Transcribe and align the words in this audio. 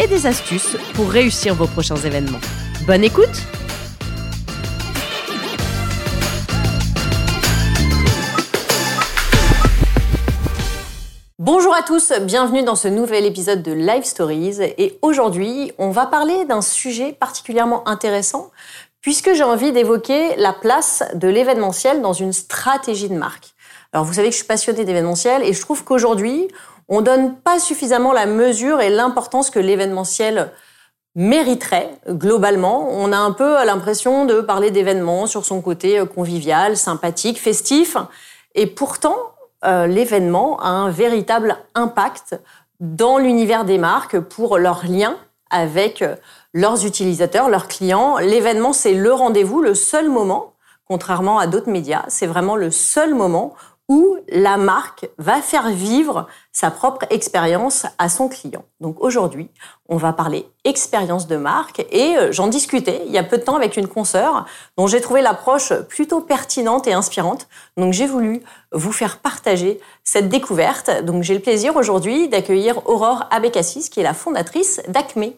et 0.00 0.06
des 0.06 0.26
astuces 0.26 0.76
pour 0.94 1.10
réussir 1.10 1.54
vos 1.54 1.66
prochains 1.66 1.96
événements. 1.96 2.40
Bonne 2.86 3.04
écoute 3.04 3.42
Bonjour 11.38 11.74
à 11.74 11.82
tous, 11.82 12.12
bienvenue 12.22 12.62
dans 12.62 12.74
ce 12.74 12.88
nouvel 12.88 13.26
épisode 13.26 13.62
de 13.62 13.72
Live 13.72 14.04
Stories 14.04 14.62
et 14.62 14.98
aujourd'hui 15.02 15.72
on 15.78 15.90
va 15.90 16.06
parler 16.06 16.44
d'un 16.46 16.62
sujet 16.62 17.12
particulièrement 17.12 17.86
intéressant 17.86 18.50
puisque 19.00 19.34
j'ai 19.34 19.42
envie 19.42 19.72
d'évoquer 19.72 20.36
la 20.36 20.54
place 20.54 21.02
de 21.14 21.28
l'événementiel 21.28 22.00
dans 22.00 22.14
une 22.14 22.32
stratégie 22.32 23.10
de 23.10 23.14
marque. 23.14 23.54
Alors 23.92 24.06
vous 24.06 24.14
savez 24.14 24.28
que 24.28 24.32
je 24.32 24.38
suis 24.38 24.46
passionnée 24.46 24.84
d'événementiel 24.84 25.42
et 25.42 25.52
je 25.52 25.60
trouve 25.60 25.84
qu'aujourd'hui, 25.84 26.48
on 26.88 27.00
donne 27.00 27.36
pas 27.36 27.58
suffisamment 27.58 28.12
la 28.12 28.26
mesure 28.26 28.80
et 28.80 28.90
l'importance 28.90 29.50
que 29.50 29.58
l'événementiel 29.58 30.50
mériterait 31.14 31.90
globalement. 32.08 32.88
On 32.90 33.12
a 33.12 33.18
un 33.18 33.32
peu 33.32 33.64
l'impression 33.64 34.24
de 34.24 34.40
parler 34.40 34.70
d'événements 34.70 35.26
sur 35.26 35.44
son 35.44 35.60
côté 35.60 35.98
euh, 35.98 36.06
convivial, 36.06 36.76
sympathique, 36.76 37.40
festif. 37.40 37.96
Et 38.54 38.66
pourtant, 38.66 39.16
euh, 39.64 39.86
l'événement 39.86 40.60
a 40.60 40.68
un 40.68 40.90
véritable 40.90 41.56
impact 41.74 42.40
dans 42.80 43.18
l'univers 43.18 43.64
des 43.64 43.78
marques 43.78 44.18
pour 44.18 44.58
leur 44.58 44.84
lien 44.86 45.16
avec 45.50 46.02
euh, 46.02 46.16
leurs 46.52 46.84
utilisateurs, 46.84 47.48
leurs 47.48 47.68
clients. 47.68 48.18
L'événement, 48.18 48.72
c'est 48.72 48.94
le 48.94 49.12
rendez-vous, 49.12 49.62
le 49.62 49.74
seul 49.74 50.10
moment, 50.10 50.54
contrairement 50.86 51.38
à 51.38 51.46
d'autres 51.46 51.70
médias, 51.70 52.04
c'est 52.08 52.26
vraiment 52.26 52.56
le 52.56 52.70
seul 52.70 53.14
moment 53.14 53.54
où 53.88 54.16
la 54.28 54.56
marque 54.56 55.08
va 55.18 55.42
faire 55.42 55.68
vivre 55.68 56.26
sa 56.52 56.70
propre 56.70 57.06
expérience 57.10 57.86
à 57.98 58.08
son 58.08 58.28
client. 58.28 58.64
Donc 58.80 58.96
aujourd'hui, 59.00 59.50
on 59.88 59.96
va 59.96 60.12
parler 60.12 60.46
expérience 60.64 61.26
de 61.26 61.36
marque 61.36 61.84
et 61.90 62.16
euh, 62.16 62.32
j'en 62.32 62.46
discutais 62.46 63.02
il 63.06 63.12
y 63.12 63.18
a 63.18 63.22
peu 63.22 63.36
de 63.36 63.42
temps 63.42 63.56
avec 63.56 63.76
une 63.76 63.88
consoeur 63.88 64.46
dont 64.78 64.86
j'ai 64.86 65.02
trouvé 65.02 65.20
l'approche 65.20 65.74
plutôt 65.88 66.20
pertinente 66.20 66.86
et 66.86 66.94
inspirante. 66.94 67.46
Donc 67.76 67.92
j'ai 67.92 68.06
voulu 68.06 68.42
vous 68.72 68.92
faire 68.92 69.18
partager 69.18 69.80
cette 70.02 70.28
découverte. 70.28 71.04
Donc 71.04 71.22
j'ai 71.22 71.34
le 71.34 71.40
plaisir 71.40 71.76
aujourd'hui 71.76 72.28
d'accueillir 72.28 72.88
Aurore 72.88 73.26
Abécassis 73.30 73.90
qui 73.90 74.00
est 74.00 74.04
la 74.04 74.14
fondatrice 74.14 74.80
d'Acme. 74.88 75.32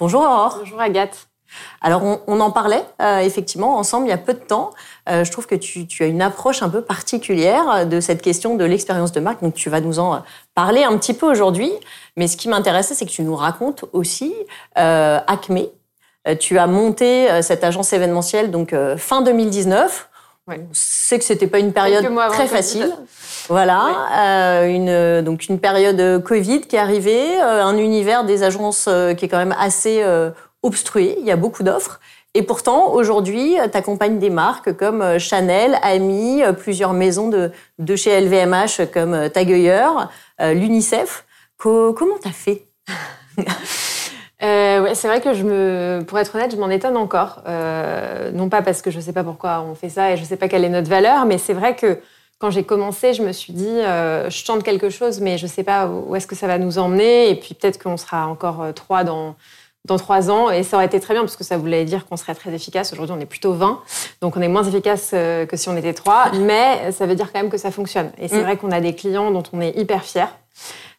Bonjour 0.00 0.22
Aurore. 0.22 0.58
Bonjour 0.58 0.80
Agathe. 0.80 1.31
Alors 1.80 2.02
on, 2.26 2.40
en 2.40 2.50
parlait 2.50 2.84
euh, 3.00 3.18
effectivement 3.18 3.76
ensemble 3.76 4.06
il 4.06 4.10
y 4.10 4.12
a 4.12 4.18
peu 4.18 4.34
de 4.34 4.38
temps. 4.38 4.70
Euh, 5.08 5.24
je 5.24 5.32
trouve 5.32 5.46
que 5.46 5.54
tu, 5.54 5.86
as 6.00 6.06
une 6.06 6.22
approche 6.22 6.62
un 6.62 6.68
peu 6.68 6.82
particulière 6.82 7.86
de 7.86 8.00
cette 8.00 8.22
question 8.22 8.56
de 8.56 8.64
l'expérience 8.64 9.12
de 9.12 9.20
marque. 9.20 9.42
Donc 9.42 9.54
tu 9.54 9.68
vas 9.68 9.80
nous 9.80 9.98
en 9.98 10.22
parler 10.54 10.84
un 10.84 10.96
petit 10.96 11.14
peu 11.14 11.26
aujourd'hui. 11.26 11.72
Mais 12.16 12.28
ce 12.28 12.36
qui 12.36 12.48
m'intéressait, 12.48 12.94
c'est 12.94 13.06
que 13.06 13.10
tu 13.10 13.22
nous 13.22 13.36
racontes 13.36 13.84
aussi 13.92 14.34
euh, 14.78 15.18
Acme. 15.26 15.62
Euh, 16.28 16.36
tu 16.36 16.58
as 16.58 16.68
monté 16.68 17.42
cette 17.42 17.64
agence 17.64 17.92
événementielle 17.92 18.50
donc 18.50 18.74
fin 18.96 19.22
2019. 19.22 20.08
Ouais. 20.48 20.60
On 20.60 20.68
sait 20.72 21.18
que 21.18 21.24
c'était 21.24 21.46
pas 21.46 21.60
une 21.60 21.72
période 21.72 22.04
très 22.30 22.46
facile. 22.46 22.92
Voilà, 23.48 24.62
une 24.66 25.22
donc 25.22 25.48
une 25.48 25.58
période 25.58 26.22
Covid 26.22 26.62
qui 26.62 26.76
est 26.76 26.80
arrivée, 26.80 27.40
un 27.40 27.76
univers 27.76 28.24
des 28.24 28.44
agences 28.44 28.88
qui 29.16 29.24
est 29.24 29.28
quand 29.28 29.38
même 29.38 29.54
assez 29.58 30.02
obstrué. 30.62 31.16
Il 31.18 31.26
y 31.26 31.30
a 31.30 31.36
beaucoup 31.36 31.62
d'offres. 31.62 32.00
Et 32.34 32.42
pourtant, 32.42 32.92
aujourd'hui, 32.92 33.56
tu 33.70 33.76
accompagnes 33.76 34.18
des 34.18 34.30
marques 34.30 34.74
comme 34.76 35.02
euh, 35.02 35.18
Chanel, 35.18 35.78
Ami, 35.82 36.42
euh, 36.42 36.52
plusieurs 36.52 36.94
maisons 36.94 37.28
de, 37.28 37.50
de 37.78 37.96
chez 37.96 38.18
LVMH 38.18 38.90
comme 38.92 39.12
euh, 39.14 39.28
Tagueilleur, 39.28 40.10
l'UNICEF. 40.40 41.24
comment 41.58 42.18
t'as 42.20 42.30
fait? 42.30 42.66
Euh, 44.42 44.82
ouais, 44.82 44.94
c'est 44.96 45.06
vrai 45.06 45.20
que 45.20 45.34
je 45.34 45.44
me, 45.44 46.02
pour 46.04 46.18
être 46.18 46.34
honnête, 46.34 46.50
je 46.50 46.56
m'en 46.56 46.68
étonne 46.68 46.96
encore. 46.96 47.42
Euh, 47.46 48.32
non 48.32 48.48
pas 48.48 48.60
parce 48.62 48.82
que 48.82 48.90
je 48.90 48.96
ne 48.96 49.02
sais 49.02 49.12
pas 49.12 49.22
pourquoi 49.22 49.60
on 49.62 49.74
fait 49.74 49.88
ça 49.88 50.10
et 50.12 50.16
je 50.16 50.22
ne 50.22 50.26
sais 50.26 50.36
pas 50.36 50.48
quelle 50.48 50.64
est 50.64 50.68
notre 50.68 50.90
valeur, 50.90 51.26
mais 51.26 51.38
c'est 51.38 51.52
vrai 51.52 51.76
que 51.76 52.00
quand 52.40 52.50
j'ai 52.50 52.64
commencé, 52.64 53.14
je 53.14 53.22
me 53.22 53.30
suis 53.30 53.52
dit, 53.52 53.68
euh, 53.68 54.28
je 54.30 54.44
tente 54.44 54.64
quelque 54.64 54.90
chose, 54.90 55.20
mais 55.20 55.38
je 55.38 55.44
ne 55.44 55.48
sais 55.48 55.62
pas 55.62 55.86
où 55.86 56.16
est-ce 56.16 56.26
que 56.26 56.34
ça 56.34 56.48
va 56.48 56.58
nous 56.58 56.78
emmener. 56.78 57.30
Et 57.30 57.36
puis 57.36 57.54
peut-être 57.54 57.80
qu'on 57.80 57.96
sera 57.96 58.26
encore 58.26 58.74
trois 58.74 59.04
dans 59.04 59.36
dans 59.84 59.96
trois 59.96 60.30
ans. 60.30 60.50
Et 60.50 60.62
ça 60.62 60.76
aurait 60.76 60.86
été 60.86 61.00
très 61.00 61.14
bien 61.14 61.22
parce 61.22 61.36
que 61.36 61.44
ça 61.44 61.56
voulait 61.56 61.84
dire 61.84 62.06
qu'on 62.06 62.16
serait 62.16 62.34
très 62.34 62.52
efficace. 62.52 62.92
Aujourd'hui, 62.92 63.14
on 63.16 63.20
est 63.20 63.26
plutôt 63.26 63.52
20. 63.52 63.80
Donc, 64.20 64.36
on 64.36 64.42
est 64.42 64.48
moins 64.48 64.64
efficace 64.64 65.10
euh, 65.14 65.46
que 65.46 65.56
si 65.56 65.68
on 65.68 65.76
était 65.76 65.94
trois. 65.94 66.30
Mais 66.40 66.92
ça 66.92 67.06
veut 67.06 67.14
dire 67.14 67.32
quand 67.32 67.40
même 67.40 67.50
que 67.50 67.58
ça 67.58 67.70
fonctionne. 67.70 68.10
Et 68.18 68.28
c'est 68.28 68.40
mm. 68.40 68.44
vrai 68.44 68.56
qu'on 68.56 68.70
a 68.70 68.80
des 68.80 68.94
clients 68.94 69.30
dont 69.30 69.42
on 69.52 69.60
est 69.60 69.76
hyper 69.76 70.04
fiers. 70.04 70.24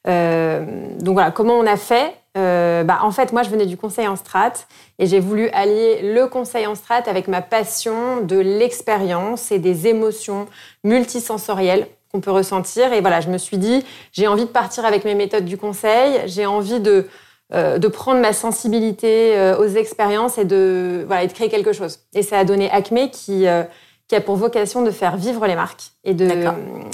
Euh, 0.08 0.66
donc 1.00 1.14
voilà, 1.14 1.32
comment 1.32 1.54
on 1.54 1.66
a 1.66 1.78
fait? 1.78 2.14
Euh, 2.38 2.84
bah, 2.84 3.00
En 3.04 3.12
fait, 3.12 3.32
moi, 3.32 3.44
je 3.44 3.50
venais 3.50 3.66
du 3.66 3.78
conseil 3.78 4.08
en 4.08 4.16
strat 4.16 4.54
et 5.00 5.06
j'ai 5.06 5.20
voulu 5.20 5.50
allier 5.50 6.14
le 6.14 6.28
conseil 6.28 6.68
en 6.68 6.76
strat 6.76 7.04
avec 7.08 7.28
ma 7.28 7.42
passion 7.42 8.22
de 8.22 8.38
l'expérience 8.38 9.52
et 9.52 9.60
des 9.60 9.88
émotions 9.88 10.48
multisensorielles 10.84 11.88
qu'on 12.12 12.20
peut 12.20 12.32
ressentir. 12.32 12.92
Et 12.92 13.02
voilà, 13.02 13.22
je 13.22 13.30
me 13.30 13.38
suis 13.38 13.58
dit, 13.58 13.86
j'ai 14.12 14.28
envie 14.28 14.46
de 14.46 14.50
partir 14.50 14.86
avec 14.86 15.06
mes 15.06 15.16
méthodes 15.16 15.46
du 15.46 15.58
conseil, 15.58 16.22
j'ai 16.26 16.46
envie 16.46 16.80
de 16.80 17.08
euh, 17.54 17.78
de 17.78 17.88
prendre 17.88 18.20
ma 18.20 18.34
sensibilité 18.34 19.38
euh, 19.38 19.58
aux 19.58 19.68
expériences 19.68 20.38
et 20.38 20.46
de, 20.46 21.04
voilà, 21.06 21.24
et 21.24 21.28
de 21.28 21.34
créer 21.34 21.50
quelque 21.50 21.74
chose. 21.74 22.00
Et 22.14 22.24
ça 22.24 22.40
a 22.40 22.46
donné 22.46 22.72
Acme 22.72 23.10
qui, 23.10 23.48
euh, 23.48 23.64
qui 24.08 24.16
a 24.16 24.22
pour 24.22 24.36
vocation 24.36 24.82
de 24.82 24.92
faire 24.92 25.18
vivre 25.18 25.46
les 25.46 25.56
marques 25.56 25.92
et 26.04 26.14
de, 26.14 26.30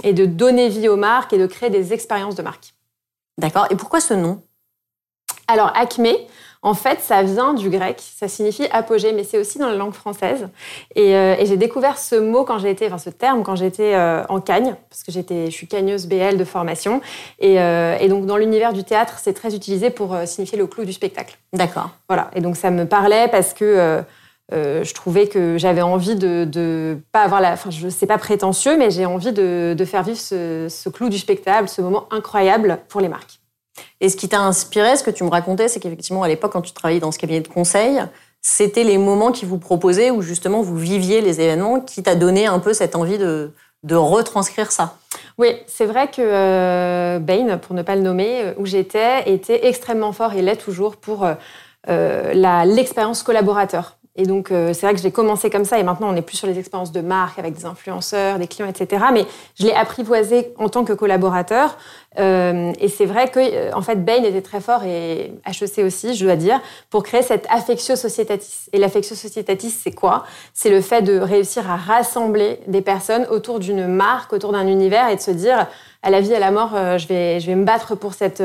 et 0.03 0.13
de 0.13 0.25
donner 0.25 0.69
vie 0.69 0.89
aux 0.89 0.97
marques 0.97 1.33
et 1.33 1.37
de 1.37 1.47
créer 1.47 1.69
des 1.69 1.93
expériences 1.93 2.35
de 2.35 2.41
marque. 2.41 2.73
D'accord. 3.37 3.67
Et 3.69 3.75
pourquoi 3.75 4.01
ce 4.01 4.13
nom? 4.13 4.41
Alors, 5.47 5.71
Acme, 5.75 6.09
en 6.61 6.73
fait, 6.73 6.99
ça 6.99 7.23
vient 7.23 7.53
du 7.53 7.69
grec, 7.69 8.01
ça 8.01 8.27
signifie 8.27 8.67
apogée, 8.71 9.13
mais 9.13 9.23
c'est 9.23 9.37
aussi 9.37 9.59
dans 9.59 9.69
la 9.69 9.75
langue 9.75 9.93
française. 9.93 10.49
Et, 10.93 11.15
euh, 11.15 11.35
j'ai 11.45 11.55
découvert 11.55 11.97
ce 11.97 12.15
mot 12.15 12.43
quand 12.43 12.59
j'ai 12.59 12.69
été, 12.69 12.87
enfin 12.87 12.97
ce 12.97 13.09
terme 13.09 13.43
quand 13.43 13.55
j'étais 13.55 13.93
euh, 13.95 14.23
en 14.27 14.41
Cagne, 14.41 14.75
parce 14.89 15.03
que 15.03 15.11
j'étais, 15.11 15.45
je 15.45 15.51
suis 15.51 15.67
cagneuse 15.67 16.05
BL 16.05 16.37
de 16.37 16.43
formation. 16.43 17.01
Et, 17.39 17.61
euh, 17.61 17.97
et 17.99 18.09
donc 18.09 18.25
dans 18.25 18.35
l'univers 18.35 18.73
du 18.73 18.83
théâtre, 18.83 19.19
c'est 19.21 19.33
très 19.33 19.55
utilisé 19.55 19.89
pour 19.89 20.17
signifier 20.25 20.57
le 20.57 20.67
clou 20.67 20.83
du 20.83 20.91
spectacle. 20.91 21.37
D'accord. 21.53 21.91
Voilà. 22.09 22.29
Et 22.35 22.41
donc 22.41 22.57
ça 22.57 22.71
me 22.71 22.85
parlait 22.85 23.29
parce 23.29 23.53
que 23.53 24.03
je 24.51 24.93
trouvais 24.93 25.27
que 25.27 25.57
j'avais 25.57 25.81
envie 25.81 26.15
de, 26.15 26.43
de 26.43 26.97
pas 27.13 27.21
avoir 27.21 27.39
la, 27.39 27.53
enfin 27.53 27.69
je 27.69 27.87
sais 27.87 28.07
pas 28.07 28.17
prétentieux, 28.17 28.77
mais 28.77 28.91
j'ai 28.91 29.05
envie 29.05 29.31
de, 29.31 29.75
de, 29.77 29.85
faire 29.85 30.03
vivre 30.03 30.19
ce, 30.19 30.67
ce 30.69 30.89
clou 30.89 31.07
du 31.07 31.17
spectacle, 31.17 31.69
ce 31.69 31.81
moment 31.81 32.07
incroyable 32.11 32.79
pour 32.89 32.99
les 32.99 33.07
marques. 33.07 33.38
Et 34.01 34.09
ce 34.09 34.15
qui 34.17 34.29
t'a 34.29 34.39
inspiré, 34.39 34.95
ce 34.95 35.03
que 35.03 35.11
tu 35.11 35.23
me 35.23 35.29
racontais, 35.29 35.67
c'est 35.67 35.79
qu'effectivement, 35.79 36.23
à 36.23 36.27
l'époque, 36.27 36.53
quand 36.53 36.61
tu 36.61 36.73
travaillais 36.73 36.99
dans 36.99 37.11
ce 37.11 37.19
cabinet 37.19 37.41
de 37.41 37.47
conseil, 37.47 38.01
c'était 38.41 38.83
les 38.83 38.97
moments 38.97 39.31
qui 39.31 39.45
vous 39.45 39.57
proposaient 39.57 40.11
où 40.11 40.21
justement 40.21 40.61
vous 40.61 40.77
viviez 40.77 41.21
les 41.21 41.41
événements 41.41 41.81
qui 41.81 42.03
t'a 42.03 42.15
donné 42.15 42.45
un 42.45 42.59
peu 42.59 42.73
cette 42.73 42.95
envie 42.95 43.17
de, 43.17 43.51
de 43.83 43.95
retranscrire 43.95 44.71
ça. 44.71 44.95
Oui, 45.37 45.55
c'est 45.67 45.85
vrai 45.85 46.07
que 46.07 46.21
euh, 46.21 47.19
Bain, 47.19 47.57
pour 47.57 47.75
ne 47.75 47.81
pas 47.81 47.95
le 47.95 48.01
nommer, 48.01 48.41
euh, 48.41 48.53
où 48.57 48.65
j'étais, 48.65 49.29
était 49.29 49.67
extrêmement 49.67 50.11
fort 50.11 50.33
et 50.33 50.41
l'est 50.41 50.57
toujours 50.57 50.97
pour 50.97 51.25
euh, 51.25 52.63
l'expérience 52.65 53.23
collaborateur. 53.23 53.97
Et 54.15 54.23
donc, 54.25 54.51
euh, 54.51 54.73
c'est 54.73 54.85
vrai 54.85 54.95
que 54.95 55.01
j'ai 55.01 55.11
commencé 55.11 55.49
comme 55.49 55.65
ça, 55.65 55.79
et 55.79 55.83
maintenant, 55.83 56.09
on 56.09 56.13
n'est 56.13 56.21
plus 56.21 56.35
sur 56.35 56.47
les 56.47 56.59
expériences 56.59 56.91
de 56.91 56.99
marque 56.99 57.39
avec 57.39 57.53
des 57.53 57.65
influenceurs, 57.65 58.37
des 58.37 58.47
clients, 58.47 58.67
etc. 58.67 59.05
Mais 59.13 59.25
je 59.57 59.65
l'ai 59.65 59.73
apprivoisé 59.73 60.53
en 60.57 60.67
tant 60.67 60.83
que 60.83 60.93
collaborateur. 60.93 61.77
Euh, 62.17 62.73
et 62.79 62.89
c'est 62.89 63.05
vrai 63.05 63.29
que, 63.29 63.39
euh, 63.39 63.71
en 63.73 63.81
fait, 63.81 64.03
Bain 64.03 64.23
était 64.23 64.41
très 64.41 64.59
fort, 64.59 64.83
et 64.83 65.31
HEC 65.45 65.85
aussi, 65.85 66.15
je 66.15 66.25
dois 66.25 66.35
dire, 66.35 66.59
pour 66.89 67.03
créer 67.03 67.21
cette 67.21 67.45
affectio 67.49 67.95
societatis. 67.95 68.69
Et 68.73 68.79
l'affectio 68.79 69.15
societatis, 69.15 69.69
c'est 69.69 69.93
quoi? 69.93 70.25
C'est 70.53 70.69
le 70.69 70.81
fait 70.81 71.01
de 71.01 71.17
réussir 71.19 71.69
à 71.69 71.77
rassembler 71.77 72.59
des 72.67 72.81
personnes 72.81 73.25
autour 73.29 73.59
d'une 73.59 73.87
marque, 73.87 74.33
autour 74.33 74.51
d'un 74.51 74.67
univers, 74.67 75.07
et 75.09 75.15
de 75.15 75.21
se 75.21 75.31
dire, 75.31 75.67
à 76.01 76.09
la 76.09 76.21
vie, 76.21 76.33
à 76.33 76.39
la 76.39 76.51
mort, 76.51 76.71
je, 76.97 77.07
vais, 77.07 77.39
je 77.39 77.47
vais 77.47 77.55
me 77.55 77.65
battre 77.65 77.95
pour 77.95 78.13
cette, 78.13 78.41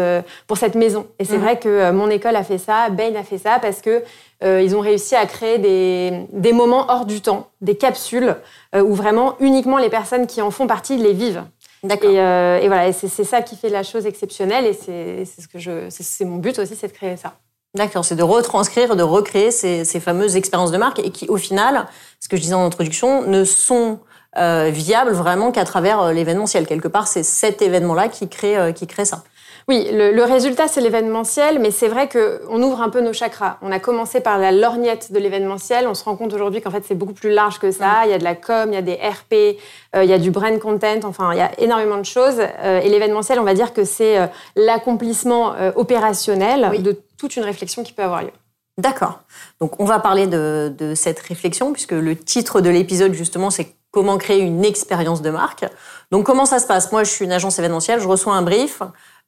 pour 0.47 0.57
cette 0.57 0.75
maison. 0.75 1.07
Et 1.19 1.25
c'est 1.25 1.39
mmh. 1.39 1.41
vrai 1.41 1.59
que 1.59 1.91
mon 1.93 2.11
école 2.11 2.35
a 2.35 2.43
fait 2.43 2.59
ça, 2.59 2.91
Bain 2.91 3.15
a 3.15 3.23
fait 3.23 3.39
ça, 3.39 3.59
parce 3.61 3.81
que 3.81 4.03
euh, 4.45 4.61
ils 4.63 4.77
ont 4.77 4.81
réussi 4.81 5.15
à 5.15 5.27
créer 5.27 5.59
des, 5.59 6.53
moments 6.53 6.87
hors 6.89 7.07
du 7.07 7.21
temps, 7.21 7.49
des 7.61 7.77
capsules 7.77 8.37
euh, 8.75 8.83
où 8.83 8.95
vraiment 8.95 9.37
uniquement 9.41 9.79
les 9.79 9.89
personnes 9.89 10.27
qui 10.27 10.43
en 10.43 10.51
font 10.51 10.67
partie 10.67 10.97
les 10.99 11.13
vivent. 11.13 11.45
D'accord. 11.83 12.11
Et, 12.11 12.21
euh, 12.21 12.61
voilà, 12.67 12.93
c'est 12.93 13.25
ça 13.25 13.43
qui 13.43 13.57
fait 13.57 13.69
la 13.69 13.83
chose 13.83 14.07
exceptionnelle 14.07 14.67
et 14.67 14.73
c'est 14.73 15.25
ce 15.25 15.49
que 15.49 15.59
je, 15.59 15.87
c'est 15.89 16.25
mon 16.25 16.37
but 16.37 16.59
aussi, 16.59 16.77
c'est 16.77 16.89
de 16.89 16.93
créer 16.93 17.17
ça. 17.17 17.35
D'accord, 17.75 18.05
c'est 18.05 18.17
de 18.17 18.23
retranscrire, 18.23 18.97
de 18.97 19.03
recréer 19.03 19.51
ces, 19.51 19.85
ces, 19.85 19.99
fameuses 19.99 20.37
expériences 20.37 20.71
de 20.71 20.79
marque 20.79 21.01
et 21.01 21.11
qui, 21.11 21.27
au 21.29 21.37
final, 21.37 21.87
ce 22.21 22.29
que 22.29 22.37
je 22.37 22.43
disais 22.43 22.55
en 22.55 22.65
introduction, 22.65 23.23
ne 23.23 23.45
sont 23.45 23.99
euh, 24.37 24.71
viables 24.73 25.13
vraiment 25.13 25.53
qu'à 25.53 25.65
travers 25.65 26.01
euh, 26.01 26.13
l'événementiel. 26.13 26.67
Quelque 26.67 26.89
part, 26.89 27.09
c'est 27.09 27.23
cet 27.23 27.63
événement-là 27.63 28.09
qui 28.09 28.29
crée, 28.29 28.57
euh, 28.57 28.73
qui 28.73 28.87
crée 28.87 29.05
ça. 29.05 29.25
Oui, 29.67 29.89
le, 29.91 30.23
résultat, 30.25 30.69
c'est 30.69 30.83
l'événementiel, 30.83 31.59
mais 31.59 31.71
c'est 31.71 31.89
vrai 31.89 32.07
qu'on 32.07 32.63
ouvre 32.63 32.83
un 32.83 32.91
peu 32.91 33.01
nos 33.01 33.15
chakras. 33.15 33.57
On 33.63 33.73
a 33.73 33.79
commencé 33.79 34.21
par 34.21 34.39
la 34.39 34.53
lorgnette 34.53 35.11
de 35.11 35.19
l'événementiel. 35.19 35.89
On 35.89 35.95
se 35.95 36.05
rend 36.05 36.17
compte 36.17 36.35
aujourd'hui 36.35 36.61
qu'en 36.61 36.71
fait, 36.71 36.85
c'est 36.87 36.95
beaucoup 36.95 37.15
plus 37.15 37.31
large 37.31 37.59
que 37.59 37.71
ça. 37.71 38.03
Il 38.05 38.11
y 38.11 38.13
a 38.13 38.19
de 38.19 38.25
la 38.25 38.35
com, 38.35 38.69
il 38.71 38.75
y 38.75 38.77
a 38.77 38.83
des 38.83 38.97
RP, 38.97 39.59
euh, 39.97 40.05
il 40.05 40.11
y 40.11 40.13
a 40.13 40.19
du 40.19 40.31
brand 40.31 40.59
content, 40.59 41.01
enfin, 41.05 41.33
il 41.33 41.39
y 41.39 41.41
a 41.41 41.51
énormément 41.59 41.97
de 41.97 42.05
choses. 42.05 42.41
Euh, 42.41 42.81
et 42.81 42.91
l'événementiel, 42.91 43.41
on 43.41 43.45
va 43.45 43.55
dire 43.55 43.73
que 43.73 43.85
c'est 43.85 44.19
euh, 44.19 44.27
l'accomplissement 44.55 45.55
opérationnel 45.77 46.83
de 46.83 47.01
toute 47.17 47.37
une 47.37 47.45
réflexion 47.45 47.83
qui 47.83 47.95
peut 47.95 48.03
avoir 48.03 48.23
lieu. 48.23 48.33
D'accord. 48.77 49.21
Donc, 49.61 49.81
on 49.81 49.85
va 49.87 49.99
parler 49.99 50.27
de, 50.27 50.75
de 50.77 50.95
cette 50.95 51.21
réflexion, 51.21 51.73
puisque 51.73 51.93
le 51.93 52.17
titre 52.17 52.61
de 52.61 52.69
l'épisode, 52.69 53.15
justement, 53.15 53.51
c'est 53.51 53.75
comment 53.95 54.19
créer 54.19 54.41
une 54.41 54.65
expérience 54.65 55.23
de 55.23 55.31
marque. 55.31 55.65
Donc, 56.11 56.27
comment 56.27 56.45
ça 56.45 56.59
se 56.59 56.67
passe? 56.67 56.93
Moi, 56.93 57.05
je 57.05 57.11
suis 57.11 57.25
une 57.25 57.33
agence 57.33 57.59
événementielle, 57.59 58.01
je 58.01 58.09
reçois 58.09 58.35
un 58.35 58.43
brief. 58.43 58.83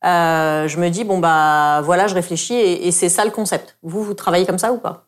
Euh, 0.05 0.69
je 0.69 0.79
me 0.79 0.91
dis 0.91 1.05
bon 1.05 1.19
bah 1.19 1.81
voilà, 1.83 2.07
je 2.07 2.15
réfléchis 2.15 2.55
et, 2.55 2.93
c'est 2.93 3.09
ça 3.09 3.25
le 3.25 3.31
concept. 3.31 3.79
Vous, 3.83 4.03
vous 4.03 4.15
travaillez 4.15 4.45
comme 4.47 4.59
ça 4.59 4.73
ou 4.73 4.79
pas? 4.79 5.05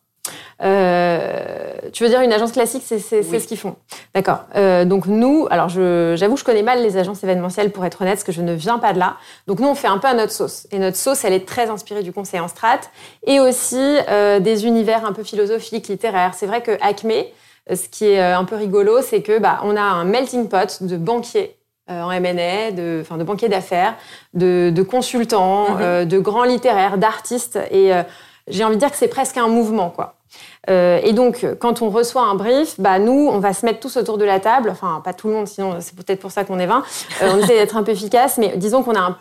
Euh, 0.63 1.73
tu 1.93 2.03
veux 2.03 2.09
dire 2.09 2.21
une 2.21 2.33
agence 2.33 2.53
classique, 2.53 2.83
c'est 2.87 2.99
ce 2.99 3.47
qu'ils 3.47 3.59
font. 3.59 3.77
D'accord. 4.15 4.41
Euh, 4.57 4.85
donc 4.85 5.07
nous, 5.07 5.47
alors 5.51 5.69
j'avoue, 5.69 6.37
je, 6.37 6.45
connais 6.45 6.63
mal 6.63 6.83
les 6.83 6.97
agences 6.97 7.23
événementielles 7.23 7.71
pour 7.71 7.85
être 7.85 8.03
honnête, 8.03 8.15
parce 8.15 8.25
que 8.25 8.33
je 8.33 8.43
ne 8.43 8.55
viens 8.55 8.79
pas 8.79 8.93
de 8.93 8.99
là. 8.99 9.17
Donc 9.47 9.61
nous, 9.61 9.69
on 9.69 9.75
fait 9.75 9.89
un 9.89 9.99
peu 9.99 10.09
à 10.09 10.15
notre 10.15 10.33
sauce. 10.33 10.67
Et 10.73 10.79
notre 10.79 10.97
sauce, 10.97 11.25
elle 11.25 11.35
est 11.35 11.47
très 11.47 11.71
inspirée 11.71 12.03
du 12.03 12.13
conseil 12.13 12.41
en 12.41 12.49
strat 12.49 12.81
et 13.27 13.41
aussi 13.41 13.99
des 14.41 14.67
univers 14.67 15.05
un 15.05 15.13
peu 15.13 15.23
philosophiques, 15.23 15.89
littéraires. 15.89 16.33
C'est 16.35 16.47
vrai 16.47 16.63
que 16.63 16.73
Acme, 16.83 17.25
ce 17.75 17.89
qui 17.89 18.07
est 18.07 18.21
un 18.21 18.45
peu 18.45 18.57
rigolo, 18.57 19.03
c'est 19.03 19.23
que 19.23 19.39
bah, 19.39 19.61
on 19.65 19.77
a 19.77 19.83
un 19.83 20.05
melting 20.05 20.49
pot 20.49 20.83
de 20.83 20.97
banquiers 20.97 21.59
euh, 21.91 22.03
en 22.03 22.11
M&A, 22.11 22.71
de, 22.71 22.99
enfin, 23.01 23.17
de 23.17 23.25
banquiers 23.25 23.49
d'affaires, 23.49 23.95
de, 24.35 24.71
de, 24.75 24.83
consultants, 24.83 25.71
mhm. 25.71 25.79
euh, 25.81 26.05
de 26.05 26.19
grands 26.19 26.45
littéraires, 26.45 26.99
d'artistes. 26.99 27.59
Et 27.71 27.95
euh, 27.95 28.03
j'ai 28.47 28.63
envie 28.63 28.75
de 28.75 28.81
dire 28.81 28.91
que 28.91 28.97
c'est 28.99 29.09
presque 29.09 29.39
un 29.39 29.49
mouvement, 29.49 29.89
quoi. 29.89 30.18
Euh, 30.69 31.01
et 31.03 31.13
donc, 31.13 31.47
quand 31.59 31.83
on 31.83 31.91
reçoit 31.91 32.23
un 32.23 32.35
brief, 32.35 32.79
bah, 32.79 32.99
nous, 32.99 33.29
on 33.33 33.39
va 33.39 33.53
se 33.53 33.65
mettre 33.65 33.81
tous 33.81 33.97
autour 33.97 34.19
de 34.19 34.25
la 34.25 34.41
table. 34.41 34.71
Enfin, 34.71 35.01
pas 35.05 35.13
tout 35.13 35.29
le 35.29 35.35
monde, 35.35 35.49
sinon 35.49 35.77
c'est 35.81 35.95
peut-être 35.95 36.21
pour 36.21 36.31
ça 36.31 36.45
qu'on 36.45 36.59
est 36.59 36.67
20. 36.67 36.83
Euh, 37.23 37.31
on 37.35 37.39
essaie 37.39 37.55
d'être 37.55 37.77
un 37.77 37.83
peu 37.83 37.93
efficace, 37.93 38.39
mais 38.39 38.57
disons 38.57 38.83
qu'on 38.83 38.97
a 38.97 39.19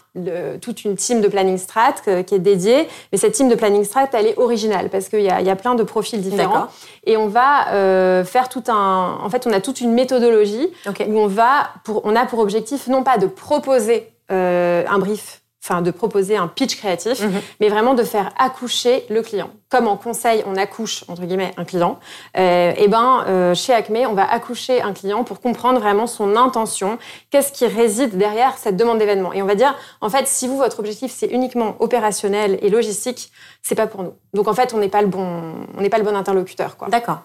toute 0.62 0.84
une 0.84 0.96
team 0.96 1.22
de 1.22 1.28
planning 1.28 1.58
strat 1.58 1.94
qui 2.26 2.36
est 2.36 2.40
dédiée. 2.40 2.88
Mais 3.12 3.18
cette 3.18 3.34
team 3.34 3.50
de 3.50 3.56
planning 3.56 3.84
strat, 3.84 4.08
elle 4.14 4.28
est 4.28 4.38
originale 4.38 4.90
parce 4.90 5.10
qu'il 5.10 5.22
y, 5.22 5.26
y, 5.26 5.50
a 5.50 5.56
plein 5.56 5.76
de 5.76 5.84
profils 5.84 6.22
différents. 6.22 6.68
Et 7.06 7.18
on 7.18 7.28
va 7.28 7.72
euh, 7.74 8.24
faire 8.24 8.50
tout 8.50 8.64
un. 8.68 9.20
En 9.22 9.30
fait, 9.30 9.48
on 9.48 9.54
a 9.54 9.62
toute 9.62 9.82
une 9.82 9.94
méthodologie 9.94 10.70
où 10.86 11.20
on 11.20 11.28
va, 11.28 11.70
pour, 11.84 12.02
on 12.06 12.16
a 12.16 12.26
pour 12.26 12.40
objectif 12.40 12.88
non 12.88 13.04
pas 13.04 13.18
de 13.18 13.28
proposer 13.28 14.12
un 14.30 15.00
brief 15.00 15.42
enfin 15.68 15.82
de 15.82 15.92
proposer 15.92 16.38
un 16.38 16.48
pitch 16.48 16.78
créatif, 16.78 17.22
mhm. 17.22 17.42
mais 17.60 17.70
vraiment 17.70 17.94
de 17.94 18.04
faire 18.04 18.32
accoucher 18.38 19.06
le 19.10 19.22
client. 19.22 19.50
Comme 19.70 19.88
en 19.88 19.98
conseil, 19.98 20.44
on 20.46 20.56
accouche 20.56 21.04
entre 21.10 21.24
guillemets 21.24 21.54
un 21.58 21.66
client, 21.66 22.00
euh, 22.38 22.72
et 22.78 22.88
ben 22.88 23.26
euh, 23.28 23.54
chez 23.54 23.74
Acme, 23.74 23.98
on 24.10 24.14
va 24.14 24.30
accoucher 24.30 24.82
un 24.82 24.94
client 24.94 25.24
pour 25.24 25.42
comprendre 25.42 25.80
vraiment 25.80 26.08
son 26.08 26.36
intention, 26.38 26.98
qu'est-ce 27.32 27.52
qui 27.52 27.68
réside 27.68 28.18
derrière 28.18 28.58
cette 28.58 28.78
demande 28.78 29.00
d'événement. 29.00 29.34
Et 29.34 29.42
on 29.42 29.46
va 29.46 29.56
dire, 29.56 29.76
en 30.00 30.10
fait, 30.10 30.28
si 30.28 30.48
vous 30.48 30.58
votre 30.58 30.80
objectif 30.80 31.12
c'est 31.14 31.28
uniquement 31.28 31.76
opérationnel 31.80 32.58
et 32.62 32.70
logistique, 32.70 33.32
c'est 33.62 33.76
pas 33.76 33.88
pour 33.88 34.04
nous. 34.04 34.14
Donc 34.34 34.48
en 34.48 34.54
fait, 34.54 34.74
on 34.74 34.78
n'est 34.78 34.90
pas 34.90 35.02
le 35.02 35.08
bon, 35.08 35.54
on 35.78 35.82
n'est 35.82 35.90
pas 35.90 35.98
le 35.98 36.06
bon 36.06 36.16
interlocuteur, 36.16 36.78
quoi. 36.78 36.88
D'accord. 36.88 37.20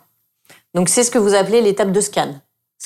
Donc 0.74 0.88
c'est 0.88 1.04
ce 1.04 1.10
que 1.10 1.18
vous 1.18 1.34
appelez 1.34 1.60
l'étape 1.60 1.92
de 1.92 2.00
scan. 2.00 2.34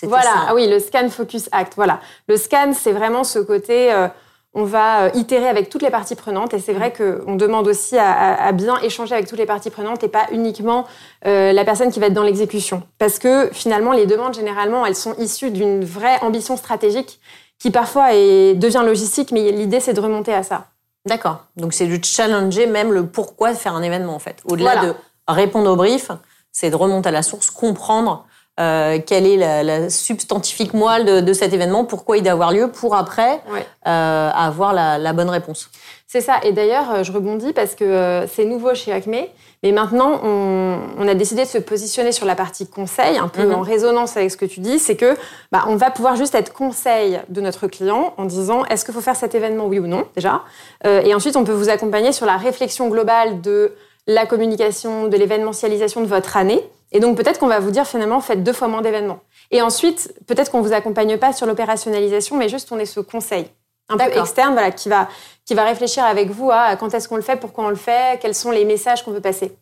Voilà, 0.02 0.48
ah 0.48 0.54
oui, 0.54 0.68
le 0.68 0.78
scan 0.78 1.08
focus 1.08 1.48
act. 1.52 1.72
Voilà, 1.76 2.00
le 2.28 2.36
scan, 2.36 2.72
c'est 2.74 2.92
vraiment 2.92 3.24
ce 3.24 3.38
côté. 3.38 3.90
Euh, 3.92 4.08
on 4.56 4.64
va 4.64 5.02
euh, 5.02 5.10
itérer 5.14 5.48
avec 5.48 5.68
toutes 5.68 5.82
les 5.82 5.90
parties 5.90 6.16
prenantes 6.16 6.54
et 6.54 6.58
c'est 6.58 6.72
vrai 6.72 6.90
qu'on 6.90 7.36
demande 7.36 7.68
aussi 7.68 7.96
à, 7.98 8.50
bien 8.52 8.78
échanger 8.78 9.14
avec 9.14 9.28
toutes 9.28 9.38
les 9.38 9.46
parties 9.46 9.68
prenantes 9.68 10.02
et 10.02 10.08
pas 10.08 10.26
uniquement 10.32 10.86
euh, 11.26 11.52
la 11.52 11.64
personne 11.64 11.92
qui 11.92 12.00
va 12.00 12.06
être 12.06 12.14
dans 12.14 12.22
l'exécution. 12.22 12.82
Parce 12.98 13.18
que 13.18 13.50
finalement, 13.52 13.92
les 13.92 14.06
demandes, 14.06 14.34
généralement, 14.34 14.86
elles 14.86 14.96
sont 14.96 15.14
issues 15.18 15.50
d'une 15.50 15.84
vraie 15.84 16.18
ambition 16.22 16.56
stratégique 16.56 17.20
qui 17.58 17.70
parfois 17.70 18.08
devient 18.10 18.82
logistique, 18.84 19.30
mais 19.30 19.50
l'idée, 19.52 19.80
c'est 19.80 19.94
de 19.94 20.00
remonter 20.00 20.32
à 20.32 20.42
ça. 20.42 20.66
D'accord. 21.06 21.44
Donc 21.56 21.72
c'est 21.72 21.86
de 21.86 22.02
challenger 22.04 22.66
même 22.66 22.92
le 22.92 23.06
pourquoi 23.06 23.52
de 23.52 23.58
faire 23.58 23.74
un 23.74 23.82
événement, 23.82 24.14
en 24.14 24.18
fait. 24.18 24.42
Au-delà 24.46 24.76
de 24.84 24.94
répondre 25.28 25.70
au 25.70 25.76
brief, 25.76 26.10
c'est 26.50 26.70
de 26.70 26.76
remonter 26.76 27.10
à 27.10 27.12
la 27.12 27.22
source, 27.22 27.50
comprendre 27.50 28.26
euh, 28.58 28.98
quelle 29.04 29.26
est 29.26 29.36
la, 29.36 29.90
substantifique 29.90 30.72
moelle 30.72 31.24
de, 31.24 31.32
cet 31.34 31.52
événement, 31.52 31.84
pourquoi 31.84 32.16
il 32.16 32.22
doit 32.22 32.32
avoir 32.32 32.52
lieu, 32.52 32.68
pour 32.68 32.94
après 32.94 33.40
euh, 33.86 34.30
avoir 34.30 34.72
la, 34.72 35.12
bonne 35.12 35.28
réponse. 35.28 35.68
C'est 36.06 36.22
ça. 36.22 36.38
Et 36.42 36.52
d'ailleurs, 36.52 36.90
euh, 36.90 37.02
je 37.02 37.12
rebondis 37.12 37.52
parce 37.52 37.74
que 37.74 38.24
c'est 38.32 38.46
nouveau 38.46 38.74
chez 38.74 38.92
Acme, 38.92 39.16
mais 39.62 39.72
maintenant, 39.72 40.20
on, 40.22 41.06
a 41.06 41.14
décidé 41.14 41.42
de 41.42 41.48
se 41.48 41.58
positionner 41.58 42.12
sur 42.12 42.24
la 42.24 42.34
partie 42.34 42.66
conseil, 42.66 43.18
un 43.18 43.28
peu 43.28 43.44
mhm. 43.44 43.54
en 43.56 43.60
résonance 43.60 44.16
avec 44.16 44.30
ce 44.30 44.38
que 44.38 44.46
tu 44.46 44.60
dis. 44.60 44.78
C'est 44.78 44.96
que 44.96 45.16
bah, 45.52 45.64
on 45.66 45.76
va 45.76 45.90
pouvoir 45.90 46.16
juste 46.16 46.34
être 46.34 46.54
conseil 46.54 47.20
de 47.28 47.40
notre 47.42 47.66
client 47.66 48.14
en 48.16 48.24
disant 48.24 48.64
est-ce 48.66 48.86
qu'il 48.86 48.94
faut 48.94 49.02
faire 49.02 49.16
cet 49.16 49.34
événement, 49.34 49.66
oui 49.66 49.78
ou 49.78 49.86
non, 49.86 50.04
déjà? 50.14 50.42
et 50.84 51.14
ensuite, 51.14 51.36
on 51.36 51.44
peut 51.44 51.52
vous 51.52 51.68
accompagner 51.68 52.12
sur 52.12 52.24
la 52.26 52.36
réflexion 52.36 52.88
globale 52.88 53.40
de 53.42 53.74
la 54.06 54.24
communication, 54.24 55.08
de 55.08 55.16
l'événementialisation 55.16 56.00
de 56.00 56.06
votre 56.06 56.36
année. 56.36 56.62
Et 56.92 57.00
donc 57.00 57.16
peut-être 57.16 57.38
qu'on 57.38 57.48
va 57.48 57.60
vous 57.60 57.70
dire 57.70 57.86
finalement 57.86 58.20
faites 58.20 58.42
deux 58.42 58.52
fois 58.52 58.68
moins 58.68 58.82
d'événements. 58.82 59.20
Et 59.50 59.62
ensuite, 59.62 60.14
peut-être 60.26 60.50
qu'on 60.50 60.60
vous 60.60 60.72
accompagne 60.72 61.16
pas 61.18 61.32
sur 61.32 61.46
l'opérationnalisation, 61.46 62.36
mais 62.36 62.48
juste 62.48 62.70
on 62.72 62.78
est 62.78 62.86
ce 62.86 63.00
conseil 63.00 63.50
un 63.88 63.96
peu 63.96 64.18
externe, 64.18 64.52
voilà, 64.52 64.70
qui 64.70 64.88
va 64.88 65.08
qui 65.44 65.54
va 65.54 65.64
réfléchir 65.64 66.04
avec 66.04 66.30
vous 66.30 66.50
à 66.50 66.76
quand 66.76 66.92
est-ce 66.94 67.08
qu'on 67.08 67.16
le 67.16 67.22
fait, 67.22 67.36
pourquoi 67.36 67.66
on 67.66 67.68
le 67.68 67.76
fait, 67.76 68.20
quels 68.20 68.34
sont 68.34 68.50
les 68.50 68.64
messages 68.64 69.04
qu'on 69.04 69.12
veut 69.12 69.20
passer. 69.20 69.56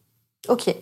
Ok. 0.48 0.74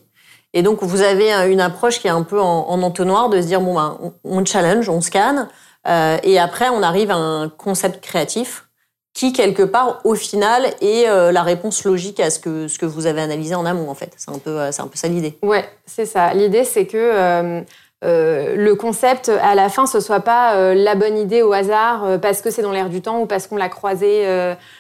Et 0.55 0.63
donc 0.63 0.83
vous 0.83 1.03
avez 1.03 1.33
une 1.51 1.61
approche 1.61 1.99
qui 1.99 2.07
est 2.07 2.11
un 2.11 2.23
peu 2.23 2.41
en, 2.41 2.83
entonnoir 2.83 3.31
de 3.31 3.41
se 3.41 3.47
dire 3.47 3.61
bon 3.61 3.75
ben 3.75 3.99
on, 4.23 4.45
challenge, 4.45 4.89
on 4.89 5.01
scanne, 5.01 5.49
euh, 5.89 6.19
et 6.23 6.39
après 6.39 6.69
on 6.69 6.83
arrive 6.83 7.11
à 7.11 7.17
un 7.17 7.49
concept 7.49 8.03
créatif 8.03 8.69
qui 9.15 9.33
quelque 9.33 9.63
part 9.63 10.01
au 10.05 10.15
final 10.15 10.67
est 10.81 11.09
euh, 11.09 11.33
la 11.33 11.43
réponse 11.43 11.85
logique 11.85 12.21
à 12.21 12.31
ce 12.31 12.39
que 12.39 12.69
ce 12.69 12.79
que 12.79 12.87
vous 12.87 13.07
avez 13.07 13.21
analysé 13.21 13.55
en 13.55 13.67
amont 13.67 13.91
en 13.91 13.95
fait. 13.95 14.13
C'est 14.17 14.31
un 14.31 14.39
peu 14.39 14.51
euh, 14.51 14.73
c'est 14.73 14.83
un 14.83 14.87
peu 14.87 14.97
ça 14.97 15.09
l'idée. 15.09 15.39
Ouais, 15.43 15.65
c'est 15.87 16.07
ça. 16.07 16.33
L'idée 16.33 16.65
c'est 16.65 16.87
que 16.87 16.97
euh, 16.97 17.61
euh, 18.05 18.57
le 18.57 18.75
concept 18.75 19.29
à 19.29 19.55
la 19.55 19.69
fin 19.69 19.87
ce 19.87 20.01
soit 20.01 20.21
pas 20.21 20.75
la 20.75 20.95
bonne 20.95 21.19
idée 21.19 21.43
au 21.43 21.53
hasard 21.53 22.19
parce 22.21 22.41
que 22.41 22.51
c'est 22.51 22.63
dans 22.63 22.73
l'air 22.73 22.89
du 22.89 23.01
temps 23.01 23.21
ou 23.21 23.27
parce 23.27 23.47
qu'on 23.47 23.57
l'a 23.57 23.69
croisé 23.69 24.25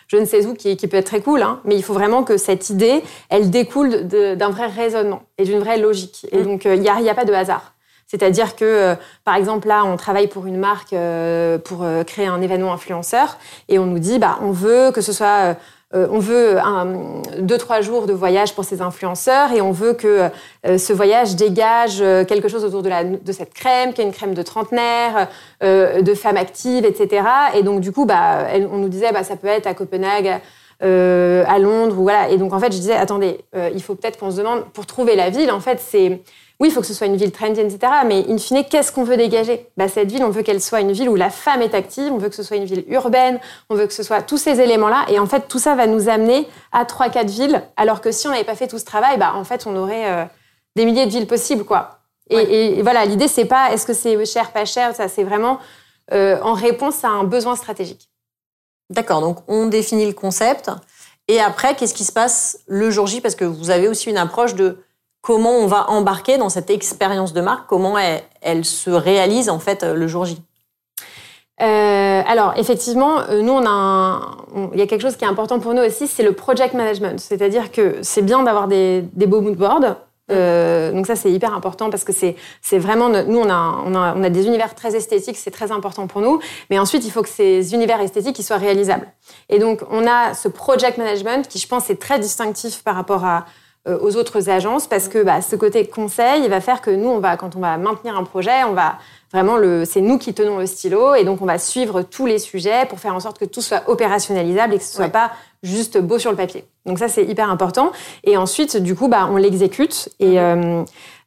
je 0.09 0.17
ne 0.17 0.25
sais 0.25 0.45
où 0.45 0.55
qui, 0.55 0.77
qui 0.77 0.89
peut 0.89 0.97
être 0.97 1.07
très 1.07 1.21
cool 1.21 1.41
hein, 1.43 1.61
mais 1.65 1.77
il 1.77 1.85
faut 1.85 1.95
vraiment 1.95 2.25
que 2.25 2.37
cette 2.37 2.69
idée 2.71 3.01
elle 3.29 3.49
découle 3.51 4.09
d'un 4.09 4.51
vrai 4.51 4.67
raisonnement 4.67 5.23
et 5.39 5.45
d'une 5.45 5.61
vraie 5.61 5.79
logique 5.79 6.27
et 6.33 6.39
mm. 6.39 6.43
donc 6.43 6.65
il 6.65 6.81
n'y 6.81 6.89
a, 6.89 7.01
y 7.01 7.11
a 7.11 7.15
pas 7.15 7.25
de 7.25 7.33
hasard. 7.33 7.75
C'est-à-dire 8.13 8.57
que, 8.57 8.65
euh, 8.67 8.95
par 9.25 9.37
exemple, 9.37 9.69
là, 9.69 9.87
on 9.87 9.97
travaille 9.97 10.27
pour 10.27 10.45
une 10.45 10.59
marque 10.59 10.93
euh, 10.93 11.57
pour 11.57 11.83
euh, 11.83 12.05
créer 12.05 12.27
un 12.27 12.43
événement 12.43 12.75
influenceur 12.75 13.39
et 13.71 13.79
on 13.79 13.87
nous 13.87 13.99
dit, 13.99 14.19
bah, 14.19 14.39
on 14.43 14.51
veut 14.51 14.91
que 14.93 15.01
ce 15.01 15.15
soit, 15.15 15.57
on 15.95 16.19
veut 16.19 16.59
un, 16.59 17.23
deux 17.39 17.57
trois 17.57 17.81
jours 17.81 18.07
de 18.07 18.13
voyage 18.13 18.55
pour 18.55 18.65
ces 18.65 18.83
influenceurs 18.83 19.53
et 19.53 19.63
on 19.63 19.73
veut 19.73 19.95
que 19.95 20.29
ce 20.65 20.93
voyage 20.93 21.37
dégage 21.37 21.99
quelque 22.27 22.49
chose 22.49 22.65
autour 22.65 22.83
de, 22.83 22.89
la, 22.89 23.05
de 23.05 23.33
cette 23.33 23.53
crème, 23.53 23.93
qui 23.93 24.01
est 24.01 24.05
une 24.05 24.13
crème 24.13 24.33
de 24.33 24.43
trentenaire, 24.43 25.29
de 25.61 26.15
femmes 26.15 26.39
actives, 26.39 26.87
etc. 26.87 27.25
Et 27.55 27.63
donc, 27.63 27.81
du 27.81 27.93
coup, 27.93 28.07
bah, 28.07 28.47
on 28.73 28.79
nous 28.79 28.89
disait, 28.89 29.13
bah, 29.13 29.23
ça 29.23 29.37
peut 29.37 29.49
être 29.49 29.67
à 29.67 29.75
Copenhague. 29.75 30.41
à 30.81 31.59
Londres 31.59 31.97
ou 31.99 32.03
voilà 32.03 32.29
et 32.29 32.39
donc 32.39 32.53
en 32.53 32.59
fait 32.59 32.73
je 32.73 32.79
disais 32.79 32.95
attendez 32.95 33.39
il 33.55 33.83
faut 33.83 33.95
peut-être 33.95 34.19
qu'on 34.19 34.33
se 34.33 34.39
demande 34.39 34.65
pour 34.73 34.85
trouver 34.85 35.15
la 35.15 35.31
ville 35.31 35.53
en 35.53 35.61
fait 35.61 35.79
c'est 35.79 36.23
oui, 36.63 36.69
il 36.69 36.71
faut 36.71 36.81
que 36.81 36.87
ce 36.87 36.95
soit 36.95 37.09
une 37.09 37.17
ville 37.17 37.33
trendy, 37.33 37.59
etc. 37.59 37.93
Mais 38.07 38.25
in 38.29 38.39
fine, 38.39 38.65
qu'est-ce 38.65 38.93
qu'on 38.93 39.03
veut 39.03 39.17
dégager? 39.17 39.67
Bah, 39.77 39.89
Cette 39.89 40.13
ville, 40.13 40.23
on 40.23 40.31
veut 40.31 40.43
qu'elle 40.43 40.61
soit 40.61 40.81
une 40.81 40.93
ville 40.93 41.09
où 41.09 41.17
la 41.17 41.29
femme 41.29 41.61
est 41.61 41.75
active, 41.75 42.13
on 42.13 42.19
veut 42.19 42.29
que 42.29 42.37
ce 42.37 42.45
soit 42.45 42.57
une 42.57 42.67
ville 42.67 42.85
urbaine, 42.87 43.41
on 43.69 43.75
veut 43.75 43.89
que 43.89 43.93
ce 43.93 44.05
soit 44.05 44.23
tous 44.23 44.39
ces 44.39 44.61
éléments-là. 44.61 45.07
Et 45.09 45.19
en 45.19 45.27
fait, 45.27 45.49
tout 45.49 45.59
ça 45.59 45.75
va 45.75 45.89
nous 45.89 46.09
amener 46.09 46.47
à 46.71 46.85
3-4 46.85 47.27
villes, 47.27 47.63
alors 47.77 48.01
que 48.01 48.13
si 48.13 48.29
on 48.29 48.31
n'avait 48.31 48.45
pas 48.45 48.55
fait 48.55 48.69
tout 48.69 48.79
ce 48.79 48.85
travail, 48.85 49.19
bah, 49.19 49.33
en 49.35 49.43
fait, 49.43 49.67
on 49.67 49.75
aurait 49.75 50.09
euh, 50.09 50.25
des 50.77 50.85
milliers 50.85 51.05
de 51.05 51.11
villes 51.11 51.27
possibles. 51.27 51.65
quoi. 51.65 51.99
Et, 52.31 52.81
voilà, 52.81 53.07
l'idée, 53.07 53.27
c'est 53.27 53.47
pas 53.47 53.73
est-ce 53.73 53.85
que 53.85 53.93
c'est 53.93 54.25
cher, 54.25 54.53
pas 54.53 54.65
cher, 54.65 54.95
ça, 54.95 55.09
c'est 55.09 55.25
vraiment 55.25 55.59
euh, 56.13 56.39
en 56.43 56.53
réponse 56.53 57.05
à 57.05 57.09
un 57.09 57.25
besoin 57.25 57.57
stratégique. 57.57 58.09
D'accord, 58.89 59.21
donc 59.21 59.39
on 59.49 59.67
définit 59.67 60.07
le 60.07 60.13
concept. 60.13 60.71
Et 61.27 61.41
après, 61.41 61.75
qu'est-ce 61.75 61.95
qui 61.95 62.05
se 62.05 62.13
passe 62.13 62.61
le 62.69 62.93
jour 62.93 63.09
J? 63.09 63.21
Parce 63.21 63.35
que 63.35 63.45
vous 63.45 63.71
avez 63.71 63.89
aussi 63.89 64.11
une 64.11 64.17
approche 64.17 64.55
de 64.55 64.79
comment 65.23 65.53
on 65.53 65.67
va 65.67 65.89
embarquer 65.89 66.37
dans 66.37 66.51
cette 66.51 66.69
expérience 66.69 67.33
de 67.33 67.41
marque, 67.41 67.67
comment 67.67 67.97
elle, 67.97 68.65
se 68.65 68.91
réalise 68.91 69.49
en 69.49 69.59
fait 69.59 69.83
le 69.83 70.07
jour 70.07 70.27
J. 70.27 70.43
alors 71.59 72.55
effectivement, 72.57 73.21
nous 73.31 73.53
on 73.53 73.67
a 73.67 74.21
il 74.75 74.79
y 74.79 74.83
a 74.83 74.87
quelque 74.87 75.03
chose 75.03 75.17
qui 75.17 75.25
est 75.25 75.29
important 75.29 75.61
pour 75.61 75.75
nous 75.75 75.83
aussi, 75.83 76.07
c'est 76.07 76.23
le 76.23 76.33
project 76.33 76.75
management. 76.75 77.19
C'est-à-dire 77.19 77.73
que 77.73 77.99
c'est 78.03 78.23
bien 78.23 78.43
d'avoir 78.43 78.69
des, 78.69 79.03
des 79.13 79.27
beaux 79.27 79.41
mood 79.41 79.57
boards, 79.57 79.97
euh, 80.31 80.93
donc 80.93 81.07
ça 81.07 81.17
c'est 81.17 81.33
hyper 81.33 81.53
important 81.53 81.91
parce 81.91 82.05
que 82.05 82.13
c'est 82.13 82.37
c'est 82.61 82.79
vraiment 82.79 83.09
nous 83.09 83.39
on 83.39 83.51
a, 83.51 83.83
on 83.85 83.95
a 83.95 84.15
on 84.17 84.23
a 84.23 84.31
des 84.31 84.47
univers 84.47 84.77
très 84.77 84.95
esthétiques 84.95 85.37
c'est 85.37 85.51
très 85.51 85.73
important 85.73 86.07
pour 86.07 86.21
nous 86.21 86.39
mais 86.71 86.79
ensuite 86.79 87.05
il 87.05 87.11
faut 87.11 87.23
que 87.23 87.29
ces 87.29 87.75
univers 87.75 88.01
esthétiques 88.01 88.39
ils 88.39 88.45
soient 88.45 88.57
réalisables 88.57 89.09
et 89.49 89.59
donc 89.59 89.81
on 89.91 90.07
a 90.07 90.33
ce 90.35 90.47
project 90.47 90.97
management 90.97 91.49
qui 91.49 91.59
je 91.59 91.67
pense 91.67 91.91
est 91.91 92.01
très 92.01 92.21
distinctif 92.21 92.85
par 92.85 92.95
rapport 92.95 93.25
à 93.25 93.39
euh, 93.39 93.41
aux 93.87 94.17
autres 94.17 94.49
agences 94.49 94.87
parce 94.87 95.09
que 95.09 95.23
bah, 95.25 95.43
ce 95.43 95.57
côté 95.57 95.85
conseil 95.87 96.45
il 96.45 96.49
va 96.51 96.61
faire 96.61 96.81
que 96.81 96.91
nous 96.91 97.09
on 97.09 97.19
va 97.19 97.37
quand 97.37 97.57
on 97.57 97.59
va 97.59 97.79
maintenir 97.79 98.17
un 98.17 98.23
projet 98.23 98.63
on 98.63 98.75
va 98.75 98.99
vraiment 99.33 99.57
le 99.57 99.85
c'est 99.85 100.01
nous 100.01 100.19
qui 100.19 100.35
tenons 100.35 100.59
le 100.59 100.67
stylo 100.67 101.17
et 101.17 101.25
donc 101.25 101.43
on 101.43 101.47
va 101.47 101.59
suivre 101.59 102.03
tous 102.03 102.27
les 102.27 102.39
sujets 102.39 102.87
pour 102.89 103.01
faire 103.01 103.13
en 103.13 103.19
sorte 103.19 103.41
que 103.41 103.45
tout 103.45 103.61
soit 103.61 103.83
opérationnalisable 103.89 104.75
et 104.75 104.79
que 104.79 104.85
ce 104.85 104.95
soit 104.95 105.09
pas 105.09 105.33
juste 105.63 105.99
beau 105.99 106.19
sur 106.19 106.31
le 106.31 106.37
papier. 106.37 106.65
Donc 106.87 106.99
ça, 106.99 107.09
c'est 107.09 107.25
hyper 107.25 107.51
important. 107.51 107.93
Et 108.25 108.37
ensuite, 108.37 108.77
du 108.77 108.95
coup, 108.95 109.09
bah, 109.09 109.29
on 109.31 109.37
l'exécute. 109.37 110.09
Et 110.19 110.41
euh, 110.41 110.83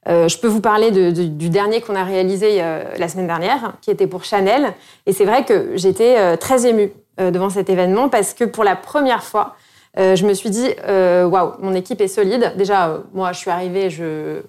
euh, 0.08 0.28
je 0.28 0.38
peux 0.38 0.48
vous 0.48 0.62
parler 0.62 0.92
du 1.12 1.50
dernier 1.50 1.82
qu'on 1.82 1.96
a 1.96 2.04
réalisé 2.04 2.62
euh, 2.62 2.84
la 2.98 3.08
semaine 3.08 3.28
dernière, 3.28 3.74
qui 3.82 3.92
était 3.92 4.08
pour 4.08 4.24
Chanel. 4.24 4.74
Et 5.06 5.14
c'est 5.14 5.26
vrai 5.26 5.46
que 5.46 5.72
j'étais 5.76 6.38
très 6.38 6.68
émue 6.68 6.92
devant 7.18 7.50
cet 7.50 7.70
événement 7.70 8.10
parce 8.10 8.34
que 8.34 8.44
pour 8.44 8.66
la 8.66 8.76
première 8.76 9.24
fois, 9.24 9.56
je 9.98 10.26
me 10.26 10.34
suis 10.34 10.50
dit, 10.50 10.70
waouh, 10.88 11.54
mon 11.60 11.74
équipe 11.74 12.02
est 12.02 12.08
solide. 12.08 12.54
Déjà, 12.58 13.02
moi, 13.14 13.32
je 13.32 13.40
suis 13.40 13.52
arrivée, 13.52 13.90
je 13.90 14.42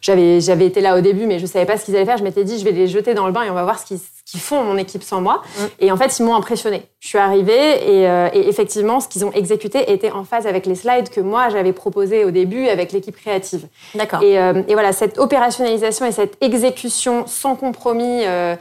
j'avais 0.00 0.40
j'avais 0.40 0.66
été 0.66 0.80
là 0.80 0.96
au 0.96 1.00
début 1.00 1.26
mais 1.26 1.38
je 1.38 1.46
savais 1.46 1.66
pas 1.66 1.76
ce 1.76 1.84
qu'ils 1.84 1.96
allaient 1.96 2.04
faire 2.04 2.18
je 2.18 2.22
m'étais 2.22 2.44
dit 2.44 2.58
je 2.58 2.64
vais 2.64 2.70
les 2.70 2.86
jeter 2.86 3.14
dans 3.14 3.26
le 3.26 3.32
bain 3.32 3.42
et 3.42 3.50
on 3.50 3.54
va 3.54 3.64
voir 3.64 3.78
ce 3.78 3.84
qu'ils 3.84 4.40
font 4.40 4.62
mon 4.62 4.76
équipe 4.76 5.02
sans 5.02 5.20
moi 5.20 5.42
mm. 5.42 5.62
et 5.80 5.92
en 5.92 5.96
fait 5.96 6.18
ils 6.18 6.24
m'ont 6.24 6.36
impressionné 6.36 6.82
je 7.00 7.08
suis 7.08 7.18
arrivée 7.18 8.06
euh, 8.06 8.28
et, 8.32 8.48
effectivement 8.48 9.00
ce 9.00 9.08
qu'ils 9.08 9.24
ont 9.24 9.32
exécuté 9.32 9.92
était 9.92 10.12
en 10.12 10.24
phase 10.24 10.46
avec 10.46 10.66
les 10.66 10.76
slides 10.76 11.10
que 11.10 11.20
moi 11.20 11.48
j'avais 11.48 11.72
proposé 11.72 12.24
au 12.24 12.30
début 12.30 12.68
avec 12.68 12.92
l'équipe 12.92 13.16
créative 13.16 13.66
d'accord 13.94 14.22
et, 14.22 14.38
euh, 14.38 14.62
et, 14.68 14.74
voilà 14.74 14.92
cette 14.92 15.18
opérationnalisation 15.18 16.06
et 16.06 16.12
cette 16.12 16.36
exécution 16.40 17.26
sans 17.26 17.56
compromis 17.56 18.22
euh, 18.24 18.56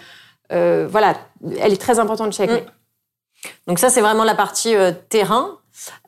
voilà 0.90 1.18
elle 1.60 1.74
est 1.74 1.82
très 1.82 2.00
importante 2.00 2.34
chez 2.34 2.44
Acme. 2.44 2.56
Mm. 2.56 3.50
donc 3.68 3.80
ça 3.80 3.90
c'est 3.90 4.02
vraiment 4.02 4.24
la 4.24 4.36
partie 4.36 4.74
terrain 5.10 5.52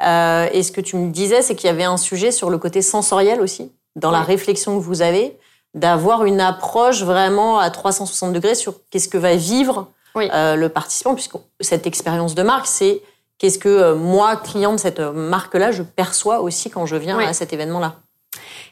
et 0.01 0.63
ce 0.63 0.71
que 0.71 0.81
tu 0.81 0.95
me 0.95 1.11
disais 1.11 1.41
c'est 1.41 1.55
qu'il 1.55 1.67
y 1.67 1.71
avait 1.71 1.83
un 1.83 1.97
sujet 1.97 2.31
sur 2.31 2.49
le 2.49 2.57
côté 2.57 2.81
sensoriel 2.81 3.41
aussi 3.41 3.71
dans 3.95 4.11
la 4.11 4.21
réflexion 4.21 4.77
que 4.79 4.83
vous 4.83 5.01
avez, 5.01 5.37
d'avoir 5.73 6.25
une 6.25 6.41
approche 6.41 7.03
vraiment 7.03 7.59
à 7.59 7.69
360 7.69 8.33
degrés 8.33 8.55
sur 8.55 8.75
qu'est-ce 8.89 9.09
que 9.09 9.17
va 9.17 9.35
vivre 9.35 9.87
euh, 10.15 10.55
le 10.55 10.69
participant, 10.69 11.13
puisque 11.13 11.35
cette 11.59 11.85
expérience 11.85 12.35
de 12.35 12.43
marque, 12.43 12.65
c'est 12.65 13.01
qu'est-ce 13.37 13.59
que 13.59 13.69
euh, 13.69 13.95
moi, 13.95 14.35
client 14.37 14.73
de 14.73 14.77
cette 14.77 14.99
marque-là, 14.99 15.71
je 15.71 15.83
perçois 15.83 16.41
aussi 16.41 16.69
quand 16.69 16.85
je 16.85 16.95
viens 16.95 17.19
à 17.19 17.33
cet 17.33 17.53
événement-là. 17.53 17.95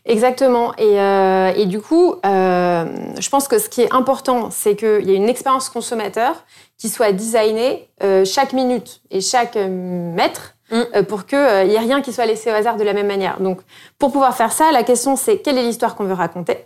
Exactement. 0.05 0.73
Et, 0.77 0.99
euh, 0.99 1.53
et, 1.55 1.65
du 1.65 1.81
coup, 1.81 2.15
je 2.23 3.29
pense 3.29 3.47
que 3.47 3.59
ce 3.59 3.69
qui 3.69 3.81
est 3.81 3.93
important, 3.93 4.49
c'est 4.51 4.75
qu'il 4.75 5.07
y 5.07 5.11
ait 5.11 5.17
une 5.17 5.29
expérience 5.29 5.69
consommateur 5.69 6.43
qui 6.77 6.89
soit 6.89 7.11
designée 7.11 7.89
chaque 8.25 8.53
minute 8.53 9.01
et 9.11 9.21
chaque 9.21 9.55
mètre 9.55 10.56
Mm. 10.71 10.81
Euh, 10.95 11.03
pour 11.03 11.25
qu'il 11.25 11.39
n'y 11.39 11.75
ait 11.75 11.79
rien 11.79 12.01
qui 12.01 12.11
soit 12.11 12.25
laissé 12.25 12.51
au 12.51 12.53
hasard 12.53 12.77
de 12.77 12.83
la 12.83 12.93
même 12.93 13.07
manière. 13.07 13.39
Donc, 13.39 13.61
pour 13.99 14.11
pouvoir 14.11 14.35
faire 14.35 14.51
ça, 14.51 14.71
la 14.71 14.83
question 14.83 15.15
c'est 15.15 15.37
quelle 15.37 15.57
est 15.57 15.63
l'histoire 15.63 15.95
qu'on 15.95 16.03
veut 16.03 16.13
raconter? 16.13 16.57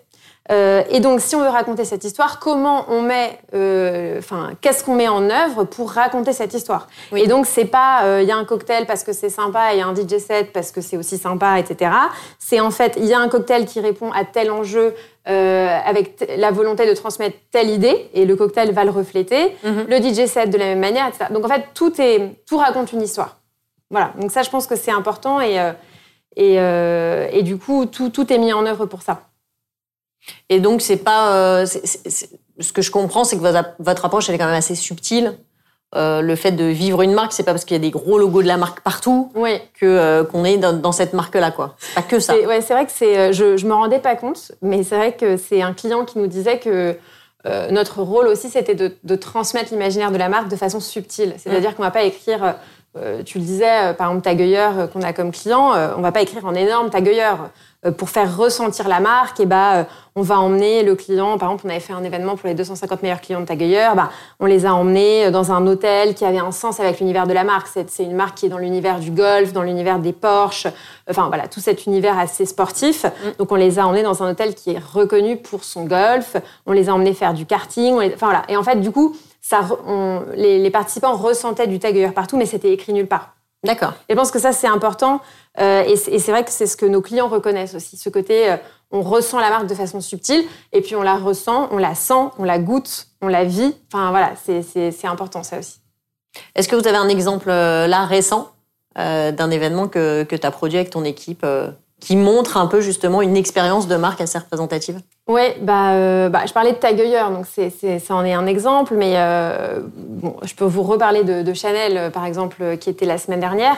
Euh, 0.52 0.82
et 0.90 1.00
donc, 1.00 1.22
si 1.22 1.36
on 1.36 1.42
veut 1.42 1.50
raconter 1.50 1.86
cette 1.86 2.04
histoire, 2.04 2.40
comment 2.40 2.86
on 2.90 3.04
met, 3.04 3.40
euh, 3.54 4.18
enfin, 4.18 4.50
qu'est-ce 4.60 4.84
qu'on 4.84 4.96
met 4.96 5.08
en 5.08 5.30
œuvre 5.30 5.66
pour 5.66 5.92
raconter 5.92 6.34
cette 6.34 6.56
histoire? 6.56 6.88
Et 7.16 7.28
donc, 7.28 7.46
c'est 7.46 7.66
pas, 7.66 8.20
il 8.22 8.28
y 8.28 8.32
a 8.32 8.36
un 8.36 8.44
cocktail 8.44 8.88
parce 8.88 9.04
que 9.04 9.14
c'est 9.14 9.30
sympa, 9.30 9.74
il 9.74 9.78
y 9.78 9.82
a 9.82 9.88
un 9.88 9.96
DJ 9.96 10.18
set 10.18 10.52
parce 10.52 10.72
que 10.72 10.82
c'est 10.82 10.98
aussi 10.98 11.20
sympa, 11.20 11.60
etc. 11.60 11.92
C'est 12.40 12.60
en 12.60 12.72
fait, 12.72 12.96
il 12.98 13.06
y 13.06 13.14
a 13.14 13.20
un 13.20 13.30
cocktail 13.30 13.66
qui 13.66 13.80
répond 13.80 14.12
à 14.12 14.26
tel 14.26 14.52
enjeu 14.52 14.96
avec 15.26 16.28
la 16.36 16.50
volonté 16.50 16.90
de 16.90 16.96
transmettre 16.96 17.38
telle 17.52 17.70
idée, 17.70 18.10
et 18.16 18.26
le 18.26 18.36
cocktail 18.36 18.72
va 18.72 18.84
le 18.84 18.92
refléter. 18.92 19.56
Mm-hmm. 19.64 19.88
Le 19.88 19.98
DJ 20.02 20.28
set 20.28 20.50
de 20.50 20.58
la 20.58 20.66
même 20.66 20.80
manière, 20.80 21.08
etc. 21.08 21.26
Donc, 21.32 21.46
en 21.46 21.50
fait, 21.50 21.66
tout 21.76 22.02
est, 22.02 22.44
tout 22.48 22.58
raconte 22.58 22.92
une 22.94 23.04
histoire. 23.04 23.41
Voilà, 23.92 24.14
donc 24.18 24.32
ça, 24.32 24.42
je 24.42 24.50
pense 24.50 24.66
que 24.68 24.78
c'est 24.78 24.92
important 24.92 25.42
et, 25.42 25.60
euh, 25.60 25.74
euh, 26.40 27.28
et, 27.32 27.44
du 27.44 27.58
coup, 27.58 27.86
tout, 27.86 28.10
tout, 28.10 28.32
est 28.32 28.38
mis 28.38 28.54
en 28.54 28.66
œuvre 28.66 28.86
pour 28.86 29.02
ça. 29.02 29.24
Et 30.50 30.60
donc, 30.60 30.82
c'est 30.82 30.98
pas. 30.98 31.36
Euh, 31.36 31.66
ce 31.66 32.74
que 32.74 32.82
je 32.82 32.90
comprends, 32.90 33.26
c'est 33.26 33.38
que 33.38 33.42
votre, 33.80 34.06
approche, 34.06 34.30
elle 34.30 34.36
est 34.36 34.38
quand 34.38 34.46
même 34.46 34.56
assez 34.56 34.76
subtile. 34.76 35.38
le 35.94 36.36
fait 36.36 36.52
de 36.52 36.64
vivre 36.64 37.02
une 37.02 37.14
marque, 37.14 37.34
c'est 37.34 37.44
pas 37.44 37.52
parce 37.52 37.66
qu'il 37.66 37.76
y 37.76 37.80
a 37.80 37.82
des 37.82 37.92
gros 37.92 38.18
logos 38.18 38.44
de 38.44 38.48
la 38.48 38.58
marque 38.58 38.80
partout 38.80 39.32
que 39.74 40.24
qu'on 40.24 40.46
est 40.46 40.58
dans, 40.58 40.92
cette 40.94 41.14
marque-là, 41.14 41.52
quoi. 41.52 41.76
C'est 41.80 41.96
pas 41.96 42.02
que 42.02 42.20
ça. 42.20 42.40
Ouais, 42.40 42.62
c'est 42.62 42.74
vrai 42.74 42.86
que 42.86 42.92
c'est. 42.94 43.34
Je, 43.34 43.58
je 43.58 43.68
me 43.68 43.74
rendais 43.74 44.00
pas 44.00 44.16
compte, 44.16 44.54
mais 44.62 44.84
c'est 44.84 44.96
vrai 44.96 45.14
que 45.14 45.36
c'est 45.36 45.62
un 45.62 45.74
client 45.74 46.06
qui 46.06 46.18
nous 46.18 46.28
disait 46.28 46.60
que 46.60 46.98
notre 47.72 48.04
rôle 48.04 48.28
aussi, 48.28 48.50
c'était 48.50 48.76
de, 48.76 48.96
de 49.04 49.16
transmettre 49.16 49.72
l'imaginaire 49.72 50.12
de 50.12 50.18
la 50.18 50.30
marque 50.30 50.48
de 50.48 50.56
façon 50.56 50.80
subtile. 50.80 51.34
C'est-à-dire 51.40 51.72
mmh. 51.72 51.74
qu'on 51.74 51.84
va 51.84 51.92
pas 51.92 52.04
écrire 52.04 52.56
euh, 52.98 53.24
tu 53.24 53.38
le 53.38 53.46
disais, 53.46 53.92
euh, 53.92 53.94
par 53.94 54.08
exemple, 54.08 54.24
Tagueilleur 54.26 54.78
euh, 54.78 54.88
qu'on 54.88 55.02
a 55.02 55.14
comme 55.14 55.32
client, 55.32 55.72
on 55.98 56.02
va 56.02 56.12
pas 56.12 56.22
écrire 56.22 56.46
en 56.46 56.54
énorme 56.54 56.90
Tagueilleur. 56.90 57.50
pour 57.98 58.10
faire 58.10 58.38
ressentir 58.38 58.88
la 58.88 59.00
marque, 59.00 59.40
et 59.40 59.48
bah, 59.48 59.88
on 60.16 60.22
va 60.22 60.40
emmener 60.40 60.84
le 60.84 60.96
client. 60.96 61.40
Par 61.40 61.50
exemple, 61.50 61.64
on 61.66 61.70
avait 61.70 61.80
fait 61.80 61.94
un 61.94 62.04
événement 62.04 62.36
pour 62.36 62.48
les 62.48 62.54
250 62.54 63.02
meilleurs 63.02 63.22
clients 63.22 63.40
de 63.40 63.46
Tagueilleur. 63.46 63.96
Bah, 63.96 64.12
on 64.40 64.46
les 64.46 64.68
a 64.68 64.74
emmenés 64.76 65.32
dans 65.32 65.52
un 65.52 65.66
hôtel 65.66 66.14
qui 66.14 66.24
avait 66.24 66.38
un 66.38 66.52
sens 66.52 66.80
avec 66.80 67.00
l'univers 67.00 67.26
de 67.26 67.34
la 67.34 67.44
marque. 67.44 67.68
C'est 67.88 68.04
une 68.04 68.16
marque 68.16 68.38
qui 68.38 68.46
est 68.46 68.50
dans 68.50 68.60
l'univers 68.60 69.00
du 69.00 69.10
golf, 69.10 69.52
dans 69.52 69.64
l'univers 69.64 69.98
des 69.98 70.14
Porsche. 70.14 70.68
Enfin, 71.10 71.28
voilà, 71.30 71.48
tout 71.48 71.60
cet 71.60 71.88
univers 71.88 72.20
assez 72.20 72.46
sportif. 72.46 73.06
Mm. 73.06 73.30
Donc, 73.40 73.52
on 73.52 73.56
les 73.56 73.80
a 73.80 73.88
emmenés 73.88 74.04
dans 74.04 74.22
un 74.22 74.30
hôtel 74.30 74.54
qui 74.54 74.72
est 74.72 74.80
reconnu 74.80 75.38
pour 75.38 75.64
son 75.64 75.86
golf. 75.86 76.36
On 76.68 76.74
les 76.74 76.88
a 76.90 76.94
emmenés 76.94 77.16
faire 77.16 77.34
du 77.34 77.48
karting. 77.48 77.96
Enfin, 77.96 78.28
voilà. 78.28 78.44
Et 78.48 78.58
en 78.58 78.64
fait, 78.64 78.76
du 78.76 78.92
coup, 78.92 79.16
ça, 79.42 79.68
les, 80.36 80.70
participants 80.70 81.16
ressentaient 81.16 81.68
du 81.68 81.80
tagueur 81.80 82.14
partout, 82.14 82.38
mais 82.38 82.46
c'était 82.46 82.72
écrit 82.72 82.94
nulle 82.94 83.08
part. 83.08 83.36
D'accord. 83.64 83.94
Et 84.08 84.14
je 84.14 84.16
pense 84.18 84.32
que 84.32 84.40
ça, 84.40 84.54
c'est 84.54 84.68
important. 84.68 85.20
Euh, 85.60 85.84
et 85.84 85.96
c'est 85.98 86.32
vrai 86.32 86.44
que 86.44 86.52
c'est 86.52 86.68
ce 86.68 86.78
que 86.78 86.86
nos 86.86 87.02
clients 87.02 87.28
reconnaissent 87.28 87.76
aussi. 87.76 87.98
Ce 87.98 88.10
côté, 88.10 88.52
euh, 88.52 88.58
on 88.92 89.02
ressent 89.02 89.40
la 89.40 89.50
marque 89.50 89.68
de 89.68 89.76
façon 89.76 90.00
subtile, 90.00 90.44
et 90.72 90.82
puis 90.82 90.96
on 90.96 91.02
la 91.02 91.16
ressent, 91.16 91.68
on 91.72 91.78
la 91.78 91.96
sent, 91.96 92.30
on 92.38 92.44
la 92.44 92.60
goûte, 92.60 93.08
on 93.22 93.28
la 93.28 93.44
vit. 93.44 93.76
Enfin, 93.92 94.12
voilà, 94.12 94.34
c'est 94.36 95.06
important, 95.06 95.44
ça 95.44 95.60
aussi. 95.60 95.80
Est-ce 96.56 96.70
que 96.70 96.76
vous 96.76 96.88
avez 96.88 96.98
un 96.98 97.10
exemple 97.10 97.50
euh, 97.50 97.88
là 97.88 98.06
récent 98.06 98.52
d'un 98.96 99.50
événement 99.52 99.88
que, 99.88 100.24
que 100.24 100.36
tu 100.36 100.46
as 100.46 100.52
produit 100.52 100.78
avec 100.78 100.90
ton 100.90 101.06
équipe 101.06 101.46
qui 102.02 102.16
montre 102.16 102.58
un 102.58 102.66
peu 102.66 102.82
justement 102.82 103.22
une 103.22 103.38
expérience 103.38 103.88
de 103.88 103.96
marque 103.96 104.22
assez 104.22 104.40
représentative 104.40 105.00
Oui, 105.28 105.44
bah, 105.62 105.92
euh, 105.92 106.30
bah, 106.30 106.42
je 106.48 106.52
parlais 106.52 106.72
de 106.72 106.78
Tagueilleur, 106.78 107.30
donc 107.30 107.46
c'est, 107.50 107.70
ça 108.00 108.16
en 108.16 108.26
est 108.26 108.34
un 108.34 108.48
exemple, 108.48 108.96
mais 108.98 109.14
euh, 109.16 109.82
bon, 109.96 110.36
je 110.42 110.56
peux 110.56 110.66
vous 110.66 110.82
reparler 110.82 111.24
de, 111.24 111.54
Chanel, 111.54 111.98
euh, 111.98 112.10
par 112.10 112.26
exemple, 112.26 112.78
qui 112.80 112.90
était 112.90 113.06
la 113.06 113.20
semaine 113.20 113.40
dernière. 113.40 113.76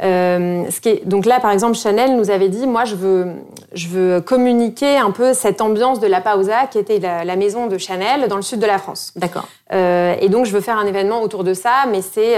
ce 0.00 0.80
qui 0.80 0.88
est, 0.88 1.04
donc 1.04 1.26
là, 1.26 1.40
par 1.40 1.50
exemple, 1.50 1.76
Chanel 1.76 2.16
nous 2.16 2.30
avait 2.30 2.48
dit, 2.48 2.68
moi, 2.68 2.84
je 2.84 2.94
veux, 2.94 3.26
je 3.72 3.88
veux 3.88 4.20
communiquer 4.20 4.96
un 4.96 5.10
peu 5.10 5.34
cette 5.34 5.60
ambiance 5.60 5.98
de 5.98 6.06
La 6.06 6.20
Pausa, 6.20 6.68
qui 6.70 6.78
était 6.78 7.00
la, 7.00 7.24
la 7.24 7.34
maison 7.34 7.66
de 7.66 7.76
Chanel 7.76 8.28
dans 8.28 8.36
le 8.36 8.42
sud 8.42 8.60
de 8.60 8.66
la 8.66 8.78
France. 8.78 9.12
D'accord. 9.16 9.48
et 9.72 10.28
donc, 10.28 10.46
je 10.46 10.52
veux 10.52 10.60
faire 10.60 10.78
un 10.78 10.86
événement 10.86 11.22
autour 11.22 11.42
de 11.42 11.54
ça, 11.54 11.86
mais 11.90 12.02
c'est 12.02 12.36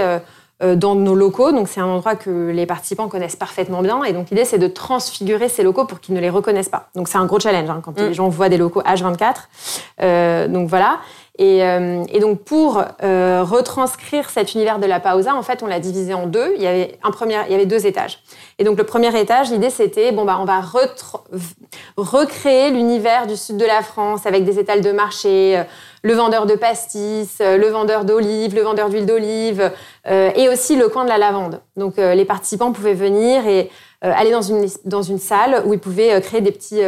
dans 0.61 0.95
nos 0.95 1.13
locaux. 1.15 1.51
Donc 1.51 1.67
c'est 1.67 1.79
un 1.79 1.85
endroit 1.85 2.15
que 2.15 2.49
les 2.49 2.65
participants 2.65 3.07
connaissent 3.07 3.35
parfaitement 3.35 3.81
bien. 3.81 4.03
Et 4.03 4.13
donc 4.13 4.29
l'idée 4.29 4.45
c'est 4.45 4.57
de 4.57 4.67
transfigurer 4.67 5.49
ces 5.49 5.63
locaux 5.63 5.85
pour 5.85 5.99
qu'ils 5.99 6.15
ne 6.15 6.19
les 6.19 6.29
reconnaissent 6.29 6.69
pas. 6.69 6.89
Donc 6.95 7.07
c'est 7.07 7.17
un 7.17 7.25
gros 7.25 7.39
challenge 7.39 7.69
hein, 7.69 7.81
quand 7.83 7.97
mm. 7.97 8.03
les 8.03 8.13
gens 8.13 8.29
voient 8.29 8.49
des 8.49 8.57
locaux 8.57 8.81
H24. 8.81 9.35
Euh, 10.01 10.47
donc 10.47 10.67
voilà. 10.67 10.99
Et, 11.37 11.63
euh, 11.63 12.03
et, 12.09 12.19
donc 12.19 12.39
pour 12.39 12.83
euh, 13.03 13.43
retranscrire 13.43 14.29
cet 14.29 14.55
univers 14.55 14.79
de 14.79 14.87
la 14.87 14.99
pausa, 14.99 15.35
en 15.35 15.43
fait, 15.43 15.61
on 15.61 15.67
l'a 15.67 15.79
divisé 15.79 16.13
en 16.13 16.25
deux. 16.25 16.53
Il 16.55 16.63
y 16.63 16.67
avait 16.67 16.97
un 17.03 17.11
premier, 17.11 17.37
il 17.47 17.51
y 17.51 17.55
avait 17.55 17.65
deux 17.65 17.85
étages. 17.85 18.19
Et 18.57 18.63
donc 18.63 18.77
le 18.77 18.83
premier 18.83 19.15
étage, 19.19 19.51
l'idée 19.51 19.69
c'était 19.69 20.11
bon 20.11 20.25
bah 20.25 20.37
on 20.41 20.45
va 20.45 20.61
recréer 21.95 22.71
l'univers 22.71 23.27
du 23.27 23.35
sud 23.35 23.57
de 23.57 23.65
la 23.65 23.83
France 23.83 24.25
avec 24.25 24.45
des 24.45 24.57
étals 24.57 24.81
de 24.81 24.91
marché, 24.91 25.63
le 26.07 26.13
vendeur 26.13 26.45
de 26.45 26.55
pastis, 26.55 27.37
euh, 27.41 27.57
le 27.57 27.67
vendeur 27.67 28.05
d'olives, 28.05 28.55
le 28.55 28.61
vendeur 28.61 28.89
d'huile 28.89 29.05
d'olive, 29.05 29.71
euh, 30.07 30.31
et 30.35 30.49
aussi 30.49 30.75
le 30.75 30.87
coin 30.89 31.03
de 31.03 31.09
la 31.09 31.17
lavande. 31.17 31.61
Donc 31.75 31.99
euh, 31.99 32.15
les 32.15 32.25
participants 32.25 32.71
pouvaient 32.71 32.93
venir 32.93 33.45
et 33.47 33.69
aller 34.01 34.31
dans 34.31 34.41
une, 34.41 34.67
dans 34.85 35.01
une 35.01 35.17
salle 35.17 35.63
où 35.65 35.73
ils 35.73 35.79
pouvaient 35.79 36.21
créer 36.21 36.41
des 36.41 36.51
petits, 36.51 36.81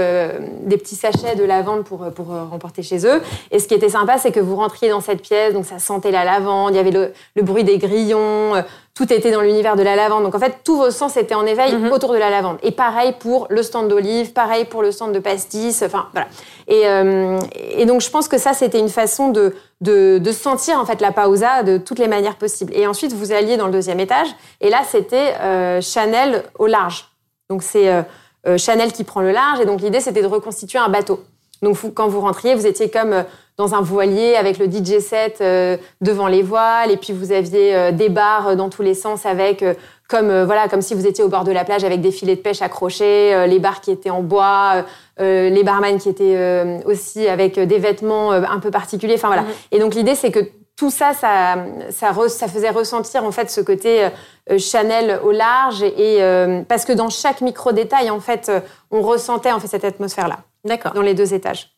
des 0.64 0.78
petits 0.78 0.96
sachets 0.96 1.36
de 1.36 1.44
lavande 1.44 1.84
pour, 1.84 2.12
pour 2.12 2.28
remporter 2.28 2.84
chez 2.84 3.06
eux. 3.06 3.22
Et 3.52 3.60
ce 3.60 3.68
qui 3.68 3.74
était 3.74 3.90
sympa, 3.90 4.18
c'est 4.18 4.32
que 4.32 4.40
vous 4.40 4.56
rentriez 4.56 4.90
dans 4.90 5.02
cette 5.02 5.22
pièce, 5.22 5.54
donc 5.54 5.66
ça 5.66 5.80
sentait 5.80 6.12
la 6.12 6.24
lavande, 6.24 6.74
il 6.74 6.78
y 6.78 6.80
avait 6.80 6.92
le, 6.92 7.12
le 7.36 7.42
bruit 7.42 7.64
des 7.64 7.80
grillons, 7.80 8.54
tout 9.00 9.14
était 9.14 9.32
dans 9.32 9.40
l'univers 9.40 9.78
de 9.78 9.82
la 9.82 9.96
lavande. 9.96 10.24
Donc 10.24 10.36
en 10.36 10.40
fait, 10.40 10.58
tous 10.66 10.76
vos 10.76 10.92
sens 10.92 11.16
étaient 11.16 11.34
en 11.34 11.46
éveil 11.46 11.74
Mhm. 11.74 11.94
autour 11.94 12.12
de 12.12 12.18
la 12.18 12.30
lavande. 12.30 12.58
Et 12.64 12.72
pareil 12.72 13.14
pour 13.18 13.48
le 13.50 13.64
stand 13.64 13.88
d'olive, 13.88 14.34
pareil 14.34 14.66
pour 14.66 14.82
le 14.82 14.92
stand 14.92 15.14
de 15.14 15.20
pastis, 15.20 15.82
enfin 15.86 16.08
voilà. 16.12 16.28
Et, 16.68 16.82
euh, 16.86 17.40
et 17.78 17.86
donc 17.86 18.02
je 18.02 18.10
pense 18.10 18.28
que 18.28 18.38
ça, 18.38 18.52
c'était 18.54 18.78
une 18.78 18.90
façon 18.90 19.30
de, 19.30 19.56
de, 19.80 20.18
de 20.18 20.32
sentir 20.34 20.78
en 20.82 20.86
fait 20.86 21.00
la 21.00 21.14
pausa 21.14 21.64
de 21.64 21.78
toutes 21.78 21.98
les 21.98 22.10
manières 22.10 22.36
possibles. 22.36 22.74
Et 22.76 22.88
ensuite, 22.88 23.14
vous 23.14 23.32
alliez 23.32 23.56
dans 23.56 23.68
le 23.68 23.72
deuxième 23.72 24.02
étage, 24.02 24.28
et 24.60 24.70
là, 24.70 24.82
c'était 24.86 25.34
euh, 25.40 25.80
Chanel 25.80 26.44
au 26.58 26.68
large. 26.68 27.08
Donc 27.50 27.64
c'est 27.64 27.88
euh, 27.88 28.58
Chanel 28.58 28.92
qui 28.92 29.06
prend 29.06 29.22
le 29.22 29.32
large, 29.32 29.62
et 29.62 29.66
donc 29.66 29.80
l'idée, 29.80 30.02
c'était 30.02 30.22
de 30.22 30.28
reconstituer 30.28 30.78
un 30.80 30.90
bateau. 30.90 31.22
Donc 31.62 31.76
vous- 31.76 31.92
quand 31.92 32.08
vous 32.08 32.22
rentriez, 32.22 32.56
vous 32.56 32.66
étiez 32.68 32.90
comme 32.90 33.14
euh, 33.14 33.24
dans 33.58 33.76
un 33.76 33.82
voilier 33.82 34.36
avec 34.36 34.58
le 34.58 34.68
DJ 34.68 35.00
set 35.00 35.40
euh, 35.42 35.76
devant 36.02 36.28
les 36.28 36.42
voiles, 36.44 36.92
et 36.92 36.98
puis 36.98 37.12
vous 37.14 37.32
aviez 37.32 37.76
euh, 37.76 37.92
des 37.92 38.10
bars 38.10 38.56
dans 38.56 38.70
tous 38.70 38.82
les 38.82 38.94
sens 38.94 39.26
avec 39.26 39.64
comme 40.08 40.44
voilà 40.44 40.68
comme 40.70 40.82
si 40.82 40.96
vous 40.96 41.06
étiez 41.06 41.24
au 41.24 41.28
bord 41.30 41.44
de 41.44 41.52
la 41.52 41.64
plage 41.66 41.84
avec 41.84 42.02
des 42.02 42.12
filets 42.12 42.36
de 42.36 42.42
pêche 42.42 42.62
accrochés, 42.64 43.46
les 43.48 43.60
bars 43.60 43.80
qui 43.80 43.92
étaient 43.92 44.10
en 44.10 44.24
bois, 44.24 44.84
les 45.20 45.62
barman 45.64 46.00
qui 46.00 46.10
étaient 46.10 46.82
aussi 46.86 47.28
avec 47.28 47.60
des 47.60 47.78
vêtements 47.78 48.32
un 48.32 48.60
peu 48.60 48.72
particuliers. 48.72 49.14
Enfin 49.16 49.28
voilà. 49.28 49.44
Mhm. 49.44 49.48
Et 49.72 49.78
donc 49.80 49.94
l'idée 49.94 50.16
c'est 50.16 50.32
que 50.32 50.40
tout 50.76 50.90
ça, 50.90 51.14
ça, 51.14 51.58
ça, 51.92 52.12
re- 52.12 52.30
ça 52.30 52.48
faisait 52.48 52.70
ressentir 52.72 53.24
en 53.24 53.32
fait 53.32 53.52
ce 53.52 53.62
côté 53.62 54.08
euh, 54.50 54.58
Chanel 54.58 55.20
au 55.24 55.32
large 55.32 55.84
et 55.84 56.24
euh, 56.24 56.62
parce 56.68 56.86
que 56.86 56.94
dans 56.94 57.10
chaque 57.10 57.42
micro 57.42 57.72
détail 57.72 58.10
en 58.10 58.20
fait, 58.22 58.52
on 58.90 59.02
ressentait 59.02 59.52
en 59.52 59.60
fait 59.60 59.68
cette 59.68 59.84
atmosphère 59.86 60.28
là 60.28 60.38
D'accord. 60.66 60.94
dans 60.94 61.02
les 61.02 61.14
deux 61.14 61.34
étages. 61.34 61.72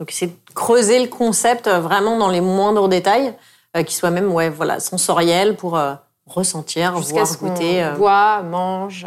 Donc 0.00 0.10
c'est 0.10 0.30
creuser 0.54 1.00
le 1.00 1.08
concept 1.08 1.66
euh, 1.66 1.80
vraiment 1.80 2.18
dans 2.18 2.28
les 2.28 2.40
moindres 2.40 2.88
détails, 2.88 3.34
euh, 3.76 3.82
qui 3.82 3.94
soient 3.94 4.10
même 4.10 4.32
ouais, 4.32 4.50
voilà, 4.50 4.80
sensoriels 4.80 5.56
pour 5.56 5.76
euh, 5.76 5.94
ressentir, 6.26 6.96
Jusqu'à 6.96 7.14
voir, 7.14 7.26
ce 7.26 7.36
qu'on 7.38 7.48
goûter. 7.48 7.82
euh, 7.82 7.94
voit, 7.94 8.42
mange, 8.42 9.06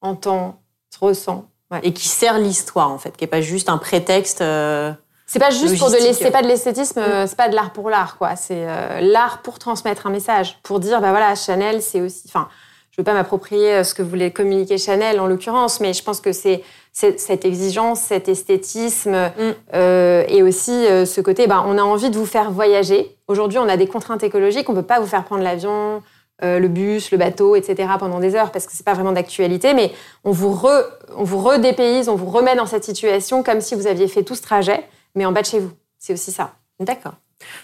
entend, 0.00 0.60
ressent. 1.00 1.46
Ouais. 1.70 1.80
et 1.82 1.92
qui 1.92 2.06
sert 2.08 2.38
l'histoire, 2.38 2.90
en 2.92 2.98
fait, 2.98 3.16
qui 3.16 3.24
n'est 3.24 3.28
pas 3.28 3.40
juste 3.40 3.68
un 3.68 3.76
prétexte. 3.78 4.38
C'est 4.38 5.40
pas 5.40 5.50
juste 5.50 5.76
pour 5.78 5.90
de 5.90 5.96
c'est 5.96 6.30
pas 6.30 6.42
de 6.42 6.46
l'esthétisme, 6.46 7.00
euh, 7.00 7.26
c'est 7.26 7.34
pas 7.36 7.48
de 7.48 7.56
l'art 7.56 7.72
pour 7.72 7.90
l'art 7.90 8.16
quoi. 8.16 8.36
C'est 8.36 8.64
l'art 9.02 9.42
pour 9.42 9.58
transmettre 9.58 10.06
un 10.06 10.10
message, 10.10 10.60
pour 10.62 10.78
dire 10.78 11.00
bah 11.00 11.10
voilà 11.10 11.34
Chanel 11.34 11.82
c'est 11.82 12.00
aussi. 12.00 12.22
Enfin, 12.28 12.48
je 12.96 13.02
veux 13.02 13.04
pas 13.04 13.12
m'approprier 13.12 13.74
euh, 13.74 13.84
ce 13.84 13.92
que 13.92 14.02
voulait 14.02 14.30
communiquer 14.30 14.78
Chanel 14.78 15.20
en 15.20 15.26
l'occurrence, 15.26 15.80
mais 15.80 15.92
je 15.92 16.02
pense 16.02 16.20
que 16.20 16.32
c'est 16.32 16.62
cette 16.92 17.44
exigence, 17.44 18.00
cet 18.00 18.26
esthétisme 18.30 19.30
euh, 19.74 20.24
et 20.28 20.42
aussi 20.42 20.72
euh, 20.72 21.04
ce 21.04 21.20
côté. 21.20 21.46
Bah, 21.46 21.62
on 21.66 21.76
a 21.76 21.82
envie 21.82 22.08
de 22.08 22.16
vous 22.16 22.24
faire 22.24 22.50
voyager. 22.50 23.18
Aujourd'hui, 23.28 23.58
on 23.58 23.68
a 23.68 23.76
des 23.76 23.86
contraintes 23.86 24.22
écologiques, 24.22 24.70
on 24.70 24.74
peut 24.74 24.80
pas 24.80 24.98
vous 24.98 25.06
faire 25.06 25.24
prendre 25.24 25.42
l'avion. 25.42 26.02
euh, 26.42 26.58
le 26.58 26.68
bus, 26.68 27.10
le 27.12 27.18
bateau, 27.18 27.56
etc. 27.56 27.88
pendant 27.98 28.20
des 28.20 28.34
heures 28.34 28.52
parce 28.52 28.66
que 28.66 28.72
c'est 28.72 28.84
pas 28.84 28.94
vraiment 28.94 29.12
d'actualité, 29.12 29.72
mais 29.74 29.92
on 30.24 30.32
vous, 30.32 30.52
re, 30.52 30.84
on 31.16 31.24
vous 31.24 31.38
redépayse, 31.38 32.08
on 32.08 32.14
vous 32.14 32.30
remet 32.30 32.54
dans 32.56 32.66
cette 32.66 32.84
situation 32.84 33.42
comme 33.42 33.60
si 33.60 33.74
vous 33.74 33.86
aviez 33.86 34.08
fait 34.08 34.22
tout 34.22 34.34
ce 34.34 34.42
trajet, 34.42 34.84
mais 35.14 35.24
en 35.24 35.32
bas 35.32 35.42
de 35.42 35.46
chez 35.46 35.58
vous. 35.58 35.70
C'est 35.98 36.12
aussi 36.12 36.32
ça. 36.32 36.52
D'accord. 36.78 37.14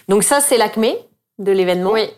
Donc 0.07 0.23
ça, 0.23 0.41
c'est 0.41 0.57
l'acmé 0.57 0.97
de 1.39 1.51
l'événement. 1.51 1.91
Oui. 1.91 2.09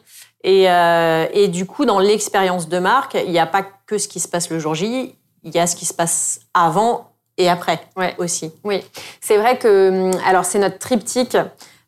Et, 0.47 0.69
euh, 0.69 1.25
et 1.33 1.47
du 1.47 1.65
coup, 1.65 1.85
dans 1.85 1.97
l'expérience 1.99 2.69
de 2.69 2.77
marque, 2.77 3.15
il 3.15 3.31
n'y 3.31 3.39
a 3.39 3.47
pas 3.47 3.63
que 3.87 3.97
ce 3.97 4.07
qui 4.07 4.19
se 4.19 4.27
passe 4.27 4.51
le 4.51 4.59
jour 4.59 4.75
J, 4.75 5.15
il 5.43 5.55
y 5.55 5.57
a 5.59 5.65
ce 5.65 5.75
qui 5.75 5.85
se 5.85 5.93
passe 5.93 6.39
avant 6.53 7.09
et 7.37 7.49
après 7.49 7.79
Ouais. 7.97 8.13
aussi. 8.19 8.51
Oui, 8.63 8.83
c'est 9.21 9.37
vrai 9.37 9.57
que 9.57 9.89
hum, 9.89 10.11
alors 10.25 10.45
c'est 10.45 10.59
notre 10.59 10.77
triptyque 10.77 11.35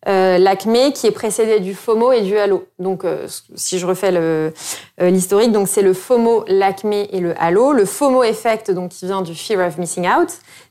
euh, 0.08 0.38
l'acmé 0.38 0.94
qui 0.94 1.06
est 1.06 1.12
précédé 1.12 1.60
du 1.60 1.76
FOMO 1.76 2.12
et 2.14 2.22
du 2.22 2.38
halo. 2.38 2.66
Donc 2.80 3.04
euh, 3.04 3.28
si 3.56 3.78
je 3.78 3.86
refais 3.86 4.12
euh, 4.14 4.52
l'historique, 5.00 5.52
donc 5.52 5.68
c'est 5.68 5.82
le 5.82 5.94
FOMO, 5.94 6.46
l'acmé 6.48 7.10
et 7.12 7.20
le 7.20 7.34
halo. 7.42 7.74
Le 7.74 7.86
FOMO 7.86 8.24
effect 8.24 8.72
donc 8.72 8.90
qui 8.92 9.06
vient 9.06 9.22
du 9.22 9.36
fear 9.36 9.68
of 9.68 9.78
missing 9.78 10.08
out, 10.08 10.30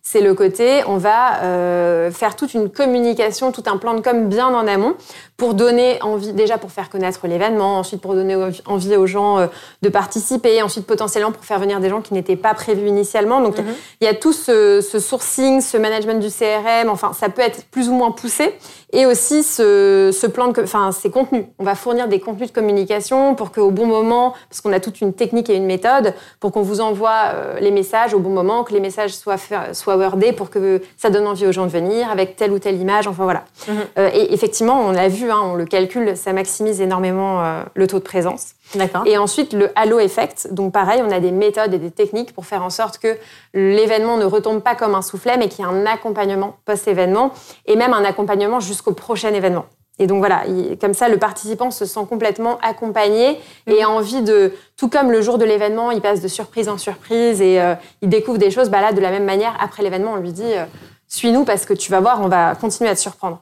c'est 0.08 0.20
le 0.20 0.34
côté 0.34 0.82
on 0.86 0.98
va 0.98 1.42
euh, 1.42 2.12
faire 2.12 2.36
toute 2.36 2.54
une 2.54 2.70
communication, 2.70 3.50
tout 3.50 3.64
un 3.66 3.76
plan 3.76 3.94
de 3.94 4.00
com 4.00 4.28
bien 4.28 4.46
en 4.46 4.64
amont 4.68 4.94
pour 5.36 5.54
donner 5.54 5.98
envie 6.00 6.32
déjà 6.32 6.58
pour 6.58 6.70
faire 6.70 6.88
connaître 6.88 7.26
l'événement, 7.26 7.78
ensuite 7.78 8.00
pour 8.00 8.14
donner 8.14 8.36
envie- 8.66 8.96
aux 8.96 9.06
gens 9.06 9.38
euh, 9.38 9.46
de 9.82 9.88
participer, 9.88 10.62
ensuite 10.62 10.86
potentiellement 10.86 11.32
pour 11.32 11.44
faire 11.44 11.58
venir 11.58 11.80
des 11.80 11.88
gens 11.90 12.00
qui 12.02 12.14
n'étaient 12.14 12.36
pas 12.36 12.54
prévus 12.54 12.86
initialement. 12.86 13.40
Donc 13.40 13.58
Mhm. 13.58 13.74
il 14.00 14.04
y 14.04 14.08
a 14.08 14.14
tout 14.14 14.32
ce, 14.32 14.80
ce 14.80 15.00
sourcing, 15.00 15.60
ce 15.60 15.76
management 15.76 16.20
du 16.20 16.28
CRM, 16.30 16.88
enfin, 16.88 17.12
ça 17.12 17.28
peut 17.28 17.42
être 17.42 17.64
plus 17.72 17.88
ou 17.88 17.92
moins 17.94 18.12
poussé. 18.12 18.54
Et 18.92 19.04
aussi 19.04 19.42
ce, 19.42 20.10
ce 20.18 20.26
plan 20.28 20.48
de, 20.48 20.62
enfin, 20.62 20.92
ces 20.92 21.10
contenus. 21.10 21.44
On 21.58 21.64
va 21.64 21.74
fournir 21.74 22.06
des 22.06 22.20
contenus 22.20 22.48
de 22.50 22.54
communication 22.54 23.34
pour 23.34 23.50
qu'au 23.50 23.70
bon 23.72 23.84
moment, 23.84 24.32
parce 24.48 24.60
qu'on 24.60 24.72
a 24.72 24.78
toute 24.80 25.00
une 25.00 25.12
technique 25.12 25.50
et 25.50 25.56
une 25.56 25.66
méthode, 25.66 26.14
pour 26.38 26.52
qu'on 26.52 26.62
vous 26.62 26.80
envoie 26.80 27.32
euh, 27.34 27.58
les 27.60 27.72
messages 27.72 28.14
au 28.14 28.20
bon 28.20 28.30
moment, 28.30 28.62
que 28.62 28.72
les 28.72 28.80
messages 28.80 29.12
soient, 29.14 29.36
soient 29.72 29.95
pour 30.36 30.50
que 30.50 30.82
ça 30.96 31.10
donne 31.10 31.26
envie 31.26 31.46
aux 31.46 31.52
gens 31.52 31.66
de 31.66 31.70
venir 31.70 32.10
avec 32.10 32.36
telle 32.36 32.52
ou 32.52 32.58
telle 32.58 32.80
image. 32.80 33.06
Enfin 33.06 33.24
voilà. 33.24 33.44
Mhm. 33.68 33.74
Euh, 33.98 34.10
et 34.12 34.32
effectivement, 34.32 34.80
on 34.86 34.92
l'a 34.92 35.08
vu, 35.08 35.30
hein, 35.30 35.40
on 35.42 35.54
le 35.54 35.64
calcule, 35.64 36.16
ça 36.16 36.32
maximise 36.32 36.80
énormément 36.80 37.42
euh, 37.42 37.62
le 37.74 37.86
taux 37.86 37.98
de 37.98 38.04
présence. 38.04 38.54
D'accord. 38.74 39.02
Et 39.06 39.16
ensuite, 39.16 39.52
le 39.52 39.70
halo 39.76 39.98
effect. 39.98 40.48
Donc, 40.52 40.72
pareil, 40.72 41.02
on 41.06 41.10
a 41.10 41.20
des 41.20 41.30
méthodes 41.30 41.72
et 41.72 41.78
des 41.78 41.90
techniques 41.90 42.34
pour 42.34 42.46
faire 42.46 42.62
en 42.62 42.70
sorte 42.70 42.98
que 42.98 43.16
l'événement 43.54 44.16
ne 44.16 44.24
retombe 44.24 44.60
pas 44.60 44.74
comme 44.74 44.94
un 44.94 45.02
soufflet, 45.02 45.36
mais 45.38 45.48
qu'il 45.48 45.64
y 45.64 45.68
ait 45.68 45.70
un 45.70 45.86
accompagnement 45.86 46.56
post-événement 46.64 47.32
et 47.66 47.76
même 47.76 47.92
un 47.92 48.04
accompagnement 48.04 48.60
jusqu'au 48.60 48.92
prochain 48.92 49.32
événement. 49.32 49.66
Et 49.98 50.06
donc 50.06 50.18
voilà, 50.18 50.44
il- 50.46 50.76
comme 50.78 50.92
ça, 50.94 51.08
le 51.08 51.16
participant 51.16 51.70
se 51.70 51.86
sent 51.86 52.00
complètement 52.08 52.58
accompagné 52.62 53.38
et 53.66 53.82
a 53.82 53.88
envie 53.88 54.22
de, 54.22 54.52
tout 54.76 54.88
comme 54.88 55.10
le 55.10 55.22
jour 55.22 55.38
de 55.38 55.44
l'événement, 55.44 55.90
il 55.90 56.00
passe 56.02 56.20
de 56.20 56.28
surprise 56.28 56.68
en 56.68 56.76
surprise 56.78 57.40
et 57.40 57.60
euh, 57.60 57.74
il 58.02 58.08
découvre 58.10 58.38
des 58.38 58.50
choses. 58.50 58.68
Bah 58.68 58.80
là, 58.82 58.92
de 58.92 59.00
la 59.00 59.10
même 59.10 59.24
manière, 59.24 59.56
après 59.58 59.82
l'événement, 59.82 60.12
on 60.12 60.16
lui 60.16 60.32
dit, 60.32 60.52
euh, 60.52 60.64
suis-nous 61.08 61.44
parce 61.44 61.64
que 61.64 61.72
tu 61.72 61.90
vas 61.90 62.00
voir, 62.00 62.20
on 62.20 62.28
va 62.28 62.54
continuer 62.56 62.90
à 62.90 62.94
te 62.94 63.00
surprendre. 63.00 63.40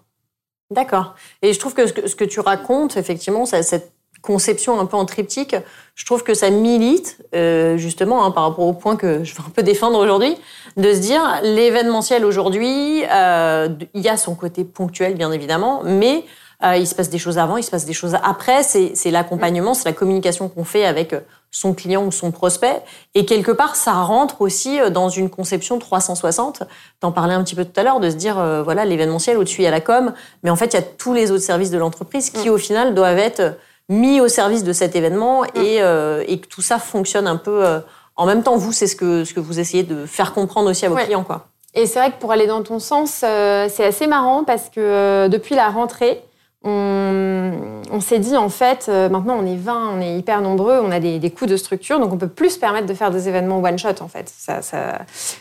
D'accord. 0.71 1.15
Et 1.43 1.53
je 1.53 1.59
trouve 1.59 1.75
que 1.75 1.87
ce, 1.87 1.93
que 1.93 2.07
ce 2.09 2.15
que 2.15 2.25
tu 2.25 2.41
racontes, 2.41 2.97
effectivement, 2.97 3.47
cette 3.47 3.93
conception 4.23 4.81
un 4.81 4.87
peu 4.87 4.97
en 4.97 5.05
triptyque, 5.05 5.55
je 5.95 6.07
trouve 6.07 6.23
que 6.23 6.33
ça 6.35 6.49
milite, 6.51 7.19
euh, 7.35 7.77
justement, 7.77 8.25
hein, 8.25 8.31
par 8.31 8.45
rapport 8.45 8.67
au 8.67 8.73
point 8.73 8.97
que 8.97 9.23
je 9.23 9.35
vais 9.35 9.41
un 9.47 9.51
peu 9.51 9.63
défendre 9.63 9.99
aujourd'hui, 9.99 10.35
de 10.79 10.95
se 10.95 10.99
dire, 11.01 11.21
l'événementiel 11.43 12.25
aujourd'hui, 12.25 13.01
il 13.01 14.01
y 14.01 14.09
a 14.09 14.17
son 14.17 14.35
côté 14.35 14.65
ponctuel, 14.65 15.15
bien 15.15 15.31
évidemment, 15.33 15.83
mais 15.85 16.25
euh, 16.65 16.77
il 16.77 16.87
se 16.87 16.95
passe 16.95 17.11
des 17.11 17.19
choses 17.19 17.39
avant, 17.39 17.57
il 17.57 17.63
se 17.63 17.71
passe 17.71 17.85
des 17.85 17.93
choses 17.93 18.17
après. 18.23 18.63
C'est 18.63 18.93
c'est 18.95 19.11
l'accompagnement, 19.11 19.75
c'est 19.75 19.85
la 19.89 19.93
communication 19.93 20.49
qu'on 20.49 20.65
fait 20.65 20.85
avec 20.85 21.15
son 21.51 21.73
client 21.75 22.05
ou 22.05 22.11
son 22.11 22.31
prospect. 22.33 22.83
Et 23.15 23.25
quelque 23.27 23.53
part, 23.53 23.77
ça 23.77 23.93
rentre 23.93 24.41
aussi 24.41 24.79
dans 24.91 25.09
une 25.09 25.31
conception 25.31 25.79
360. 25.79 26.65
T'en 27.01 27.13
parlais 27.13 27.35
un 27.35 27.45
petit 27.45 27.55
peu 27.55 27.65
tout 27.65 27.79
à 27.79 27.85
l'heure, 27.85 28.01
de 28.01 28.11
se 28.11 28.17
dire, 28.17 28.39
euh, 28.39 28.63
voilà, 28.63 28.85
l'événementiel, 28.85 29.37
au-dessus, 29.39 29.61
il 29.61 29.65
y 29.65 29.69
a 29.69 29.71
la 29.71 29.81
com, 29.81 30.13
mais 30.43 30.51
en 30.51 30.57
fait, 30.57 30.67
il 30.67 30.75
y 30.75 30.79
a 30.79 30.83
tous 30.83 31.13
les 31.15 31.31
autres 31.31 31.45
services 31.45 31.71
de 31.71 31.79
l'entreprise 31.79 32.31
qui, 32.31 32.51
au 32.51 32.59
final, 32.59 32.95
doivent 32.95 33.19
être 33.19 33.57
mis 33.89 34.21
au 34.21 34.29
service 34.29 34.65
de 34.65 34.73
cet 34.73 34.97
événement 34.97 35.45
et, 35.45 35.81
euh, 35.83 36.25
et 36.27 36.41
que 36.41 36.47
tout 36.49 36.63
ça 36.63 36.79
fonctionne 36.79 37.27
un 37.29 37.37
peu 37.37 37.65
euh, 37.65 37.79
en 38.17 38.27
même 38.27 38.43
temps. 38.43 38.57
Vous, 38.57 38.73
c'est 38.73 38.87
ce 38.89 38.97
que, 38.97 39.25
ce 39.25 39.33
que 39.35 39.41
vous 39.41 39.61
essayez 39.61 39.83
de 39.85 40.07
faire 40.07 40.33
comprendre 40.33 40.71
aussi 40.71 40.87
à 40.87 40.89
vos 40.89 40.97
Ouais. 40.97 41.05
clients, 41.05 41.23
quoi. 41.23 41.47
Et 41.75 41.87
c'est 41.87 41.99
vrai 41.99 42.11
que 42.11 42.19
pour 42.19 42.33
aller 42.33 42.47
dans 42.47 42.63
ton 42.63 42.79
sens, 42.79 43.21
euh, 43.25 43.69
c'est 43.73 43.85
assez 43.85 44.07
marrant 44.07 44.43
parce 44.45 44.71
que 44.71 44.81
euh, 44.81 45.29
depuis 45.29 45.55
la 45.55 45.69
rentrée, 45.69 46.23
on, 46.65 47.53
on 47.93 48.01
s'est 48.01 48.19
dit 48.19 48.37
en 48.37 48.49
fait, 48.49 48.87
euh, 48.89 49.09
maintenant 49.09 49.37
on 49.41 49.47
est 49.47 49.57
20, 49.57 49.91
on 49.97 50.01
est 50.01 50.17
hyper 50.17 50.41
nombreux, 50.41 50.81
on 50.83 50.91
a 50.91 51.01
des, 51.01 51.19
des 51.19 51.31
coûts 51.31 51.47
de 51.47 51.57
structure, 51.57 52.01
donc 52.01 52.13
on 52.13 52.19
peut 52.19 52.29
plus 52.29 52.51
se 52.51 52.59
permettre 52.59 52.87
de 52.87 52.95
faire 52.95 53.11
des 53.11 53.29
événements 53.29 53.59
one 53.63 53.79
shot 53.79 54.01
en 54.01 54.09
fait. 54.09 54.33
Ça, 54.37 54.63
ça, 54.63 54.99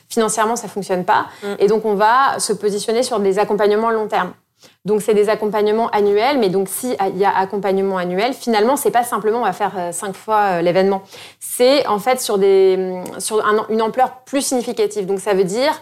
financièrement, 0.09 0.55
ça 0.55 0.67
fonctionne 0.67 1.05
pas, 1.05 1.25
Mm. 1.41 1.47
et 1.59 1.67
donc 1.67 1.85
on 1.85 1.95
va 1.95 2.39
se 2.39 2.53
positionner 2.53 3.03
sur 3.03 3.19
des 3.19 3.39
accompagnements 3.39 3.89
long 3.89 4.07
terme. 4.07 4.33
Donc 4.85 5.01
c'est 5.01 5.13
des 5.13 5.27
accompagnements 5.27 5.89
annuels, 5.89 6.37
mais 6.39 6.47
donc 6.49 6.69
si 6.69 6.95
il 7.11 7.17
y 7.17 7.25
a 7.25 7.37
accompagnement 7.37 7.97
annuel, 7.97 8.33
finalement 8.33 8.77
c'est 8.77 8.91
pas 8.91 9.03
simplement 9.03 9.39
on 9.39 9.43
va 9.43 9.51
faire 9.51 9.73
euh, 9.77 9.91
cinq 9.91 10.15
fois 10.15 10.39
euh, 10.41 10.61
l'événement, 10.61 11.01
c'est 11.39 11.85
en 11.87 11.99
fait 11.99 12.21
sur 12.21 12.37
des 12.37 13.01
sur 13.17 13.45
un- 13.45 13.65
une 13.69 13.81
ampleur 13.81 14.21
plus 14.25 14.41
significative. 14.41 15.05
Donc 15.05 15.19
ça 15.19 15.33
veut 15.33 15.43
dire 15.43 15.73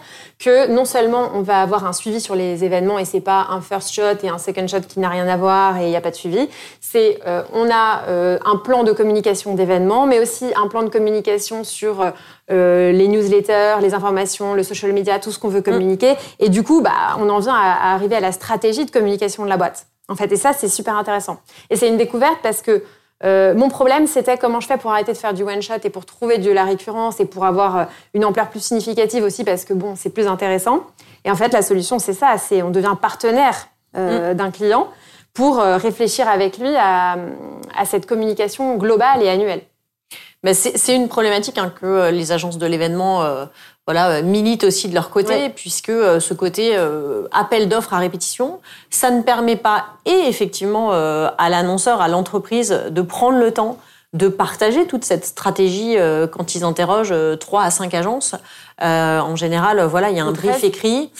que 0.42 0.66
non 0.66 0.84
seulement 0.84 1.30
on 1.34 1.42
va 1.42 1.62
avoir 1.62 1.86
un 1.86 1.92
suivi 1.92 2.20
sur 2.20 2.34
les 2.34 2.64
événements 2.64 2.98
et 2.98 3.04
c'est 3.04 3.20
pas 3.20 3.46
un 3.50 3.60
first 3.60 3.92
shot 3.92 4.24
et 4.24 4.28
un 4.28 4.38
second 4.38 4.66
shot 4.66 4.80
qui 4.80 4.98
n'a 4.98 5.08
rien 5.08 5.28
à 5.28 5.36
voir 5.36 5.78
et 5.78 5.84
il 5.84 5.90
n'y 5.90 5.96
a 5.96 6.00
pas 6.00 6.10
de 6.10 6.16
suivi, 6.16 6.48
c'est 6.80 7.20
euh, 7.26 7.42
on 7.52 7.70
a 7.70 8.08
euh, 8.08 8.38
un 8.44 8.56
plan 8.56 8.82
de 8.82 8.92
communication 8.92 9.54
d'événements, 9.54 10.06
mais 10.06 10.18
aussi 10.18 10.46
un 10.56 10.66
plan 10.66 10.82
de 10.82 10.88
communication 10.88 11.62
sur 11.62 12.12
euh, 12.50 12.92
les 12.92 13.06
newsletters, 13.06 13.76
les 13.80 13.94
informations, 13.94 14.54
le 14.54 14.64
social 14.64 14.92
media, 14.92 15.20
tout 15.20 15.30
ce 15.30 15.38
qu'on 15.38 15.48
veut 15.48 15.62
communiquer. 15.62 16.14
Et 16.40 16.48
du 16.48 16.64
coup, 16.64 16.82
bah, 16.82 17.16
on 17.20 17.28
en 17.28 17.38
vient 17.38 17.54
à, 17.54 17.90
à 17.90 17.94
arriver 17.94 18.16
à 18.16 18.20
la 18.20 18.32
stratégie 18.32 18.84
de 18.84 18.90
communication 18.90 19.44
de 19.44 19.48
la 19.48 19.56
boîte. 19.56 19.86
En 20.08 20.16
fait, 20.16 20.30
et 20.32 20.36
ça, 20.36 20.52
c'est 20.52 20.68
super 20.68 20.96
intéressant. 20.96 21.38
Et 21.70 21.76
c'est 21.76 21.88
une 21.88 21.96
découverte 21.96 22.38
parce 22.42 22.62
que 22.62 22.82
euh, 23.24 23.54
mon 23.54 23.68
problème, 23.68 24.06
c'était 24.06 24.36
comment 24.36 24.60
je 24.60 24.66
fais 24.66 24.76
pour 24.76 24.90
arrêter 24.90 25.12
de 25.12 25.16
faire 25.16 25.34
du 25.34 25.42
one 25.42 25.62
shot 25.62 25.74
et 25.84 25.90
pour 25.90 26.04
trouver 26.06 26.38
de 26.38 26.50
la 26.50 26.64
récurrence 26.64 27.20
et 27.20 27.24
pour 27.24 27.44
avoir 27.44 27.76
euh, 27.76 27.84
une 28.14 28.24
ampleur 28.24 28.48
plus 28.48 28.60
significative 28.60 29.22
aussi 29.22 29.44
parce 29.44 29.64
que 29.64 29.74
bon, 29.74 29.94
c'est 29.96 30.10
plus 30.10 30.26
intéressant. 30.26 30.80
Et 31.24 31.30
en 31.30 31.36
fait, 31.36 31.52
la 31.52 31.62
solution, 31.62 31.98
c'est 31.98 32.14
ça, 32.14 32.36
c'est 32.38 32.62
on 32.62 32.70
devient 32.70 32.96
partenaire 33.00 33.68
euh, 33.96 34.34
d'un 34.34 34.50
client 34.50 34.88
pour 35.34 35.56
réfléchir 35.56 36.28
avec 36.28 36.58
lui 36.58 36.76
à, 36.76 37.16
à 37.74 37.86
cette 37.86 38.04
communication 38.04 38.76
globale 38.76 39.22
et 39.22 39.30
annuelle. 39.30 39.62
Mais 40.42 40.52
c'est 40.52 40.94
une 40.94 41.08
problématique 41.08 41.56
hein, 41.56 41.72
que 41.80 42.10
les 42.10 42.32
agences 42.32 42.58
de 42.58 42.66
l'événement 42.66 43.24
voilà, 43.86 44.22
militent 44.22 44.64
aussi 44.64 44.88
de 44.88 44.94
leur 44.94 45.10
côté, 45.10 45.48
puisque 45.48 45.90
ce 45.90 46.34
côté 46.34 46.76
appel 47.32 47.68
d'offres 47.68 47.94
à 47.94 47.98
répétition, 47.98 48.60
ça 48.90 49.10
ne 49.10 49.22
permet 49.22 49.56
pas, 49.56 49.86
et 50.06 50.28
effectivement, 50.28 50.92
à 50.92 51.48
l'annonceur, 51.50 52.00
à 52.00 52.06
l'entreprise, 52.06 52.80
de 52.90 53.02
prendre 53.02 53.38
le 53.38 53.50
temps 53.52 53.78
de 54.12 54.28
partager 54.28 54.86
toute 54.86 55.04
cette 55.04 55.24
stratégie 55.24 55.96
euh, 55.98 56.26
quand 56.26 56.54
ils 56.54 56.64
interrogent 56.64 57.12
euh, 57.12 57.36
trois 57.36 57.62
à 57.64 57.70
cinq 57.70 57.94
agences. 57.94 58.34
Euh, 58.82 59.20
en 59.20 59.36
général, 59.36 59.82
voilà, 59.84 60.10
il 60.10 60.16
y 60.16 60.20
a 60.20 60.24
un 60.24 60.32
brief 60.32 60.62
écrit. 60.64 61.10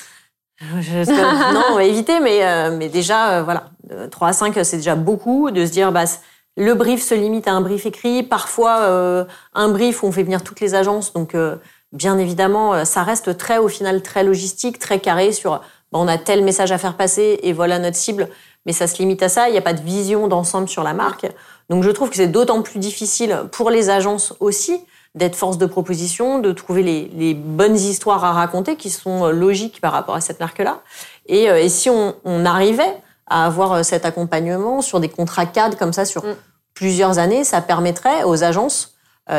non, 0.62 1.62
on 1.70 1.74
va 1.74 1.84
éviter, 1.84 2.20
mais, 2.20 2.70
mais 2.70 2.88
déjà, 2.88 3.42
voilà, 3.42 3.64
trois 4.10 4.28
à 4.28 4.32
cinq, 4.32 4.56
c'est 4.62 4.76
déjà 4.76 4.94
beaucoup 4.94 5.50
de 5.50 5.66
se 5.66 5.72
dire, 5.72 5.90
bah, 5.90 6.04
le 6.56 6.74
brief 6.74 7.02
se 7.02 7.14
limite 7.14 7.48
à 7.48 7.52
un 7.52 7.60
brief 7.60 7.84
écrit. 7.84 8.22
Parfois, 8.22 9.26
un 9.54 9.68
brief 9.70 10.04
où 10.04 10.06
on 10.06 10.12
fait 10.12 10.22
venir 10.22 10.44
toutes 10.44 10.60
les 10.60 10.76
agences. 10.76 11.12
Donc, 11.14 11.34
bien 11.92 12.18
évidemment, 12.18 12.84
ça 12.84 13.02
reste 13.02 13.36
très, 13.36 13.58
au 13.58 13.68
final, 13.68 14.02
très 14.02 14.24
logistique, 14.24 14.78
très 14.78 14.98
carré 14.98 15.32
sur, 15.32 15.60
bah, 15.92 15.98
on 16.00 16.08
a 16.08 16.18
tel 16.18 16.42
message 16.42 16.72
à 16.72 16.78
faire 16.78 16.96
passer 16.96 17.40
et 17.42 17.52
voilà 17.52 17.78
notre 17.78 17.96
cible. 17.96 18.28
Mais 18.64 18.72
ça 18.72 18.86
se 18.86 18.98
limite 18.98 19.22
à 19.22 19.28
ça. 19.28 19.48
Il 19.48 19.52
n'y 19.52 19.58
a 19.58 19.62
pas 19.62 19.74
de 19.74 19.82
vision 19.82 20.28
d'ensemble 20.28 20.68
sur 20.68 20.82
la 20.82 20.94
marque. 20.94 21.26
Donc 21.68 21.82
je 21.82 21.90
trouve 21.90 22.10
que 22.10 22.16
c'est 22.16 22.28
d'autant 22.28 22.62
plus 22.62 22.78
difficile 22.78 23.44
pour 23.50 23.70
les 23.70 23.90
agences 23.90 24.34
aussi 24.40 24.80
d'être 25.14 25.36
force 25.36 25.58
de 25.58 25.66
proposition, 25.66 26.38
de 26.38 26.52
trouver 26.52 26.82
les, 26.82 27.34
bonnes 27.34 27.76
histoires 27.76 28.24
à 28.24 28.32
raconter 28.32 28.76
qui 28.76 28.88
sont 28.88 29.26
euh, 29.26 29.30
logiques 29.30 29.80
par 29.80 29.92
rapport 29.92 30.14
à 30.14 30.22
cette 30.22 30.40
marque-là. 30.40 30.80
Et, 31.26 31.50
euh, 31.50 31.68
si 31.68 31.90
on, 31.90 32.14
arrivait 32.46 32.96
à 33.26 33.44
avoir 33.44 33.72
euh, 33.72 33.82
cet 33.82 34.06
accompagnement 34.06 34.80
sur 34.80 35.00
des 35.00 35.10
contrats 35.10 35.44
cadres 35.44 35.76
comme 35.76 35.92
ça 35.92 36.06
sur 36.06 36.24
mm. 36.24 36.34
plusieurs 36.72 37.18
années, 37.18 37.44
ça 37.44 37.60
permettrait 37.60 38.24
aux 38.24 38.42
agences 38.42 38.91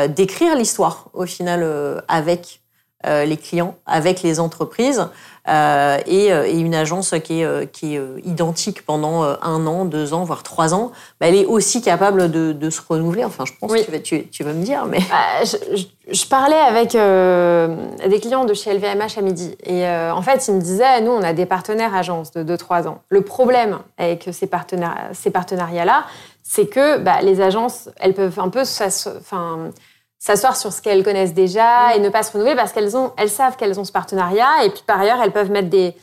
d'écrire 0.08 0.56
l'histoire 0.56 1.08
au 1.12 1.26
final 1.26 2.02
avec 2.08 2.60
les 3.04 3.36
clients, 3.36 3.76
avec 3.86 4.22
les 4.22 4.40
entreprises, 4.40 5.08
euh, 5.46 5.98
et, 6.06 6.32
euh, 6.32 6.50
une 6.50 6.74
agence 6.74 7.14
qui 7.22 7.40
est, 7.40 7.44
euh, 7.44 7.66
qui 7.66 7.96
est 7.96 8.02
identique 8.24 8.84
pendant 8.86 9.22
un 9.24 9.66
an, 9.66 9.84
deux 9.84 10.14
ans, 10.14 10.24
voire 10.24 10.42
trois 10.42 10.72
ans, 10.72 10.90
elle 11.20 11.34
est 11.34 11.44
aussi 11.44 11.82
capable 11.82 12.30
de, 12.30 12.52
de, 12.52 12.70
se 12.70 12.80
renouveler. 12.86 13.24
Enfin, 13.24 13.44
je 13.46 13.52
pense 13.60 13.72
que 13.72 13.84
tu 13.84 13.90
vas, 13.90 13.98
tu, 13.98 14.26
tu 14.28 14.42
vas 14.42 14.52
me 14.52 14.62
dire. 14.62 14.86
Mais... 14.86 15.00
Bah, 15.10 15.44
je, 15.44 15.84
je, 16.10 16.26
parlais 16.26 16.56
avec 16.56 16.94
euh, 16.94 17.76
des 18.08 18.20
clients 18.20 18.46
de 18.46 18.54
chez 18.54 18.72
LVMH 18.72 19.18
à 19.18 19.20
midi. 19.20 19.54
Et 19.64 19.86
en 19.86 20.22
fait, 20.22 20.48
ils 20.48 20.54
me 20.54 20.60
disaient, 20.60 21.00
nous, 21.02 21.12
on 21.12 21.22
a 21.22 21.34
des 21.34 21.46
partenaires 21.46 21.94
agences 21.94 22.30
de 22.32 22.42
deux, 22.42 22.56
trois 22.56 22.88
ans. 22.88 23.02
Le 23.08 23.20
problème 23.20 23.78
avec 23.98 24.28
ces 24.32 24.46
partenariats-là, 24.46 26.04
c'est 26.44 26.66
que 26.66 26.98
bah, 26.98 27.20
les 27.22 27.40
agences, 27.40 27.88
elles 27.96 28.14
peuvent 28.14 28.38
un 28.38 28.50
peu... 28.50 28.62
S'asseoir 28.64 30.56
sur 30.56 30.72
ce 30.72 30.80
qu'elles 30.80 31.04
connaissent 31.04 31.34
déjà 31.34 31.88
mm. 31.88 31.96
et 31.96 31.98
ne 31.98 32.08
pas 32.08 32.22
se 32.22 32.32
renouveler 32.32 32.54
parce 32.54 32.72
qu'elles 32.72 32.96
ont, 32.96 33.12
elles 33.18 33.28
savent 33.28 33.56
qu'elles 33.56 33.78
ont 33.78 33.84
ce 33.84 33.92
partenariat 33.92 34.64
et 34.64 34.70
puis 34.70 34.82
par 34.86 34.98
ailleurs 34.98 35.20
elles 35.22 35.32
peuvent 35.32 35.50
mettre 35.50 35.68
des 35.68 35.94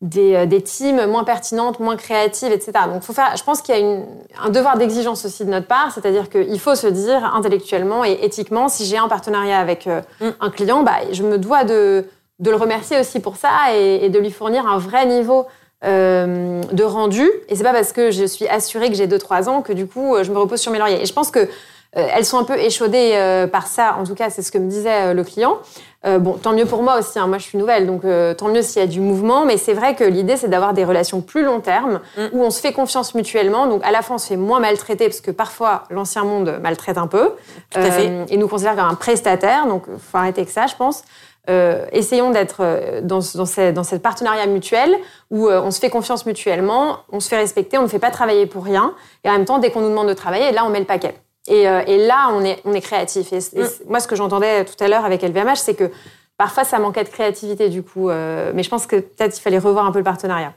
des, 0.00 0.34
euh, 0.34 0.46
des 0.46 0.62
teams 0.62 1.06
moins 1.06 1.24
pertinentes, 1.24 1.78
moins 1.78 1.96
créatives, 1.96 2.52
etc. 2.52 2.72
Donc, 2.92 3.02
faut 3.02 3.12
faire. 3.12 3.36
Je 3.36 3.44
pense 3.44 3.60
qu'il 3.60 3.74
y 3.74 3.78
a 3.78 3.80
une, 3.80 4.06
un 4.42 4.48
devoir 4.48 4.78
d'exigence 4.78 5.24
aussi 5.24 5.44
de 5.44 5.50
notre 5.50 5.66
part, 5.66 5.92
c'est-à-dire 5.92 6.30
qu'il 6.30 6.58
faut 6.58 6.74
se 6.74 6.86
dire 6.86 7.34
intellectuellement 7.34 8.04
et 8.04 8.18
éthiquement, 8.22 8.68
si 8.68 8.86
j'ai 8.86 8.96
un 8.96 9.08
partenariat 9.08 9.58
avec 9.58 9.86
euh, 9.86 10.00
mm. 10.20 10.30
un 10.40 10.50
client, 10.50 10.82
bah, 10.82 10.98
je 11.12 11.22
me 11.22 11.38
dois 11.38 11.64
de, 11.64 12.06
de 12.38 12.50
le 12.50 12.56
remercier 12.56 12.98
aussi 12.98 13.20
pour 13.20 13.36
ça 13.36 13.50
et, 13.74 14.06
et 14.06 14.08
de 14.08 14.18
lui 14.18 14.30
fournir 14.30 14.66
un 14.66 14.78
vrai 14.78 15.04
niveau 15.06 15.46
euh, 15.84 16.60
de 16.72 16.84
rendu. 16.84 17.28
Et 17.48 17.56
c'est 17.56 17.62
pas 17.62 17.72
parce 17.72 17.92
que 17.92 18.10
je 18.10 18.24
suis 18.24 18.46
assurée 18.48 18.88
que 18.88 18.94
j'ai 18.94 19.06
2-3 19.06 19.48
ans 19.48 19.62
que 19.62 19.72
du 19.72 19.86
coup 19.86 20.16
je 20.22 20.30
me 20.30 20.38
repose 20.38 20.60
sur 20.60 20.72
mes 20.72 20.78
lauriers. 20.78 21.02
Et 21.02 21.06
je 21.06 21.12
pense 21.12 21.30
que 21.30 21.48
euh, 21.96 22.06
elles 22.14 22.24
sont 22.24 22.38
un 22.38 22.44
peu 22.44 22.56
échaudées 22.56 23.12
euh, 23.14 23.46
par 23.48 23.66
ça. 23.66 23.96
En 23.98 24.04
tout 24.04 24.14
cas, 24.14 24.30
c'est 24.30 24.42
ce 24.42 24.52
que 24.52 24.58
me 24.58 24.68
disait 24.68 25.08
euh, 25.08 25.14
le 25.14 25.24
client. 25.24 25.58
bon, 26.04 26.34
tant 26.34 26.52
mieux 26.52 26.64
pour 26.64 26.82
moi 26.82 26.98
aussi. 26.98 27.18
Hein. 27.18 27.26
Moi, 27.26 27.38
je 27.38 27.44
suis 27.44 27.58
nouvelle, 27.58 27.86
donc 27.86 28.02
tant 28.36 28.48
mieux 28.48 28.62
s'il 28.62 28.80
y 28.80 28.84
a 28.84 28.88
du 28.88 29.00
mouvement. 29.00 29.44
Mais 29.44 29.56
c'est 29.56 29.74
vrai 29.74 29.94
que 29.94 30.04
l'idée, 30.04 30.36
c'est 30.36 30.48
d'avoir 30.48 30.72
des 30.72 30.84
relations 30.84 31.20
plus 31.20 31.44
long 31.44 31.60
terme 31.60 32.00
mm. 32.16 32.26
où 32.32 32.42
on 32.42 32.50
se 32.50 32.60
fait 32.60 32.72
confiance 32.72 33.14
mutuellement. 33.14 33.66
Donc, 33.66 33.84
à 33.84 33.90
la 33.90 34.02
fois, 34.02 34.16
on 34.16 34.18
se 34.18 34.28
fait 34.28 34.36
moins 34.36 34.60
maltraiter 34.60 35.06
parce 35.06 35.20
que 35.20 35.30
parfois, 35.30 35.84
l'ancien 35.90 36.24
monde 36.24 36.58
maltraite 36.62 36.96
un 36.96 37.06
peu 37.06 37.32
Tout 37.70 37.80
à 37.80 37.90
fait. 37.90 38.24
et 38.28 38.36
nous 38.36 38.48
considère 38.48 38.76
comme 38.76 38.88
un 38.88 38.94
prestataire. 38.94 39.66
Donc, 39.66 39.84
faut 39.86 40.16
arrêter 40.16 40.42
avec 40.42 40.50
ça, 40.50 40.66
je 40.66 40.76
pense. 40.76 41.02
Euh, 41.48 41.86
essayons 41.92 42.30
d'être 42.30 43.00
dans, 43.02 43.20
dans, 43.34 43.46
ces, 43.46 43.72
dans 43.72 43.82
cette 43.82 44.02
partenariat 44.02 44.46
mutuel 44.46 44.94
où 45.30 45.48
on 45.48 45.70
se 45.70 45.80
fait 45.80 45.90
confiance 45.90 46.26
mutuellement, 46.26 46.98
on 47.10 47.20
se 47.20 47.28
fait 47.28 47.38
respecter, 47.38 47.78
on 47.78 47.82
ne 47.82 47.88
fait 47.88 47.98
pas 47.98 48.10
travailler 48.10 48.46
pour 48.46 48.64
rien. 48.64 48.94
Et 49.24 49.30
en 49.30 49.32
même 49.32 49.46
temps, 49.46 49.58
dès 49.58 49.70
qu'on 49.70 49.80
nous 49.80 49.88
demande 49.88 50.08
de 50.08 50.14
travailler, 50.14 50.52
là, 50.52 50.64
on 50.66 50.70
met 50.70 50.80
le 50.80 50.86
paquet. 50.86 51.14
Euh, 51.48 51.82
et, 51.86 52.06
là, 52.06 52.30
on 52.32 52.44
est, 52.44 52.60
on 52.64 52.72
est 52.72 52.80
créatif. 52.80 53.32
Et, 53.32 53.38
mm. 53.38 53.68
moi, 53.88 54.00
ce 54.00 54.08
que 54.08 54.16
j'entendais 54.16 54.64
tout 54.64 54.82
à 54.82 54.88
l'heure 54.88 55.04
avec 55.04 55.22
LVMH, 55.22 55.56
c'est 55.56 55.74
que 55.74 55.90
parfois, 56.36 56.64
ça 56.64 56.78
manquait 56.78 57.04
de 57.04 57.08
créativité, 57.08 57.68
du 57.68 57.82
coup. 57.82 58.10
Euh, 58.10 58.52
mais 58.54 58.62
je 58.62 58.70
pense 58.70 58.86
que 58.86 58.96
peut-être 58.96 59.36
il 59.36 59.40
fallait 59.40 59.58
revoir 59.58 59.86
un 59.86 59.92
peu 59.92 59.98
le 59.98 60.04
partenariat. 60.04 60.54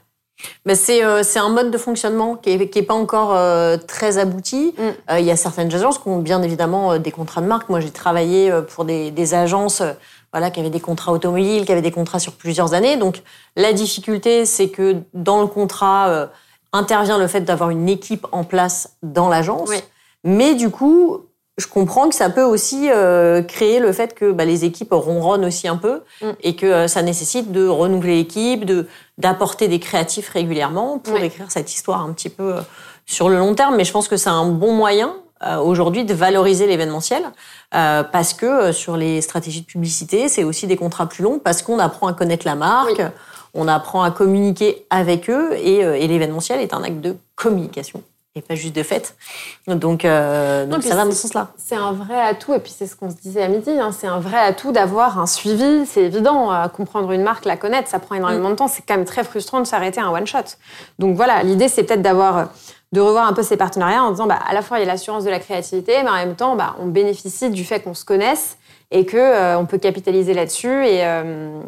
Ben 0.66 0.74
c'est 0.74 1.04
euh, 1.04 1.22
un 1.36 1.48
mode 1.48 1.70
de 1.70 1.78
fonctionnement 1.78 2.34
qui 2.34 2.56
n'est 2.56 2.68
qui 2.68 2.80
est 2.80 2.82
pas 2.82 2.94
encore 2.94 3.38
très 3.86 4.18
abouti. 4.18 4.74
Mm. 4.76 5.18
Il 5.18 5.24
y 5.24 5.30
a 5.30 5.36
certaines 5.36 5.72
agences 5.72 5.98
qui 5.98 6.08
ont 6.08 6.18
bien 6.18 6.42
évidemment 6.42 6.98
des 6.98 7.12
contrats 7.12 7.40
de 7.40 7.46
marque. 7.46 7.68
Moi, 7.68 7.80
j'ai 7.80 7.92
travaillé 7.92 8.52
pour 8.74 8.84
des, 8.84 9.10
des 9.10 9.34
agences 9.34 9.82
voilà, 10.34 10.50
qui 10.50 10.60
avaient 10.60 10.68
des 10.68 10.80
contrats 10.80 11.12
automobiles, 11.12 11.64
qui 11.64 11.72
avaient 11.72 11.80
des 11.80 11.92
contrats 11.92 12.18
sur 12.18 12.32
plusieurs 12.32 12.74
années. 12.74 12.96
Donc, 12.96 13.22
la 13.56 13.72
difficulté, 13.72 14.44
c'est 14.44 14.68
que 14.68 14.96
dans 15.14 15.40
le 15.40 15.46
contrat 15.46 16.28
intervient 16.72 17.18
le 17.18 17.28
fait 17.28 17.42
d'avoir 17.42 17.70
une 17.70 17.88
équipe 17.88 18.26
en 18.32 18.44
place 18.44 18.96
dans 19.02 19.28
l'agence. 19.28 19.70
Oui. 19.70 19.76
Mais 20.24 20.54
du 20.54 20.70
coup, 20.70 21.20
je 21.56 21.66
comprends 21.66 22.08
que 22.08 22.14
ça 22.14 22.30
peut 22.30 22.42
aussi 22.42 22.90
euh, 22.90 23.42
créer 23.42 23.78
le 23.78 23.92
fait 23.92 24.14
que 24.14 24.32
bah, 24.32 24.44
les 24.44 24.64
équipes 24.64 24.92
ronronnent 24.92 25.44
aussi 25.44 25.68
un 25.68 25.76
peu 25.76 26.00
mm. 26.20 26.30
et 26.42 26.56
que 26.56 26.66
euh, 26.66 26.88
ça 26.88 27.02
nécessite 27.02 27.52
de 27.52 27.66
renouveler 27.66 28.16
l'équipe, 28.16 28.64
de 28.64 28.88
d'apporter 29.18 29.68
des 29.68 29.78
créatifs 29.78 30.28
régulièrement 30.30 30.98
pour 30.98 31.16
écrire 31.18 31.52
cette 31.52 31.72
histoire 31.72 32.00
un 32.00 32.12
petit 32.12 32.28
peu 32.28 32.56
euh, 32.56 32.60
sur 33.06 33.28
le 33.28 33.36
long 33.36 33.54
terme. 33.54 33.76
Mais 33.76 33.84
je 33.84 33.92
pense 33.92 34.08
que 34.08 34.16
c'est 34.16 34.30
un 34.30 34.46
bon 34.46 34.72
moyen 34.72 35.14
aujourd'hui 35.62 36.04
de 36.04 36.14
valoriser 36.14 36.66
l'événementiel 36.66 37.22
parce 37.70 38.34
que 38.34 38.72
sur 38.72 38.96
les 38.96 39.20
stratégies 39.20 39.60
de 39.60 39.66
publicité, 39.66 40.28
c'est 40.28 40.44
aussi 40.44 40.66
des 40.66 40.76
contrats 40.76 41.06
plus 41.06 41.22
longs 41.22 41.38
parce 41.38 41.62
qu'on 41.62 41.78
apprend 41.78 42.06
à 42.06 42.12
connaître 42.12 42.46
la 42.46 42.54
marque. 42.54 43.02
On 43.52 43.68
apprend 43.68 44.02
à 44.02 44.10
communiquer 44.10 44.86
avec 44.90 45.30
eux 45.30 45.52
et, 45.54 45.78
et 45.78 46.08
l'événementiel 46.08 46.60
est 46.60 46.74
un 46.74 46.82
acte 46.82 47.00
de 47.00 47.16
communication 47.36 48.02
et 48.36 48.42
pas 48.42 48.54
juste 48.54 48.74
de 48.74 48.82
fait. 48.82 49.14
Donc, 49.68 50.04
euh, 50.04 50.66
donc 50.66 50.82
ça 50.82 50.96
va 50.96 51.04
dans 51.04 51.12
ce 51.12 51.18
sens-là. 51.18 51.48
C'est 51.56 51.76
un 51.76 51.92
vrai 51.92 52.20
atout, 52.20 52.52
et 52.54 52.58
puis 52.58 52.72
c'est 52.76 52.86
ce 52.86 52.96
qu'on 52.96 53.10
se 53.10 53.14
disait 53.14 53.42
à 53.42 53.48
midi, 53.48 53.70
hein, 53.70 53.92
c'est 53.96 54.08
un 54.08 54.18
vrai 54.18 54.38
atout 54.38 54.72
d'avoir 54.72 55.20
un 55.20 55.26
suivi. 55.26 55.86
C'est 55.86 56.02
évident, 56.02 56.50
à 56.50 56.68
comprendre 56.68 57.12
une 57.12 57.22
marque, 57.22 57.44
la 57.44 57.56
connaître, 57.56 57.88
ça 57.88 58.00
prend 58.00 58.16
énormément 58.16 58.50
de 58.50 58.56
temps. 58.56 58.66
C'est 58.66 58.82
quand 58.86 58.96
même 58.96 59.04
très 59.04 59.22
frustrant 59.22 59.60
de 59.60 59.66
s'arrêter 59.66 60.00
à 60.00 60.06
un 60.06 60.12
one-shot. 60.12 60.56
Donc 60.98 61.14
voilà, 61.14 61.44
l'idée, 61.44 61.68
c'est 61.68 61.84
peut-être 61.84 62.02
d'avoir 62.02 62.48
de 62.94 63.00
revoir 63.00 63.26
un 63.26 63.32
peu 63.32 63.42
ces 63.42 63.56
partenariats 63.56 64.04
en 64.04 64.12
disant 64.12 64.26
bah, 64.26 64.38
à 64.46 64.54
la 64.54 64.62
fois 64.62 64.78
il 64.78 64.80
y 64.80 64.84
a 64.84 64.86
l'assurance 64.86 65.24
de 65.24 65.30
la 65.30 65.40
créativité, 65.40 66.02
mais 66.04 66.08
en 66.08 66.14
même 66.14 66.36
temps 66.36 66.54
bah, 66.54 66.76
on 66.78 66.86
bénéficie 66.86 67.50
du 67.50 67.64
fait 67.64 67.80
qu'on 67.80 67.92
se 67.92 68.04
connaisse 68.04 68.56
et 68.90 69.04
que 69.04 69.16
euh, 69.16 69.58
on 69.58 69.66
peut 69.66 69.78
capitaliser 69.78 70.32
là-dessus 70.32 70.86
et 70.86 71.04
euh, 71.04 71.60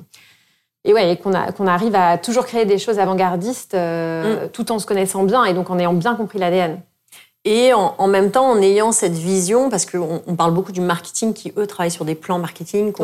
et 0.84 0.94
ouais, 0.94 1.16
qu'on 1.16 1.32
qu'on 1.56 1.66
arrive 1.66 1.96
à 1.96 2.16
toujours 2.16 2.46
créer 2.46 2.64
des 2.64 2.78
choses 2.78 3.00
avant-gardistes 3.00 3.74
euh, 3.74 4.46
mm. 4.46 4.48
tout 4.50 4.70
en 4.70 4.78
se 4.78 4.86
connaissant 4.86 5.24
bien 5.24 5.44
et 5.44 5.52
donc 5.52 5.68
en 5.68 5.78
ayant 5.80 5.94
bien 5.94 6.14
compris 6.14 6.38
l'ADN. 6.38 6.80
Et 7.48 7.72
en, 7.72 8.08
même 8.08 8.32
temps, 8.32 8.50
en 8.50 8.60
ayant 8.60 8.90
cette 8.90 9.12
vision, 9.12 9.70
parce 9.70 9.86
qu'on 9.86 10.20
on 10.26 10.34
parle 10.34 10.52
beaucoup 10.52 10.72
du 10.72 10.80
marketing 10.80 11.32
qui, 11.32 11.52
eux, 11.56 11.68
travaillent 11.68 11.92
sur 11.92 12.04
des 12.04 12.16
plans 12.16 12.40
marketing, 12.40 12.92
qui 12.92 13.02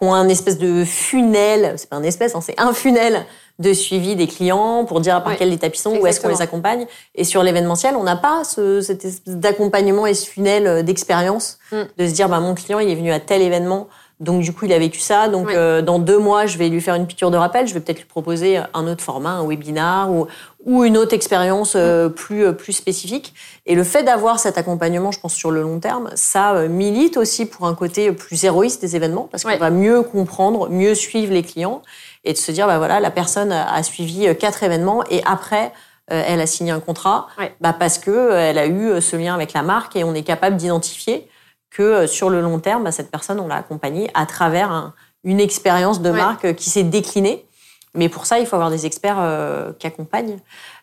ont, 0.00 0.14
un 0.14 0.28
espèce 0.28 0.58
de 0.58 0.84
funnel, 0.84 1.74
c'est 1.76 1.88
pas 1.88 1.96
un 1.96 2.04
espèce, 2.04 2.36
hein, 2.36 2.40
c'est 2.40 2.60
un 2.60 2.72
funnel 2.72 3.26
de 3.58 3.72
suivi 3.72 4.14
des 4.14 4.28
clients 4.28 4.84
pour 4.84 5.00
dire 5.00 5.24
par 5.24 5.36
quelle 5.36 5.52
étape 5.52 5.74
ils 5.74 5.80
sont, 5.80 5.96
où 5.96 6.06
est-ce 6.06 6.20
qu'on 6.20 6.28
les 6.28 6.40
accompagne. 6.40 6.86
Et 7.16 7.24
sur 7.24 7.42
l'événementiel, 7.42 7.96
on 7.96 8.04
n'a 8.04 8.14
pas 8.14 8.44
ce, 8.44 8.80
cet 8.80 9.04
espèce 9.04 9.34
d'accompagnement 9.36 10.06
et 10.06 10.14
ce 10.14 10.30
funnel 10.30 10.68
euh, 10.68 10.82
d'expérience, 10.82 11.58
mm. 11.72 11.82
de 11.98 12.06
se 12.06 12.12
dire, 12.12 12.28
bah, 12.28 12.38
mon 12.38 12.54
client, 12.54 12.78
il 12.78 12.88
est 12.88 12.94
venu 12.94 13.10
à 13.10 13.18
tel 13.18 13.42
événement, 13.42 13.88
donc 14.20 14.42
du 14.42 14.52
coup, 14.52 14.64
il 14.64 14.72
a 14.72 14.78
vécu 14.78 15.00
ça. 15.00 15.28
Donc 15.28 15.50
euh, 15.50 15.82
dans 15.82 15.98
deux 15.98 16.18
mois, 16.18 16.46
je 16.46 16.56
vais 16.56 16.68
lui 16.68 16.80
faire 16.80 16.94
une 16.94 17.06
piqûre 17.06 17.30
de 17.30 17.36
rappel. 17.36 17.66
Je 17.66 17.74
vais 17.74 17.80
peut-être 17.80 17.98
lui 17.98 18.06
proposer 18.06 18.58
un 18.72 18.86
autre 18.86 19.02
format, 19.02 19.30
un 19.30 19.46
webinar 19.46 20.10
ou, 20.10 20.28
ou 20.64 20.84
une 20.84 20.96
autre 20.96 21.14
expérience 21.14 21.74
euh, 21.74 22.08
plus, 22.08 22.46
euh, 22.46 22.52
plus 22.52 22.72
spécifique. 22.72 23.34
Et 23.66 23.74
le 23.74 23.82
fait 23.82 24.04
d'avoir 24.04 24.38
cet 24.38 24.56
accompagnement, 24.56 25.10
je 25.10 25.18
pense 25.18 25.34
sur 25.34 25.50
le 25.50 25.62
long 25.62 25.80
terme, 25.80 26.10
ça 26.14 26.68
milite 26.68 27.16
aussi 27.16 27.44
pour 27.44 27.66
un 27.66 27.74
côté 27.74 28.12
plus 28.12 28.44
héroïste 28.44 28.80
des 28.80 28.94
événements 28.94 29.28
parce 29.30 29.42
qu'on 29.42 29.56
va 29.56 29.70
mieux 29.70 30.02
comprendre, 30.02 30.68
mieux 30.68 30.94
suivre 30.94 31.32
les 31.32 31.42
clients 31.42 31.82
et 32.24 32.32
de 32.32 32.38
se 32.38 32.52
dire 32.52 32.66
bah 32.68 32.78
voilà, 32.78 33.00
la 33.00 33.10
personne 33.10 33.50
a 33.52 33.82
suivi 33.82 34.28
quatre 34.36 34.62
événements 34.62 35.02
et 35.10 35.22
après 35.24 35.72
elle 36.08 36.40
a 36.40 36.46
signé 36.46 36.70
un 36.70 36.80
contrat 36.80 37.28
bah 37.60 37.74
parce 37.78 37.98
que 37.98 38.32
elle 38.32 38.58
a 38.58 38.66
eu 38.66 39.00
ce 39.00 39.16
lien 39.16 39.34
avec 39.34 39.54
la 39.54 39.62
marque 39.62 39.96
et 39.96 40.04
on 40.04 40.14
est 40.14 40.22
capable 40.22 40.56
d'identifier 40.56 41.26
que 41.74 41.82
euh, 41.82 42.06
sur 42.06 42.30
le 42.30 42.40
long 42.40 42.58
terme, 42.58 42.84
bah, 42.84 42.92
cette 42.92 43.10
personne, 43.10 43.38
on 43.38 43.48
l'a 43.48 43.56
accompagnée 43.56 44.10
à 44.14 44.24
travers 44.24 44.92
une 45.24 45.40
expérience 45.40 46.00
de 46.00 46.10
marque 46.10 46.54
qui 46.54 46.70
s'est 46.70 46.82
déclinée. 46.82 47.46
Mais 47.94 48.08
pour 48.08 48.26
ça, 48.26 48.38
il 48.38 48.46
faut 48.46 48.56
avoir 48.56 48.70
des 48.70 48.86
experts 48.86 49.16
qui 49.78 49.86
accompagnent. 49.86 50.38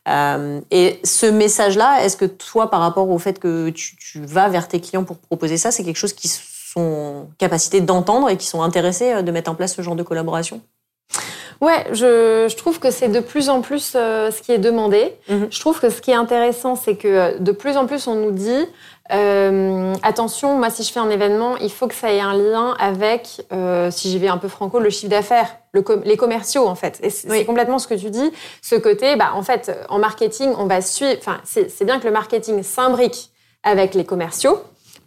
et 0.07 0.99
ce 1.03 1.25
message-là, 1.25 2.03
est-ce 2.05 2.15
que 2.15 2.25
toi, 2.25 2.71
par 2.71 2.79
rapport 2.79 3.09
au 3.09 3.19
fait 3.19 3.37
que 3.37 3.69
tu, 3.69 3.97
tu 3.97 4.21
vas 4.21 4.47
vers 4.47 4.69
tes 4.69 4.79
clients 4.79 5.03
pour 5.03 5.17
proposer 5.17 5.57
ça, 5.57 5.71
c'est 5.71 5.83
quelque 5.83 5.97
chose 5.97 6.13
qui 6.13 6.29
sont 6.29 7.27
capacité 7.37 7.81
d'entendre 7.81 8.29
et 8.29 8.37
qui 8.37 8.47
sont 8.47 8.63
intéressés 8.63 9.23
de 9.23 9.31
mettre 9.31 9.51
en 9.51 9.55
place 9.55 9.75
ce 9.75 9.81
genre 9.81 9.97
de 9.97 10.03
collaboration? 10.03 10.61
Ouais, 11.61 11.85
je, 11.91 12.47
je, 12.49 12.55
trouve 12.57 12.79
que 12.79 12.89
c'est 12.89 13.09
de 13.09 13.19
plus 13.19 13.49
en 13.49 13.61
plus 13.61 13.93
euh, 13.95 14.31
ce 14.31 14.41
qui 14.41 14.51
est 14.51 14.57
demandé. 14.57 15.13
Mhm. 15.29 15.47
Je 15.51 15.59
trouve 15.59 15.79
que 15.79 15.91
ce 15.91 16.01
qui 16.01 16.09
est 16.09 16.15
intéressant, 16.15 16.75
c'est 16.75 16.95
que 16.95 17.07
euh, 17.07 17.37
de 17.37 17.51
plus 17.51 17.77
en 17.77 17.85
plus 17.85 18.07
on 18.07 18.15
nous 18.15 18.31
dit 18.31 18.65
euh, 19.11 19.93
attention, 20.01 20.57
moi 20.57 20.71
si 20.71 20.83
je 20.83 20.91
fais 20.91 20.99
un 20.99 21.09
événement, 21.11 21.57
il 21.57 21.71
faut 21.71 21.87
que 21.87 21.93
ça 21.93 22.11
ait 22.11 22.19
un 22.19 22.33
lien 22.33 22.75
avec, 22.79 23.45
euh, 23.51 23.91
si 23.91 24.09
j'y 24.09 24.17
vais 24.17 24.29
un 24.29 24.37
peu 24.37 24.47
franco, 24.47 24.79
le 24.79 24.89
chiffre 24.89 25.11
d'affaires, 25.11 25.55
le 25.73 25.83
les 26.03 26.17
commerciaux 26.17 26.67
en 26.67 26.75
fait. 26.75 26.99
Et 27.03 27.11
c'est 27.11 27.45
complètement 27.45 27.77
ce 27.77 27.87
que 27.87 27.95
tu 27.95 28.09
dis. 28.09 28.31
Ce 28.63 28.75
côté, 28.75 29.15
bah 29.15 29.31
en 29.35 29.43
fait, 29.43 29.71
en 29.89 29.99
marketing, 29.99 30.53
on 30.57 30.65
va 30.65 30.81
suivre. 30.81 31.17
Enfin, 31.19 31.37
c'est 31.43 31.85
bien 31.85 31.99
que 31.99 32.07
le 32.07 32.13
marketing 32.13 32.63
s'imbrique 32.63 33.29
avec 33.63 33.93
les 33.93 34.05
commerciaux 34.05 34.59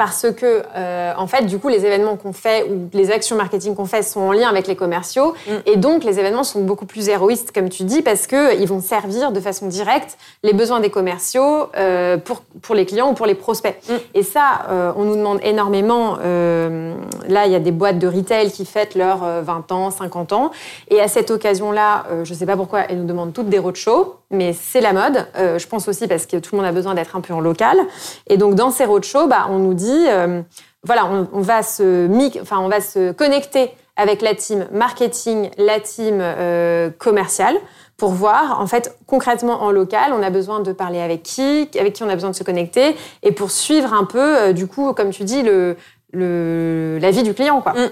parce 0.05 0.27
que 0.37 0.63
euh, 0.77 1.15
en 1.17 1.27
fait 1.27 1.47
du 1.47 1.59
coup 1.59 1.69
les 1.69 1.87
événements 1.87 2.17
qu'on 2.17 2.35
fait 2.35 2.69
ou 2.69 2.91
les 2.93 3.11
actions 3.11 3.37
marketing 3.37 3.75
qu'on 3.75 3.87
fait 3.87 4.03
sont 4.03 4.21
en 4.21 4.33
lien 4.33 4.51
avec 4.51 4.67
les 4.67 4.77
commerciaux 4.77 5.33
mm. 5.47 5.53
et 5.65 5.77
donc 5.77 6.05
les 6.05 6.19
événements 6.19 6.45
sont 6.45 6.61
beaucoup 6.61 6.85
plus 6.85 7.09
héroïstes 7.09 7.53
comme 7.53 7.71
tu 7.71 7.85
dis 7.85 8.03
parce 8.03 8.27
que 8.27 8.61
ils 8.61 8.69
vont 8.69 8.83
servir 8.83 9.33
de 9.33 9.41
façon 9.41 9.67
directe 9.67 10.19
les 10.43 10.53
besoins 10.53 10.81
des 10.81 10.91
commerciaux 10.91 11.71
euh, 11.79 12.19
pour 12.19 12.43
pour 12.61 12.75
les 12.75 12.85
clients 12.85 13.13
ou 13.13 13.15
pour 13.15 13.25
les 13.25 13.35
prospects 13.35 13.79
mm. 13.89 13.93
et 14.13 14.23
ça 14.23 14.67
euh, 14.69 14.93
on 14.95 15.05
nous 15.05 15.17
demande 15.17 15.39
énormément 15.43 16.19
là 16.19 17.47
il 17.47 17.53
y 17.53 17.55
a 17.55 17.61
des 17.61 17.73
boîtes 17.73 17.99
de 17.99 18.07
retail 18.07 18.51
qui 18.51 18.67
fêtent 18.67 18.97
leurs 18.97 19.25
20 19.43 19.73
ans 19.73 19.91
50 19.91 20.35
ans 20.35 20.51
et 20.89 21.01
à 21.01 21.09
cette 21.09 21.31
occasion 21.31 21.73
là 21.73 22.05
je 22.25 22.35
sais 22.35 22.45
pas 22.45 22.57
pourquoi 22.57 22.81
elles 22.91 22.99
nous 22.99 23.07
demandent 23.07 23.33
toutes 23.33 23.49
des 23.49 23.59
roadshows 23.59 24.17
mais 24.31 24.53
c'est 24.53 24.81
la 24.81 24.93
mode. 24.93 25.27
Je 25.37 25.67
pense 25.67 25.87
aussi 25.87 26.09
parce 26.09 26.27
que 26.27 26.37
tout 26.39 26.57
le 26.57 26.61
monde 26.61 26.69
a 26.69 26.73
besoin 26.73 26.95
d'être 26.95 27.15
un 27.15 27.21
peu 27.21 27.33
en 27.33 27.41
local. 27.41 27.79
Et 28.27 28.37
donc 28.37 28.57
dans 28.57 28.71
ces 28.71 28.85
roadshows, 28.85 29.29
bah, 29.29 29.47
on 29.49 29.59
nous 29.59 29.75
dit, 29.75 29.94
euh, 29.95 30.43
voilà, 30.83 31.07
on, 31.07 31.41
va 31.41 31.63
se 31.63 32.09
enfin 32.41 32.59
on 32.59 32.69
va 32.69 32.81
se 32.81 33.13
connecter 33.13 33.71
avec 33.97 34.23
la 34.23 34.35
team 34.35 34.67
marketing, 34.73 35.51
la 35.57 35.81
team 35.81 36.19
euh, 36.21 36.91
commerciale 36.99 37.57
pour 37.97 38.11
voir 38.11 38.61
en 38.61 38.67
fait 38.67 38.97
concrètement 39.07 39.63
en 39.63 39.71
local, 39.71 40.13
on 40.13 40.23
a 40.23 40.31
besoin 40.31 40.61
de 40.61 40.73
parler 40.73 41.01
avec 41.01 41.23
qui, 41.23 41.69
avec 41.79 41.93
qui 41.93 42.03
on 42.03 42.09
a 42.09 42.15
besoin 42.15 42.31
de 42.31 42.35
se 42.35 42.43
connecter 42.43 42.97
et 43.23 43.33
pour 43.33 43.51
suivre 43.51 43.93
un 43.95 44.05
peu 44.05 44.53
du 44.53 44.67
coup 44.67 44.93
comme 44.93 45.11
tu 45.11 45.25
dis 45.25 45.43
le, 45.43 45.77
le 46.13 46.99
la 47.01 47.11
vie 47.11 47.23
du 47.23 47.35
client 47.35 47.61
quoi. 47.61 47.73
Mm. 47.73 47.91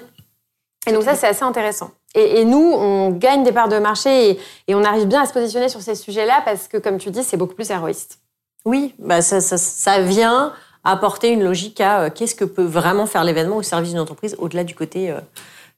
Et 0.89 0.93
donc 0.93 1.05
ça 1.05 1.15
c'est 1.15 1.29
assez 1.29 1.45
intéressant. 1.45 1.93
Et, 2.15 2.45
nous, 2.45 2.59
on 2.59 3.11
gagne 3.11 3.43
des 3.43 3.53
parts 3.53 3.69
de 3.69 3.79
marché 3.79 4.39
et, 4.69 4.75
on 4.75 4.85
arrive 4.85 5.07
bien 5.07 5.23
à 5.23 5.27
se 5.27 5.33
positionner 5.33 5.69
sur 5.69 5.81
ces 5.81 5.95
sujets-là 5.95 6.43
parce 6.45 6.69
que, 6.69 6.77
comme 6.77 6.99
tu 6.99 7.11
dis, 7.11 7.23
c'est 7.23 7.37
beaucoup 7.37 7.55
plus 7.55 7.71
héroïste. 7.71 8.19
Oui, 8.65 8.95
bah 8.99 9.23
ça, 9.23 9.41
ça, 9.41 9.57
ça 9.57 10.01
vient 10.01 10.53
apporter 10.85 11.31
une 11.31 11.45
logique 11.45 11.81
à 11.81 12.01
euh, 12.01 12.11
qu'est-ce 12.11 12.35
que 12.35 12.45
peut 12.45 12.65
vraiment 12.65 13.07
faire 13.07 13.25
l'événement 13.25 13.57
au 13.57 13.63
service 13.63 13.91
d'une 13.91 14.01
entreprise 14.01 14.37
au-delà 14.39 14.65
du 14.65 14.75
côté 14.75 15.11
euh, 15.11 15.21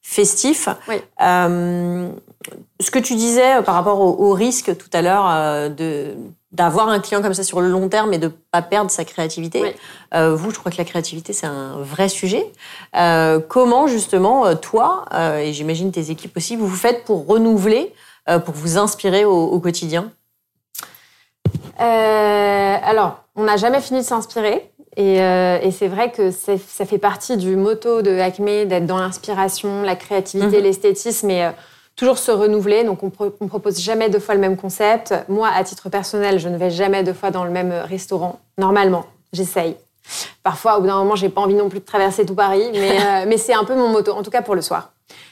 festif. 0.03 0.69
Oui. 0.89 0.97
Euh, 1.23 2.09
ce 2.81 2.91
que 2.91 2.99
tu 2.99 3.15
disais 3.15 3.63
par 3.63 3.75
rapport 3.75 4.01
au, 4.01 4.31
au 4.31 4.33
risque 4.33 4.77
tout 4.77 4.91
à 4.93 5.03
l'heure 5.03 5.71
de 5.71 6.15
d'avoir 6.53 6.89
un 6.89 7.01
client 7.01 7.21
comme 7.21 7.35
ça 7.35 7.43
sur 7.43 7.61
le 7.61 7.69
long 7.69 7.89
terme 7.89 8.13
et 8.13 8.19
de 8.19 8.29
pas 8.29 8.63
perdre 8.63 8.89
sa 8.89 9.05
créativité. 9.05 9.75
Euh, 10.15 10.37
vous, 10.37 10.53
je 10.53 10.59
crois 10.61 10.71
que 10.71 10.79
la 10.79 10.85
créativité, 10.85 11.33
c'est 11.33 11.49
un 11.49 11.79
vrai 11.79 12.09
sujet. 12.09 12.47
Comment, 13.49 13.89
justement, 13.89 14.55
toi, 14.55 15.05
et 15.41 15.53
j'imagine 15.53 15.91
tes 15.91 16.13
équipes 16.13 16.37
aussi, 16.37 16.55
vous 16.55 16.69
vous 16.69 16.77
faites 16.77 17.05
pour 17.05 17.27
renouveler, 17.27 17.93
pour 18.45 18.55
vous 18.55 18.79
inspirer 18.79 19.25
au, 19.25 19.35
au 19.35 19.59
quotidien? 19.59 20.13
Alors, 21.77 23.25
on 23.35 23.43
n'a 23.43 23.57
jamais 23.57 23.81
fini 23.81 24.01
de 24.01 24.05
s'inspirer. 24.05 24.71
Et, 24.97 25.17
et 25.17 25.71
c'est 25.73 25.89
vrai 25.89 26.13
que 26.13 26.31
ça 26.31 26.85
fait 26.85 26.99
partie 26.99 27.37
du 27.37 27.57
motto 27.57 28.03
de 28.03 28.19
Acme 28.19 28.65
d'être 28.65 28.87
dans 28.87 28.99
l'inspiration, 28.99 29.83
la 29.83 29.97
créativité, 29.97 30.59
mhm. 30.59 30.63
l'esthétisme. 30.63 31.31
Et 31.31 31.51
toujours 31.97 32.19
se 32.19 32.31
renouveler. 32.31 32.85
Donc, 32.85 33.03
on, 33.03 33.11
ne 33.41 33.49
propose 33.49 33.81
jamais 33.81 34.09
deux 34.09 34.19
fois 34.19 34.35
le 34.35 34.41
même 34.41 34.57
concept. 34.57 35.15
Moi, 35.29 35.49
à 35.55 35.65
titre 35.65 35.89
personnel, 35.89 36.39
je 36.39 36.49
ne 36.49 36.57
vais 36.57 36.71
jamais 36.71 37.03
deux 37.03 37.13
fois 37.13 37.31
dans 37.31 37.45
le 37.45 37.51
même 37.51 37.73
restaurant. 37.73 38.41
Normalement, 38.59 39.07
j'essaye. 39.33 39.77
Parfois, 40.43 40.77
au 40.77 40.81
bout 40.81 40.87
d'un 40.87 40.99
moment, 40.99 41.17
j'ai 41.17 41.29
pas 41.29 41.41
envie 41.41 41.55
non 41.55 41.69
plus 41.69 41.81
de 41.81 41.85
traverser 41.85 42.27
tout 42.27 42.35
Paris, 42.35 42.69
mais, 42.73 42.99
euh, 43.01 43.25
mais 43.27 43.37
c'est 43.37 43.55
un 43.55 43.65
peu 43.65 43.75
mon 43.75 43.89
moto, 43.89 44.13
en 44.13 44.23
tout 44.23 44.31
cas 44.31 44.43
pour 44.43 44.55
le 44.55 44.63
soir. 44.63 44.91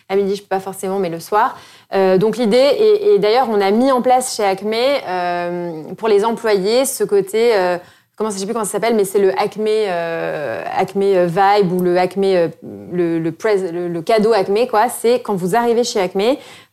À 0.08 0.16
midi, 0.16 0.36
je 0.36 0.42
peux 0.42 0.48
pas 0.48 0.60
forcément, 0.60 0.98
mais 0.98 1.08
le 1.08 1.20
soir. 1.20 1.56
Euh, 1.94 2.18
donc 2.18 2.36
l'idée, 2.36 2.56
et, 2.56 3.14
et 3.14 3.18
d'ailleurs, 3.18 3.48
on 3.50 3.60
a 3.60 3.70
mis 3.70 3.90
en 3.90 4.02
place 4.02 4.36
chez 4.36 4.44
Acme 4.44 4.72
euh, 4.74 5.82
pour 5.96 6.08
les 6.08 6.24
employés 6.24 6.84
ce 6.84 7.04
côté 7.04 7.54
euh, 7.54 7.78
comment 8.16 8.30
je 8.30 8.38
sais 8.38 8.44
plus 8.44 8.52
comment 8.52 8.64
ça 8.64 8.72
s'appelle, 8.72 8.94
mais 8.94 9.04
c'est 9.04 9.18
le 9.18 9.30
Acme, 9.38 9.66
euh, 9.68 10.64
Acme 10.76 11.26
Vibe 11.26 11.72
ou 11.72 11.80
le 11.80 11.98
Acme, 11.98 12.24
euh, 12.24 12.48
le, 12.62 13.18
le, 13.18 13.88
le, 13.88 14.02
cadeau 14.02 14.32
Acme, 14.32 14.66
quoi. 14.68 14.88
C'est 14.88 15.20
quand 15.20 15.34
vous 15.34 15.56
arrivez 15.56 15.84
chez 15.84 16.00
Acme, 16.00 16.20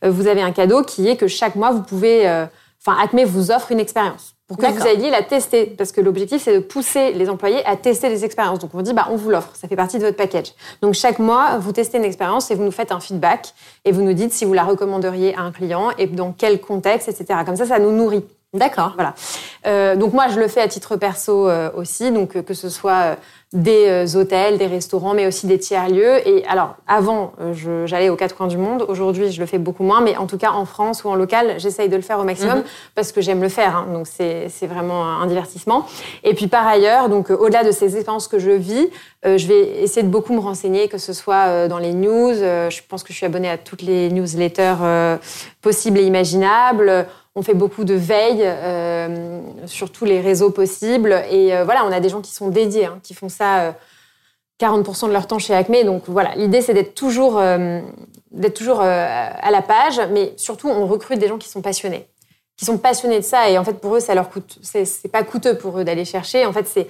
euh, 0.04 0.10
vous 0.10 0.26
avez 0.26 0.42
un 0.42 0.52
cadeau 0.52 0.82
qui 0.82 1.08
est 1.08 1.16
que 1.16 1.28
chaque 1.28 1.56
mois, 1.56 1.70
vous 1.70 1.82
pouvez, 1.82 2.28
euh, 2.28 2.46
enfin, 2.84 2.96
Acme 3.02 3.24
vous 3.24 3.50
offre 3.50 3.72
une 3.72 3.80
expérience 3.80 4.34
pour 4.46 4.56
que 4.56 4.66
vous 4.66 4.86
alliez 4.86 5.10
la 5.10 5.22
tester. 5.22 5.66
Parce 5.66 5.92
que 5.92 6.00
l'objectif, 6.00 6.42
c'est 6.42 6.54
de 6.54 6.58
pousser 6.58 7.12
les 7.12 7.30
employés 7.30 7.64
à 7.66 7.76
tester 7.76 8.08
des 8.08 8.24
expériences. 8.24 8.58
Donc, 8.58 8.72
on 8.74 8.82
dit, 8.82 8.92
bah, 8.92 9.06
on 9.08 9.14
vous 9.14 9.30
l'offre. 9.30 9.50
Ça 9.54 9.68
fait 9.68 9.76
partie 9.76 9.98
de 9.98 10.04
votre 10.04 10.16
package. 10.16 10.54
Donc, 10.82 10.94
chaque 10.94 11.20
mois, 11.20 11.58
vous 11.58 11.70
testez 11.70 11.98
une 11.98 12.04
expérience 12.04 12.50
et 12.50 12.56
vous 12.56 12.64
nous 12.64 12.72
faites 12.72 12.90
un 12.90 12.98
feedback 12.98 13.54
et 13.84 13.92
vous 13.92 14.02
nous 14.02 14.12
dites 14.12 14.32
si 14.32 14.44
vous 14.44 14.52
la 14.52 14.64
recommanderiez 14.64 15.36
à 15.36 15.42
un 15.42 15.52
client 15.52 15.90
et 15.98 16.08
dans 16.08 16.32
quel 16.32 16.60
contexte, 16.60 17.08
etc. 17.08 17.40
Comme 17.46 17.54
ça, 17.54 17.64
ça 17.64 17.78
nous 17.78 17.92
nourrit. 17.92 18.24
D'accord. 18.52 18.94
Voilà. 18.96 19.14
Euh, 19.66 19.94
donc 19.94 20.12
moi, 20.12 20.26
je 20.26 20.40
le 20.40 20.48
fais 20.48 20.60
à 20.60 20.66
titre 20.66 20.96
perso 20.96 21.48
euh, 21.48 21.70
aussi, 21.76 22.10
donc 22.10 22.34
euh, 22.34 22.42
que 22.42 22.52
ce 22.52 22.68
soit 22.68 22.92
euh, 22.92 23.14
des 23.52 23.86
euh, 23.86 24.18
hôtels, 24.18 24.58
des 24.58 24.66
restaurants, 24.66 25.14
mais 25.14 25.24
aussi 25.28 25.46
des 25.46 25.56
tiers-lieux. 25.56 26.26
Et 26.26 26.44
alors, 26.46 26.74
avant, 26.88 27.32
j'allais 27.84 28.08
aux 28.08 28.16
quatre 28.16 28.34
coins 28.34 28.48
du 28.48 28.56
monde. 28.56 28.84
Aujourd'hui, 28.88 29.30
je 29.30 29.38
le 29.38 29.46
fais 29.46 29.58
beaucoup 29.58 29.84
moins, 29.84 30.00
mais 30.00 30.16
en 30.16 30.26
tout 30.26 30.36
cas, 30.36 30.50
en 30.50 30.64
France 30.64 31.04
ou 31.04 31.08
en 31.10 31.14
local, 31.14 31.54
j'essaye 31.58 31.88
de 31.88 31.94
le 31.94 32.02
faire 32.02 32.18
au 32.18 32.24
maximum 32.24 32.58
mhm. 32.58 32.64
parce 32.96 33.12
que 33.12 33.20
j'aime 33.20 33.40
le 33.40 33.48
faire. 33.48 33.76
Hein, 33.76 33.86
donc 33.92 34.08
c'est 34.08 34.66
vraiment 34.66 35.04
un 35.04 35.26
divertissement. 35.26 35.86
Et 36.24 36.34
puis 36.34 36.48
par 36.48 36.66
ailleurs, 36.66 37.08
donc 37.08 37.30
au-delà 37.30 37.62
de 37.62 37.70
ces 37.70 37.96
expériences 37.96 38.26
que 38.26 38.40
je 38.40 38.50
vis, 38.50 38.88
je 39.24 39.46
vais 39.46 39.82
essayer 39.82 40.02
de 40.02 40.08
beaucoup 40.08 40.32
me 40.32 40.40
renseigner, 40.40 40.88
que 40.88 40.98
ce 40.98 41.12
soit 41.12 41.68
dans 41.68 41.78
les 41.78 41.92
news. 41.92 42.34
je 42.34 42.80
pense 42.88 43.02
que 43.02 43.12
je 43.12 43.18
suis 43.18 43.26
abonnée 43.26 43.50
à 43.50 43.58
toutes 43.58 43.82
les 43.82 44.10
newsletters 44.10 45.18
possibles 45.60 45.98
et 45.98 46.04
imaginables. 46.04 47.06
On 47.36 47.42
fait 47.42 47.54
beaucoup 47.54 47.84
de 47.84 47.94
veille 47.94 48.42
euh, 48.42 49.40
sur 49.66 49.92
tous 49.92 50.04
les 50.04 50.20
réseaux 50.20 50.50
possibles. 50.50 51.22
Et 51.30 51.54
euh, 51.54 51.64
voilà, 51.64 51.84
on 51.84 51.92
a 51.92 52.00
des 52.00 52.08
gens 52.08 52.20
qui 52.20 52.32
sont 52.32 52.48
dédiés, 52.48 52.86
hein, 52.86 52.98
qui 53.04 53.14
font 53.14 53.28
ça 53.28 53.76
40% 54.60 55.04
euh, 55.04 55.08
de 55.08 55.12
leur 55.12 55.28
temps 55.28 55.38
chez 55.38 55.54
Acme. 55.54 55.84
Donc 55.84 56.04
voilà, 56.08 56.34
l'idée, 56.34 56.60
c'est 56.60 56.74
d'être 56.74 56.94
toujours, 56.94 57.40
d'être 58.32 58.54
toujours 58.54 58.80
à 58.80 59.50
la 59.50 59.62
page. 59.62 60.00
Mais 60.12 60.32
surtout, 60.36 60.68
on 60.68 60.86
recrute 60.86 61.20
des 61.20 61.28
gens 61.28 61.38
qui 61.38 61.48
sont 61.48 61.62
passionnés. 61.62 62.08
Qui 62.56 62.64
sont 62.64 62.78
passionnés 62.78 63.20
de 63.20 63.24
ça. 63.24 63.48
Et 63.48 63.58
en 63.58 63.64
fait, 63.64 63.74
pour 63.74 63.94
eux, 63.94 64.00
ça 64.00 64.14
leur 64.16 64.28
coûte. 64.28 64.58
C'est 64.62 65.12
pas 65.12 65.22
coûteux 65.22 65.56
pour 65.56 65.78
eux 65.78 65.84
d'aller 65.84 66.04
chercher. 66.04 66.46
En 66.46 66.52
fait, 66.52 66.66
c'est 66.66 66.88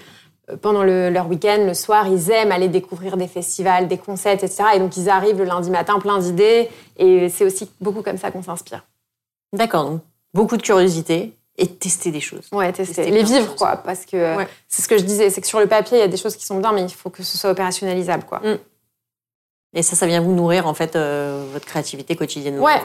pendant 0.62 0.82
leur 0.82 1.28
week-end, 1.28 1.64
le 1.66 1.74
soir, 1.74 2.08
ils 2.08 2.30
aiment 2.30 2.50
aller 2.50 2.68
découvrir 2.68 3.18
des 3.18 3.28
festivals, 3.28 3.88
des 3.88 3.98
concerts, 3.98 4.32
etc. 4.32 4.64
Et 4.74 4.78
donc, 4.78 4.96
ils 4.96 5.10
arrivent 5.10 5.38
le 5.38 5.44
lundi 5.44 5.70
matin 5.70 5.98
plein 5.98 6.18
d'idées. 6.18 6.70
Et 6.96 7.28
c'est 7.28 7.44
aussi 7.44 7.70
beaucoup 7.78 8.02
comme 8.02 8.16
ça 8.16 8.30
qu'on 8.30 8.42
s'inspire. 8.42 8.84
D'accord. 9.52 9.84
Donc, 9.84 10.00
beaucoup 10.34 10.56
de 10.56 10.62
curiosité 10.62 11.36
et 11.58 11.66
tester 11.66 12.10
des 12.10 12.20
choses. 12.20 12.48
Ouais, 12.52 12.72
tester. 12.72 13.10
les 13.10 13.22
vivre, 13.22 13.54
quoi. 13.54 13.76
Parce 13.76 14.06
que 14.06 14.36
c'est 14.66 14.82
ce 14.82 14.88
que 14.88 14.98
je 14.98 15.04
disais, 15.04 15.30
c'est 15.30 15.40
que 15.40 15.46
sur 15.46 15.60
le 15.60 15.66
papier, 15.66 15.98
il 15.98 16.00
y 16.00 16.04
a 16.04 16.08
des 16.08 16.16
choses 16.16 16.36
qui 16.36 16.46
sont 16.46 16.58
bien, 16.58 16.72
mais 16.72 16.82
il 16.82 16.94
faut 16.94 17.10
que 17.10 17.22
ce 17.22 17.36
soit 17.36 17.50
opérationnalisable, 17.50 18.24
quoi. 18.24 18.38
Mm. 18.38 18.58
Et 19.74 19.82
ça, 19.82 19.94
ça 19.94 20.06
vient 20.06 20.20
vous 20.20 20.32
nourrir, 20.32 20.66
en 20.66 20.74
fait, 20.74 20.96
euh, 20.96 21.44
votre 21.52 21.66
créativité 21.66 22.16
quotidiennement. 22.16 22.64
Ouais. 22.64 22.80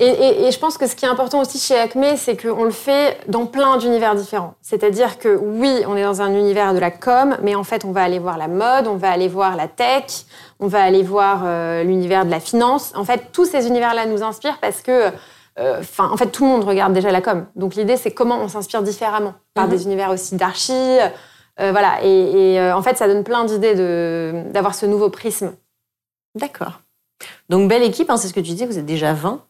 Et, 0.00 0.46
et, 0.46 0.52
je 0.52 0.58
pense 0.60 0.78
que 0.78 0.86
ce 0.86 0.94
qui 0.94 1.06
est 1.06 1.08
important 1.08 1.40
aussi 1.40 1.58
chez 1.58 1.76
Acme, 1.76 2.14
c'est 2.16 2.40
qu'on 2.40 2.62
le 2.62 2.70
fait 2.70 3.18
dans 3.26 3.46
plein 3.46 3.78
d'univers 3.78 4.14
différents. 4.14 4.54
C'est-à-dire 4.62 5.18
que 5.18 5.28
oui, 5.28 5.82
on 5.88 5.96
est 5.96 6.04
dans 6.04 6.22
un 6.22 6.34
univers 6.34 6.72
de 6.72 6.78
la 6.78 6.92
com, 6.92 7.36
mais 7.42 7.56
en 7.56 7.64
fait, 7.64 7.84
on 7.84 7.90
va 7.90 8.02
aller 8.02 8.20
voir 8.20 8.38
la 8.38 8.46
mode, 8.46 8.86
on 8.86 8.94
va 8.94 9.10
aller 9.10 9.26
voir 9.26 9.56
la 9.56 9.66
tech, 9.66 10.04
on 10.60 10.68
va 10.68 10.82
aller 10.82 11.02
voir 11.02 11.42
euh, 11.44 11.82
l'univers 11.82 12.24
de 12.24 12.30
la 12.30 12.38
finance. 12.38 12.92
En 12.94 13.04
fait, 13.04 13.32
tous 13.32 13.46
ces 13.46 13.66
univers-là 13.66 14.06
nous 14.06 14.22
inspirent 14.22 14.58
parce 14.60 14.82
que 14.82 14.90
euh, 15.06 15.10
Enfin, 15.58 16.10
en 16.10 16.16
fait, 16.16 16.28
tout 16.28 16.44
le 16.44 16.50
monde 16.50 16.64
regarde 16.64 16.92
déjà 16.92 17.10
la 17.10 17.20
com. 17.20 17.46
Donc 17.56 17.74
l'idée, 17.74 17.96
c'est 17.96 18.12
comment 18.12 18.40
on 18.40 18.48
s'inspire 18.48 18.82
différemment 18.82 19.34
par 19.54 19.64
mhm. 19.64 19.70
des 19.70 19.84
univers 19.84 20.10
aussi 20.10 20.36
d'archi. 20.36 20.72
Euh, 20.72 21.72
voilà. 21.72 22.02
Et, 22.04 22.58
euh, 22.60 22.76
en 22.76 22.82
fait, 22.82 22.96
ça 22.96 23.08
donne 23.08 23.24
plein 23.24 23.44
d'idées 23.44 23.74
d'avoir 24.50 24.74
ce 24.74 24.86
nouveau 24.86 25.10
prisme. 25.10 25.54
D'accord. 26.34 26.80
Donc 27.48 27.68
belle 27.68 27.82
équipe, 27.82 28.10
hein, 28.10 28.16
c'est 28.16 28.28
ce 28.28 28.34
que 28.34 28.40
tu 28.40 28.50
disais. 28.50 28.66
Vous 28.66 28.78
êtes 28.78 28.86
déjà 28.86 29.12
20. 29.12 29.44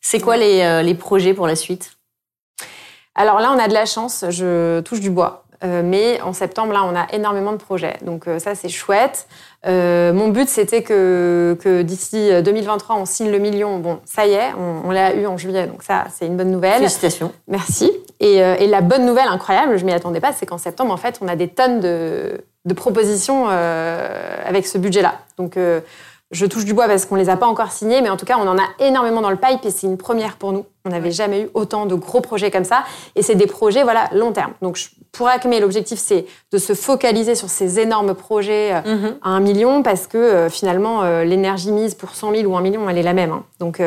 C'est 0.00 0.20
quoi 0.20 0.36
les, 0.36 0.82
les, 0.82 0.94
projets 0.94 1.34
pour 1.34 1.46
la 1.46 1.54
suite? 1.54 1.98
Alors 3.14 3.38
là, 3.38 3.52
on 3.54 3.58
a 3.58 3.68
de 3.68 3.74
la 3.74 3.86
chance. 3.86 4.24
Je 4.30 4.80
touche 4.80 5.00
du 5.00 5.10
bois. 5.10 5.44
Mais 5.62 6.20
en 6.22 6.32
septembre, 6.32 6.72
là, 6.72 6.84
on 6.84 6.96
a 6.96 7.06
énormément 7.12 7.52
de 7.52 7.58
projets. 7.58 7.96
Donc 8.02 8.24
ça, 8.38 8.54
c'est 8.54 8.68
chouette. 8.68 9.26
mon 9.66 10.28
but, 10.28 10.48
c'était 10.48 10.82
que, 10.82 11.56
que 11.60 11.82
d'ici 11.82 12.30
2023, 12.42 12.96
on 12.96 13.04
signe 13.04 13.30
le 13.30 13.38
million. 13.38 13.78
Bon, 13.78 14.00
ça 14.04 14.26
y 14.26 14.32
est, 14.32 14.52
on, 14.56 14.90
l'a 14.90 15.14
eu 15.14 15.26
en 15.26 15.36
juillet, 15.36 15.66
donc 15.66 15.82
ça, 15.82 16.04
c'est 16.12 16.26
une 16.26 16.36
bonne 16.36 16.50
nouvelle. 16.50 16.78
Félicitations. 16.78 17.32
Merci. 17.48 17.92
Et, 18.20 18.36
et 18.36 18.66
la 18.66 18.80
bonne 18.80 19.04
nouvelle 19.04 19.28
incroyable, 19.28 19.78
je 19.78 19.84
m'y 19.84 19.92
attendais 19.92 20.20
pas, 20.20 20.32
c'est 20.32 20.46
qu'en 20.46 20.58
septembre, 20.58 20.92
en 20.92 20.96
fait, 20.96 21.18
on 21.20 21.28
a 21.28 21.36
des 21.36 21.48
tonnes 21.48 21.80
de, 21.80 22.40
de 22.64 22.74
propositions 22.74 23.48
avec 23.48 24.66
ce 24.66 24.78
budget-là. 24.78 25.14
Donc 25.36 25.56
je 26.30 26.46
touche 26.46 26.64
du 26.64 26.74
bois 26.74 26.86
parce 26.86 27.06
qu'on 27.06 27.16
les 27.16 27.28
a 27.28 27.36
pas 27.36 27.46
encore 27.46 27.72
signés, 27.72 28.00
mais 28.02 28.08
en 28.08 28.16
tout 28.16 28.26
cas, 28.26 28.36
on 28.38 28.46
en 28.46 28.56
a 28.56 28.66
énormément 28.78 29.20
dans 29.20 29.30
le 29.30 29.36
pipe 29.36 29.64
et 29.64 29.70
c'est 29.70 29.86
une 29.86 29.96
première 29.96 30.36
pour 30.36 30.52
nous. 30.52 30.64
On 30.84 30.90
n'avait 30.90 31.10
jamais 31.10 31.42
eu 31.42 31.50
autant 31.54 31.86
de 31.86 31.94
gros 31.94 32.20
projets 32.20 32.50
comme 32.50 32.64
ça. 32.64 32.84
Et 33.16 33.22
c'est 33.22 33.34
des 33.34 33.48
projets, 33.48 33.82
voilà, 33.82 34.08
long 34.12 34.32
terme. 34.32 34.52
Donc, 34.62 34.78
pour 35.12 35.28
Acme, 35.28 35.58
l'objectif, 35.58 35.98
c'est 35.98 36.26
de 36.52 36.58
se 36.58 36.72
focaliser 36.72 37.34
sur 37.34 37.48
ces 37.48 37.80
énormes 37.80 38.14
projets 38.14 38.72
euh, 38.72 38.94
mhm. 38.94 39.18
à 39.22 39.30
un 39.30 39.40
million 39.40 39.82
parce 39.82 40.06
que 40.06 40.16
euh, 40.16 40.48
finalement, 40.48 41.02
euh, 41.02 41.24
l'énergie 41.24 41.72
mise 41.72 41.94
pour 41.94 42.14
100 42.14 42.34
000 42.36 42.50
ou 42.50 42.56
un 42.56 42.60
million, 42.60 42.88
elle 42.88 42.98
est 42.98 43.02
la 43.02 43.12
même. 43.12 43.32
Hein. 43.32 43.44
Donc, 43.58 43.82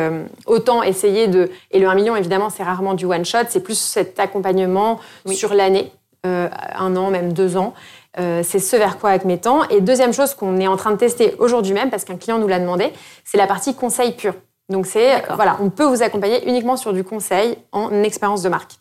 autant 0.46 0.84
essayer 0.84 1.28
de. 1.28 1.50
Et 1.72 1.80
le 1.80 1.88
1 1.88 1.96
million, 1.96 2.16
évidemment, 2.16 2.50
c'est 2.50 2.64
rarement 2.64 2.94
du 2.94 3.06
one 3.06 3.26
shot. 3.26 3.46
C'est 3.50 3.62
plus 3.62 3.78
cet 3.78 4.20
accompagnement 4.20 5.00
sur 5.32 5.54
l'année, 5.54 5.92
un 6.24 6.96
an, 6.96 7.10
même 7.10 7.34
deux 7.34 7.58
ans. 7.58 7.74
C'est 8.18 8.60
ce 8.60 8.76
vers 8.76 9.00
quoi 9.00 9.10
avec 9.10 9.26
mes 9.26 9.40
temps. 9.40 9.68
Et 9.70 9.82
deuxième 9.82 10.14
chose 10.14 10.36
qu'on 10.36 10.60
est 10.60 10.68
en 10.68 10.78
train 10.78 10.92
de 10.92 10.98
tester 10.98 11.36
aujourd'hui 11.40 11.74
même, 11.74 11.90
parce 11.90 12.06
qu'un 12.06 12.18
client 12.18 12.38
nous 12.38 12.48
l'a 12.48 12.60
demandé, 12.60 12.92
c'est 13.24 13.38
la 13.38 13.48
partie 13.48 13.76
conseil 13.76 14.12
pur. 14.12 14.36
Donc 14.70 14.86
c'est 14.86 15.24
voilà, 15.36 15.58
on 15.60 15.70
peut 15.70 15.86
vous 15.86 16.04
accompagner 16.04 16.48
uniquement 16.48 16.78
sur 16.78 16.94
du 16.94 17.04
conseil 17.04 17.58
en 17.72 18.04
expérience 18.04 18.44
de 18.44 18.50
marque. 18.50 18.74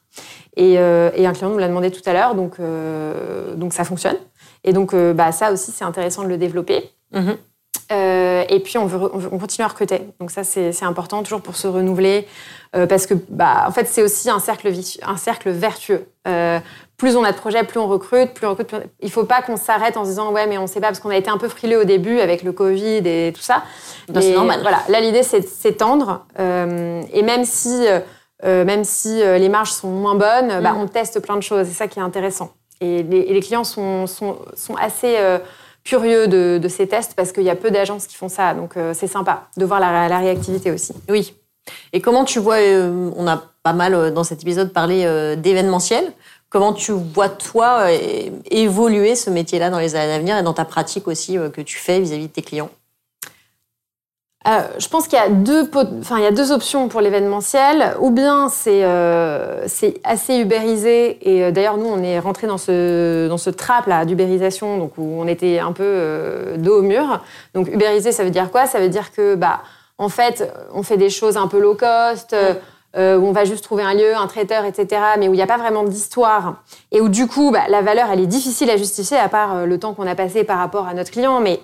Et, 0.57 0.79
euh, 0.79 1.11
un 1.17 1.33
client 1.33 1.51
nous 1.51 1.59
l'a 1.59 1.69
demandé 1.69 1.91
tout 1.91 2.03
à 2.07 2.13
l'heure, 2.13 2.35
donc 2.35 2.55
euh, 2.61 3.55
donc 3.55 3.73
ça 3.73 3.85
fonctionne. 3.85 4.17
Et 4.65 4.73
donc 4.73 4.95
bah 4.95 5.33
ça 5.33 5.53
aussi 5.53 5.73
c'est 5.73 5.85
intéressant 5.85 6.23
de 6.23 6.29
le 6.29 6.37
développer. 6.37 6.91
Mm-hmm. 7.13 8.47
et 8.49 8.61
puis 8.61 8.79
on, 8.79 8.87
veut, 8.87 9.11
on, 9.31 9.39
continue 9.39 9.65
à 9.65 9.69
recruter. 9.69 10.03
Donc 10.21 10.31
ça 10.31 10.45
c'est 10.45 10.85
important 10.85 11.23
toujours 11.23 11.43
pour 11.43 11.57
se 11.57 11.67
renouveler 11.67 12.27
parce 12.73 13.07
que 13.07 13.15
bah 13.29 13.65
en 13.67 13.73
fait 13.73 13.87
c'est 13.87 14.03
aussi 14.03 14.31
un 14.31 14.39
cercle 14.39 14.73
un 15.03 15.17
cercle 15.17 15.51
vertueux 15.51 16.07
plus 17.03 17.17
on 17.17 17.25
a 17.25 17.33
de 17.33 17.37
projets, 17.37 17.65
plus 17.65 17.81
on 17.81 17.89
recrute, 17.89 18.33
plus 18.33 18.47
on 18.47 18.51
recrute. 18.51 18.85
Il 19.01 19.11
faut 19.11 19.25
pas 19.25 19.43
qu'on 19.43 19.57
s'arrête 19.57 19.97
en 19.97 20.05
se 20.05 20.11
disant 20.11 20.31
ouais 20.31 20.47
mais 20.47 20.57
on 20.57 20.69
sait 20.69 20.81
pas 20.81 20.87
parce 20.87 21.01
qu'on 21.01 21.11
a 21.11 21.17
été 21.17 21.31
un 21.31 21.37
peu 21.37 21.49
frileux 21.49 21.81
au 21.81 21.85
début 21.85 22.21
avec 22.21 22.45
le 22.45 22.53
Covid 22.53 23.03
et 23.05 23.33
tout 23.35 23.43
ça. 23.43 23.65
C'est 24.15 24.35
normal. 24.35 24.61
Voilà, 24.63 24.85
là 24.89 25.01
l'idée 25.01 25.25
c'est 25.25 25.41
de 25.41 25.47
s'étendre 25.49 26.25
euh, 26.39 27.03
et 27.13 27.23
même 27.23 27.45
si 27.45 27.85
euh, 28.45 28.65
même 28.65 28.85
si 28.85 29.23
euh, 29.23 29.39
les 29.39 29.49
marges 29.49 29.71
sont 29.71 29.89
moins 29.89 30.15
bonnes, 30.15 30.61
bah, 30.63 30.73
mm. 30.73 30.81
on 30.81 30.87
teste 30.87 31.21
plein 31.21 31.37
de 31.37 31.43
choses. 31.43 31.67
C'est 31.67 31.75
ça 31.75 31.89
qui 31.89 31.99
est 31.99 32.03
intéressant. 32.03 32.53
Et 32.81 33.03
les, 33.03 33.41
clients 33.41 33.65
sont, 33.65 34.09
sont, 34.09 34.39
sont 34.57 34.75
assez 34.75 35.17
curieux 35.85 36.27
de, 36.27 36.59
de, 36.61 36.69
ces 36.69 36.89
tests 36.89 37.15
parce 37.15 37.31
qu'il 37.31 37.45
y 37.45 37.51
a 37.51 37.55
peu 37.55 37.71
d'agences 37.71 38.09
qui 38.09 38.17
font 38.17 38.29
ça. 38.29 38.55
Donc 38.55 38.75
c'est 38.93 39.07
sympa 39.07 39.45
de 39.57 39.65
voir 39.65 39.79
la, 39.79 40.09
la, 40.09 40.19
réactivité 40.19 40.73
aussi. 40.73 40.93
Oui. 41.09 41.33
Et 41.93 42.01
comment 42.01 42.25
tu 42.25 42.41
vois, 42.41 42.57
on 42.57 43.25
a 43.29 43.41
pas 43.63 43.73
mal 43.73 44.13
dans 44.13 44.25
cet 44.25 44.43
épisode 44.43 44.73
parlé 44.73 45.05
d'événementiel. 45.37 46.13
Comment 46.53 46.75
tu 46.75 46.93
vois, 46.93 47.31
toi, 47.31 47.87
euh, 47.87 48.29
évoluer 48.51 49.15
ce 49.15 49.31
métier-là 49.31 49.71
dans 49.71 49.79
les 49.79 49.97
années 49.97 50.13
à 50.13 50.19
venir 50.19 50.37
et 50.37 50.43
dans 50.43 50.53
ta 50.53 50.67
pratique 50.67 51.09
aussi 51.09 51.39
euh, 51.39 51.49
que 51.49 51.63
tu 51.63 51.79
fais 51.79 51.99
vis-à-vis 51.99 52.27
de 52.27 52.33
tes 52.33 52.43
clients? 52.43 52.69
Euh, 54.47 54.61
je 54.79 54.89
pense 54.89 55.07
qu'il 55.07 55.19
y 55.19 55.23
a 55.23 55.29
deux, 55.29 55.71
enfin 56.01 56.19
il 56.19 56.25
y 56.25 56.27
a 56.27 56.31
deux 56.33 56.53
options 56.53 56.89
pour 56.89 57.01
l'événementiel. 57.01 57.95
Ou 58.01 58.11
bien 58.11 58.49
c'est 58.49 58.85
c'est 59.67 60.01
assez 60.05 60.37
ubérisé 60.39 61.19
et 61.23 61.53
d'ailleurs 61.53 61.77
nous 61.77 61.87
on 61.87 62.03
est 62.03 62.19
rentré 62.19 62.47
dans 62.47 62.59
ce 62.59 63.29
dans 63.29 63.39
ce 63.39 63.51
trap 63.51 63.87
là 63.87 64.05
d'ubérisation 64.05 64.79
donc 64.79 64.99
où 64.99 65.21
on 65.21 65.27
était 65.27 65.59
un 65.59 65.73
peu 65.73 66.55
dos 66.59 66.81
au 66.81 66.83
mur. 66.83 67.23
Donc 67.55 67.69
ubérisé 67.69 68.13
ça 68.13 68.25
veut 68.25 68.31
dire 68.31 68.51
quoi? 68.51 68.67
Ça 68.67 68.81
veut 68.81 68.89
dire 68.89 69.13
que 69.13 69.35
bah 69.35 69.61
en 69.99 70.09
fait 70.09 70.53
on 70.75 70.83
fait 70.83 70.97
des 70.97 71.11
choses 71.11 71.37
un 71.37 71.47
peu 71.47 71.61
low 71.61 71.75
cost. 71.75 72.35
Euh, 72.95 73.17
où 73.17 73.27
on 73.27 73.33
va 73.33 73.47
juste 73.47 73.65
trouver 73.65 73.83
un 73.83 73.95
lieu, 73.95 74.15
un 74.15 74.27
traiteur, 74.27 74.67
etc., 74.67 75.01
mais 75.19 75.27
où 75.27 75.33
il 75.33 75.37
n'y 75.37 75.43
a 75.43 75.47
pas 75.47 75.57
vraiment 75.57 75.83
d'histoire, 75.83 76.57
et 76.91 77.01
où 77.01 77.09
du 77.09 77.27
coup, 77.27 77.51
bah, 77.51 77.63
la 77.71 77.81
valeur, 77.81 78.09
elle 78.13 78.21
est 78.21 78.27
difficile 78.27 78.69
à 78.69 78.77
justifier, 78.77 79.17
à 79.17 79.31
part 79.31 79.57
euh, 79.57 79.67
le 79.67 79.79
temps 79.79 79.95
qu'on 79.95 80.07
a 80.07 80.15
passé 80.15 80.45
par 80.45 80.59
rapport 80.59 80.87
à 80.87 80.93
notre 80.93 81.11
client, 81.11 81.41
mais 81.41 81.61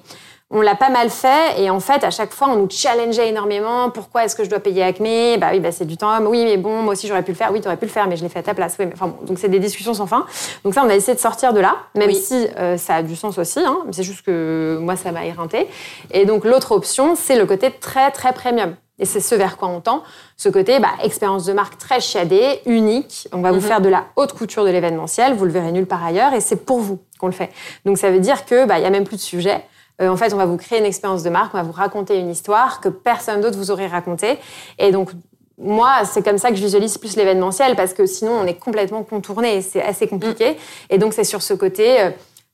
on 0.51 0.63
l'a 0.63 0.75
pas 0.75 0.89
mal 0.89 1.11
fait, 1.11 1.61
et 1.61 1.69
en 1.69 1.79
fait, 1.79 2.05
à 2.05 2.11
chaque 2.11 2.33
fois, 2.33 2.49
on 2.49 2.57
nous 2.57 2.71
challengeait 2.71 3.29
énormément. 3.29 3.91
Pourquoi 3.91 4.25
est-ce 4.25 4.35
que 4.35 4.45
je 4.45 4.49
dois 4.49 4.61
payer 4.61 4.83
Acme? 4.83 5.39
Bah 5.39 5.49
oui, 5.53 5.61
bah, 5.61 5.73
c'est 5.73 5.85
du 5.85 5.99
temps. 5.99 6.19
Oui, 6.23 6.43
mais 6.45 6.57
bon, 6.57 6.83
moi 6.83 6.95
aussi, 6.95 7.07
j'aurais 7.07 7.23
pu 7.23 7.33
le 7.33 7.37
faire. 7.37 7.53
Oui, 7.53 7.61
tu 7.61 7.67
aurais 7.67 7.77
pu 7.77 7.85
le 7.85 7.91
faire, 7.91 8.09
mais 8.09 8.17
je 8.17 8.23
l'ai 8.23 8.31
fait 8.31 8.39
à 8.39 8.43
ta 8.43 8.55
place. 8.55 8.77
Oui, 8.79 8.87
mais, 8.87 8.95
enfin 8.95 9.09
bon, 9.09 9.27
donc 9.27 9.39
c'est 9.39 9.51
des 9.51 9.59
discussions 9.59 9.93
sans 9.93 10.07
fin. 10.07 10.25
Donc 10.65 10.73
ça, 10.73 10.83
on 10.83 10.89
a 10.89 10.95
essayé 10.95 11.15
de 11.15 11.21
sortir 11.21 11.53
de 11.53 11.61
là, 11.61 11.77
même 11.95 12.13
si 12.13 12.47
euh, 12.57 12.79
ça 12.79 12.97
a 12.97 13.03
du 13.03 13.15
sens 13.15 13.37
aussi. 13.37 13.61
Hein, 13.61 13.77
c'est 13.91 14.03
juste 14.03 14.23
que 14.23 14.79
moi, 14.81 14.97
ça 14.97 15.13
m'a 15.13 15.27
éreinté. 15.27 15.69
Et 16.13 16.25
donc 16.25 16.47
l'autre 16.47 16.73
option, 16.73 17.15
c'est 17.15 17.37
le 17.37 17.45
côté 17.45 17.71
très, 17.71 18.11
très 18.11 18.33
premium. 18.33 18.75
Et 18.99 19.05
c'est 19.05 19.21
ce 19.21 19.35
vers 19.35 19.59
quoi 19.59 19.69
on 19.69 19.81
tend. 19.81 20.03
Ce 20.39 20.49
côté, 20.49 20.81
bah, 20.81 20.89
expérience 21.05 21.45
de 21.45 21.53
marque 21.53 21.77
très 21.77 22.01
chiadée, 22.01 22.61
unique. 22.65 23.29
On 23.33 23.43
va 23.43 23.51
vous 23.53 23.61
mhm. 23.61 23.63
faire 23.63 23.81
de 23.83 23.91
la 23.91 24.07
haute 24.17 24.33
couture 24.33 24.65
de 24.65 24.71
l'événementiel. 24.71 25.35
Vous 25.35 25.45
le 25.45 25.53
verrez 25.53 25.73
nulle 25.73 25.87
part 25.87 26.05
ailleurs. 26.05 26.33
Et 26.33 26.41
c'est 26.41 26.65
pour 26.65 26.81
vous 26.81 26.99
qu'on 27.21 27.27
le 27.27 27.33
fait. 27.33 27.51
Donc 27.85 27.99
ça 27.99 28.11
veut 28.11 28.19
dire 28.19 28.47
que, 28.47 28.65
bah, 28.65 28.79
il 28.79 28.83
y 28.83 28.87
a 28.87 28.91
même 28.91 29.05
plus 29.05 29.17
de 29.17 29.21
sujet. 29.21 29.63
Euh, 30.01 30.09
en 30.09 30.17
fait, 30.17 30.33
on 30.33 30.37
va 30.37 30.47
vous 30.47 30.57
créer 30.57 30.79
une 30.79 30.85
expérience 30.85 31.23
de 31.23 31.31
marque. 31.31 31.55
On 31.55 31.59
va 31.59 31.63
vous 31.63 31.73
raconter 31.73 32.19
une 32.19 32.31
histoire 32.31 32.81
que 32.81 32.89
personne 32.89 33.41
d'autre 33.41 33.57
vous 33.57 33.71
aurait 33.71 33.87
racontée. 33.87 34.39
Et 34.79 34.93
donc, 34.93 35.11
moi, 35.59 36.05
c'est 36.05 36.23
comme 36.23 36.39
ça 36.39 36.51
que 36.51 36.57
je 36.57 36.63
visualise 36.63 36.99
plus 36.99 37.17
l'événementiel 37.17 37.75
parce 37.75 37.95
que 37.95 38.07
sinon, 38.07 38.33
on 38.33 38.47
est 38.47 38.59
complètement 38.59 39.03
contourné. 39.03 39.61
C'est 39.63 39.83
assez 39.83 40.07
compliqué. 40.07 40.53
Mm. 40.53 40.57
Et 40.91 40.99
donc, 40.99 41.15
c'est 41.15 41.25
sur 41.25 41.43
ce 41.43 41.55
côté, 41.55 42.01
euh, 42.01 42.11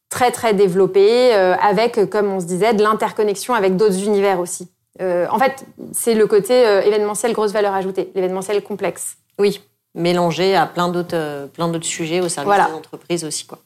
très 0.09 0.31
très 0.31 0.55
développé, 0.55 1.35
euh, 1.35 1.55
avec, 1.61 2.09
comme 2.09 2.33
on 2.33 2.41
se 2.41 2.47
disait, 2.47 2.73
de 2.73 2.83
l'interconnexion 2.83 3.53
avec 3.55 3.77
d'autres 3.77 4.03
univers 4.05 4.41
aussi. 4.41 4.69
Euh, 5.01 5.27
en 5.31 5.39
fait, 5.39 5.65
c'est 5.93 6.15
le 6.15 6.27
côté 6.27 6.67
euh, 6.67 6.83
événementiel 6.83 7.33
grosse 7.33 7.53
valeur 7.53 7.75
ajoutée, 7.75 8.13
l'événementiel 8.15 8.63
complexe. 8.63 9.17
Oui, 9.39 9.61
mélangé 9.95 10.55
à 10.55 10.67
plein 10.67 10.89
d'autres 10.89 11.17
euh, 11.17 11.47
plein 11.47 11.69
d'autres 11.69 11.87
sujets 11.87 12.21
au 12.21 12.29
service 12.29 12.55
des 12.55 12.73
entreprises 12.73 13.25
aussi 13.25 13.47
quoi. 13.47 13.59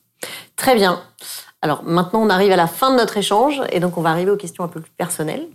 Très 0.56 0.74
bien. 0.74 1.02
Alors 1.62 1.82
maintenant, 1.84 2.20
on 2.22 2.30
arrive 2.30 2.52
à 2.52 2.56
la 2.56 2.66
fin 2.66 2.90
de 2.90 2.96
notre 2.96 3.16
échange 3.16 3.62
et 3.72 3.80
donc 3.80 3.98
on 3.98 4.02
va 4.02 4.10
arriver 4.10 4.30
aux 4.30 4.36
questions 4.36 4.64
un 4.64 4.68
peu 4.68 4.80
plus 4.80 4.92
personnelles. 4.92 5.46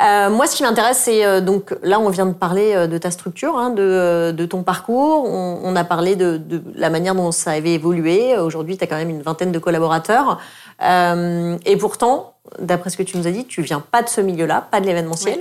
moi, 0.00 0.46
ce 0.46 0.56
qui 0.56 0.62
m'intéresse, 0.62 0.98
c'est 0.98 1.40
donc 1.40 1.74
là, 1.82 2.00
on 2.00 2.10
vient 2.10 2.26
de 2.26 2.32
parler 2.32 2.88
de 2.88 2.98
ta 2.98 3.10
structure, 3.10 3.56
hein, 3.56 3.70
de, 3.70 4.46
ton 4.46 4.62
parcours. 4.62 5.24
On, 5.24 5.76
a 5.76 5.84
parlé 5.84 6.16
de, 6.16 6.36
de, 6.36 6.60
la 6.74 6.90
manière 6.90 7.14
dont 7.14 7.32
ça 7.32 7.52
avait 7.52 7.74
évolué. 7.74 8.36
Aujourd'hui, 8.36 8.76
tu 8.76 8.84
as 8.84 8.86
quand 8.86 8.96
même 8.96 9.10
une 9.10 9.22
vingtaine 9.22 9.52
de 9.52 9.58
collaborateurs. 9.58 10.40
et 10.82 11.76
pourtant, 11.78 12.34
d'après 12.58 12.90
ce 12.90 12.96
que 12.96 13.02
tu 13.02 13.16
nous 13.16 13.26
as 13.26 13.30
dit, 13.30 13.44
tu 13.46 13.62
viens 13.62 13.80
pas 13.80 14.02
de 14.02 14.08
ce 14.08 14.20
milieu-là, 14.20 14.66
pas 14.70 14.80
de 14.80 14.86
l'événementiel. 14.86 15.40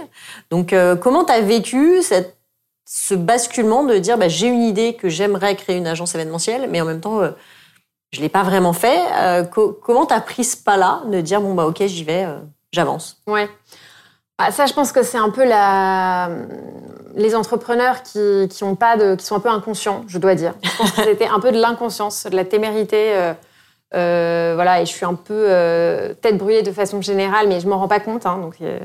Donc, 0.50 0.74
euh, 0.74 0.96
comment 0.96 1.26
tu 1.26 1.32
as 1.32 1.42
vécu 1.42 2.02
cette, 2.02 2.38
ce 2.86 3.14
basculement 3.14 3.84
de 3.84 3.98
dire 3.98 4.18
bah, 4.18 4.28
j'ai 4.28 4.48
une 4.48 4.64
idée 4.64 4.94
que 4.94 5.10
j'aimerais 5.10 5.56
créer 5.56 5.78
une 5.78 5.88
agence 5.88 6.16
événementielle, 6.16 6.68
mais 6.70 6.82
en 6.82 6.86
même 6.86 7.02
temps, 7.02 7.22
euh, 7.22 7.32
je 8.13 8.21
l'ai 8.21 8.30
pas 8.30 8.43
vraiment 8.43 8.73
fait. 8.73 8.99
Euh, 9.17 9.43
comment 9.43 10.06
tu 10.06 10.13
as 10.13 10.21
pris 10.21 10.45
ce 10.45 10.56
pas-là 10.56 11.02
de 11.08 11.19
dire 11.19 11.41
bon, 11.41 11.54
bah 11.54 11.65
ok, 11.65 11.84
j'y 11.86 12.04
vais, 12.04 12.26
j'avance? 12.71 13.17
Ouais. 13.28 13.49
Bah, 14.39 14.52
ça, 14.52 14.65
je 14.65 14.73
pense 14.73 14.91
que 14.91 15.04
c'est 15.04 15.17
un 15.17 15.30
peu 15.30 15.43
les 17.15 17.36
entrepreneurs 17.36 18.04
qui, 18.04 18.47
qui, 18.49 18.63
ont 18.63 18.76
pas 18.76 18.97
qui 19.15 19.26
sont 19.26 19.36
un 19.36 19.39
peu 19.41 19.49
inconscients, 19.49 20.04
je 20.08 20.17
dois 20.17 20.36
dire. 20.36 20.54
C'était 20.95 21.28
un 21.28 21.39
peu 21.39 21.52
de 21.52 21.60
l'inconscience, 21.60 22.26
de 22.26 22.36
la 22.36 22.45
témérité. 22.45 23.34
Euh, 23.95 24.54
voilà, 24.56 24.82
et 24.82 24.86
je 24.86 24.91
suis 24.91 25.06
un 25.06 25.13
peu 25.13 25.45
euh, 25.49 26.13
tête 26.15 26.38
brûlée 26.38 26.63
de 26.63 26.71
façon 26.71 27.02
générale, 27.02 27.47
mais 27.47 27.60
je 27.60 27.67
m'en 27.67 27.78
rends 27.78 27.88
pas 27.88 27.99
compte. 27.99 28.26
Hein, 28.26 28.39
donc, 28.39 28.56
euh, 28.62 28.80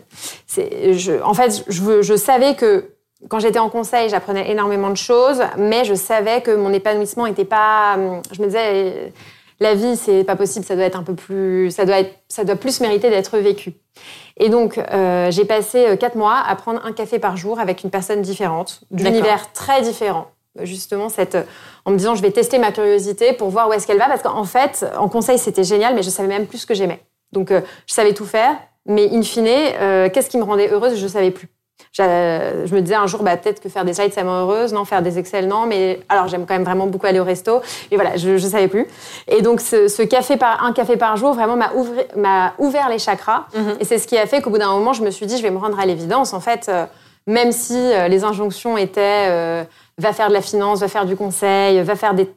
en 1.25 1.35
fait, 1.35 1.65
je 1.69 2.17
savais 2.17 2.55
que 2.55 2.91
quand 3.29 3.41
j'étais 3.41 3.59
en 3.59 3.69
conseil, 3.69 4.09
j'apprenais 4.09 4.51
énormément 4.51 4.91
de 4.91 4.97
choses, 4.97 5.43
mais 5.57 5.85
je 5.85 5.95
savais 5.95 6.41
que 6.41 6.51
mon 6.53 6.73
épanouissement 6.73 7.27
n'était 7.27 7.45
pas. 7.45 7.97
Je 8.33 8.41
me 8.41 8.47
disais, 8.47 9.13
la 9.61 9.75
vie, 9.75 9.97
c'est 9.97 10.23
pas 10.23 10.37
possible, 10.37 10.65
ça 10.65 10.77
doit 10.77 10.85
être 10.85 10.99
un 10.99 11.03
peu 11.03 11.15
plus, 11.15 11.71
ça 11.71 11.85
doit 11.85 11.99
être, 11.99 12.15
ça 12.29 12.45
doit 12.45 12.57
plus 12.57 12.81
mériter 12.81 13.11
d'être 13.11 13.39
vécu. 13.39 13.75
Et 14.37 14.51
donc, 14.51 14.81
j'ai 15.31 15.45
passé 15.45 15.97
quatre 15.99 16.15
mois 16.15 16.39
à 16.47 16.55
prendre 16.55 16.81
un 16.87 16.93
café 16.93 17.19
par 17.19 17.37
jour 17.37 17.59
avec 17.59 17.83
une 17.83 17.91
personne 17.91 18.23
différente, 18.23 18.83
d'univers 18.93 19.53
très 19.53 19.83
différent 19.83 20.29
justement 20.65 21.09
cette, 21.09 21.37
en 21.85 21.91
me 21.91 21.97
disant 21.97 22.15
je 22.15 22.23
vais 22.23 22.31
tester 22.31 22.59
ma 22.59 22.73
curiosité 22.73 23.33
pour 23.33 23.51
voir 23.51 23.69
où 23.69 23.73
est-ce 23.73 23.87
qu'elle 23.87 23.99
va 23.99 24.07
parce 24.07 24.23
qu'en 24.23 24.45
fait 24.45 24.85
en 24.99 25.09
conseil 25.09 25.39
c'était 25.39 25.65
génial 25.65 25.95
mais 25.95 26.03
je 26.03 26.11
savais 26.11 26.29
même 26.29 26.47
plus 26.47 26.59
ce 26.59 26.67
que 26.67 26.75
j'aimais 26.75 27.01
donc 27.33 27.51
euh, 27.51 27.61
je 27.87 27.95
savais 27.95 28.15
tout 28.15 28.25
faire 28.25 28.57
mais 28.87 29.09
in 29.13 29.23
fine 29.23 29.47
euh, 29.49 30.09
qu'est-ce 30.09 30.31
qui 30.31 30.39
me 30.39 30.45
rendait 30.45 30.71
heureuse 30.71 30.97
je 30.97 31.07
savais 31.07 31.31
plus 31.31 31.49
je 31.93 32.75
me 32.75 32.81
disais 32.81 32.95
un 32.95 33.07
jour 33.07 33.23
bah, 33.23 33.37
peut-être 33.37 33.61
que 33.61 33.69
faire 33.69 33.85
des 33.85 33.95
slides 33.95 34.13
ça 34.13 34.25
me 34.25 34.31
heureuse. 34.31 34.73
Non 34.73 34.85
faire 34.85 35.03
des 35.03 35.19
excel 35.19 35.49
non 35.49 35.67
mais 35.67 36.01
alors 36.09 36.29
j'aime 36.29 36.47
quand 36.47 36.55
même 36.55 36.65
vraiment 36.65 36.87
beaucoup 36.87 37.07
aller 37.07 37.21
au 37.21 37.25
resto. 37.25 37.61
Et 37.91 37.97
voilà 37.97 38.17
je, 38.17 38.37
je 38.37 38.47
savais 38.47 38.69
plus. 38.69 38.87
Et 39.27 39.43
donc 39.43 39.61
ce, 39.61 40.03
café 40.03 40.37
par 40.37 40.65
un 40.65 40.73
café 40.73 40.97
par 40.97 41.17
jour 41.17 41.35
vraiment 41.35 41.57
m'a 41.57 41.73
ouvert, 41.75 42.07
m'a 42.17 42.91
les 42.91 42.99
chakras. 42.99 43.47
Mm-hmm. 43.55 43.81
et 43.81 43.85
c'est 43.85 43.99
ce 43.99 44.07
qui 44.07 44.17
a 44.17 44.27
fait 44.27 44.41
qu'au 44.41 44.51
bout 44.51 44.59
d'un 44.59 44.73
moment 44.73 44.93
je 44.93 45.03
me 45.03 45.11
suis 45.11 45.27
dit 45.27 45.37
je 45.37 45.43
vais 45.43 45.51
me 45.51 45.59
rendre 45.59 45.79
à 45.79 45.87
l'évidence. 45.87 46.33
En 46.33 46.41
fait 46.41 46.69
euh, 46.69 46.87
même 47.27 47.53
si 47.53 47.79
les 48.09 48.25
injonctions 48.25 48.79
étaient 48.79 49.67
va 49.99 50.13
faire 50.15 50.29
de 50.29 50.33
la 50.33 50.41
finance, 50.41 50.81
va 50.81 50.89
faire 50.89 51.05
du 51.05 51.15
conseil, 51.15 51.83
va 51.83 51.95
faire 51.95 52.15
des, 52.15 52.31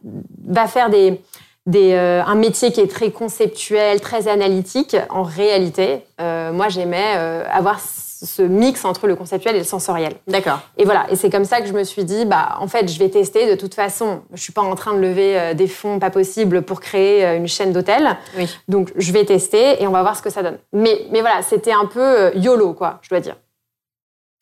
va 0.45 0.67
faire 0.67 0.89
des, 0.89 1.21
des, 1.65 1.93
un 1.93 2.35
métier 2.35 2.73
qui 2.73 2.81
est 2.81 2.91
très 2.91 3.09
conceptuel, 3.09 4.01
très 4.01 4.27
analytique, 4.27 4.97
en 5.09 5.23
réalité, 5.23 6.01
moi 6.19 6.67
j'aimais 6.67 7.13
avoir 7.49 7.79
ce 8.23 8.43
mix 8.43 8.85
entre 8.85 9.07
le 9.07 9.15
conceptuel 9.15 9.55
et 9.55 9.59
le 9.59 9.65
sensoriel. 9.65 10.13
D'accord. 10.27 10.59
Et 10.77 10.85
voilà, 10.85 11.07
et 11.09 11.15
c'est 11.15 11.29
comme 11.29 11.45
ça 11.45 11.59
que 11.61 11.67
je 11.67 11.73
me 11.73 11.83
suis 11.83 12.05
dit, 12.05 12.25
bah, 12.25 12.57
en 12.59 12.67
fait, 12.67 12.91
je 12.91 12.99
vais 12.99 13.09
tester. 13.09 13.49
De 13.49 13.55
toute 13.55 13.73
façon, 13.73 14.21
je 14.33 14.41
suis 14.41 14.53
pas 14.53 14.61
en 14.61 14.75
train 14.75 14.93
de 14.93 14.99
lever 14.99 15.39
euh, 15.39 15.53
des 15.53 15.67
fonds 15.67 15.99
pas 15.99 16.11
possibles 16.11 16.61
pour 16.61 16.81
créer 16.81 17.25
euh, 17.25 17.37
une 17.37 17.47
chaîne 17.47 17.73
d'hôtels. 17.73 18.17
Oui. 18.37 18.47
Donc, 18.67 18.91
je 18.95 19.11
vais 19.11 19.25
tester 19.25 19.81
et 19.81 19.87
on 19.87 19.91
va 19.91 20.03
voir 20.03 20.15
ce 20.15 20.21
que 20.21 20.29
ça 20.29 20.43
donne. 20.43 20.59
Mais, 20.71 21.07
mais 21.11 21.21
voilà, 21.21 21.41
c'était 21.41 21.71
un 21.71 21.85
peu 21.85 21.99
euh, 21.99 22.31
YOLO, 22.35 22.73
quoi, 22.73 22.99
je 23.01 23.09
dois 23.09 23.21
dire. 23.21 23.37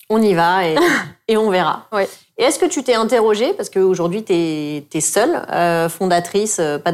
On 0.10 0.22
y 0.22 0.34
va 0.34 0.68
et, 0.68 0.76
et 1.30 1.38
on 1.38 1.50
verra. 1.50 1.86
Oui. 1.94 2.04
Et 2.38 2.44
est-ce 2.44 2.60
que 2.60 2.66
tu 2.66 2.84
t'es 2.84 2.96
interrogée, 2.96 3.54
parce 3.54 3.70
qu'aujourd'hui, 3.70 4.24
tu 4.26 4.34
es, 4.34 5.02
seule, 5.02 5.46
fondatrice, 5.90 6.62
pas 6.84 6.94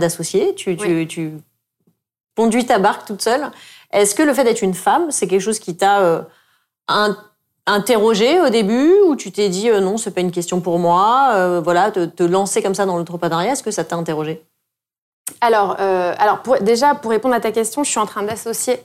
tu, 0.56 0.76
tu, 0.76 1.08
tu, 1.08 1.32
conduis 2.36 2.66
ta 2.66 2.80
barque 2.80 3.06
toute 3.06 3.22
seule. 3.22 3.50
Est-ce 3.92 4.14
que 4.14 4.24
le 4.24 4.34
fait 4.34 4.44
d'être 4.44 4.64
une 4.64 4.74
femme, 4.74 5.12
c'est 5.12 5.28
quelque 5.28 5.42
chose 5.42 5.60
qui 5.60 5.78
t'a 5.78 6.26
interrogé 7.68 8.40
au 8.42 8.50
début 8.50 8.94
ou 9.08 9.16
tu 9.16 9.32
t'es 9.32 9.50
dit 9.50 9.70
euh, 9.70 9.80
non, 9.80 9.98
c'est 9.98 10.12
pas 10.12 10.22
une 10.22 10.32
question 10.32 10.62
pour 10.62 10.80
moi, 10.80 11.32
euh, 11.34 11.62
voilà, 11.64 11.92
te, 11.92 12.06
te, 12.06 12.24
lancer 12.24 12.62
comme 12.62 12.76
ça 12.76 12.86
dans 12.86 12.98
l'entrepreneuriat, 12.98 13.54
est-ce 13.54 13.64
que 13.64 13.72
ça 13.72 13.84
t'a 13.84 13.96
interrogé? 13.96 14.44
Alors, 15.42 15.78
euh, 15.80 16.14
alors 16.20 16.42
pour, 16.42 16.60
déjà 16.60 16.94
pour 16.94 17.12
répondre 17.12 17.34
à 17.34 17.40
ta 17.40 17.52
question, 17.52 17.84
je 17.84 17.90
suis 17.90 18.00
en 18.00 18.06
train 18.06 18.24
d'associer 18.24 18.80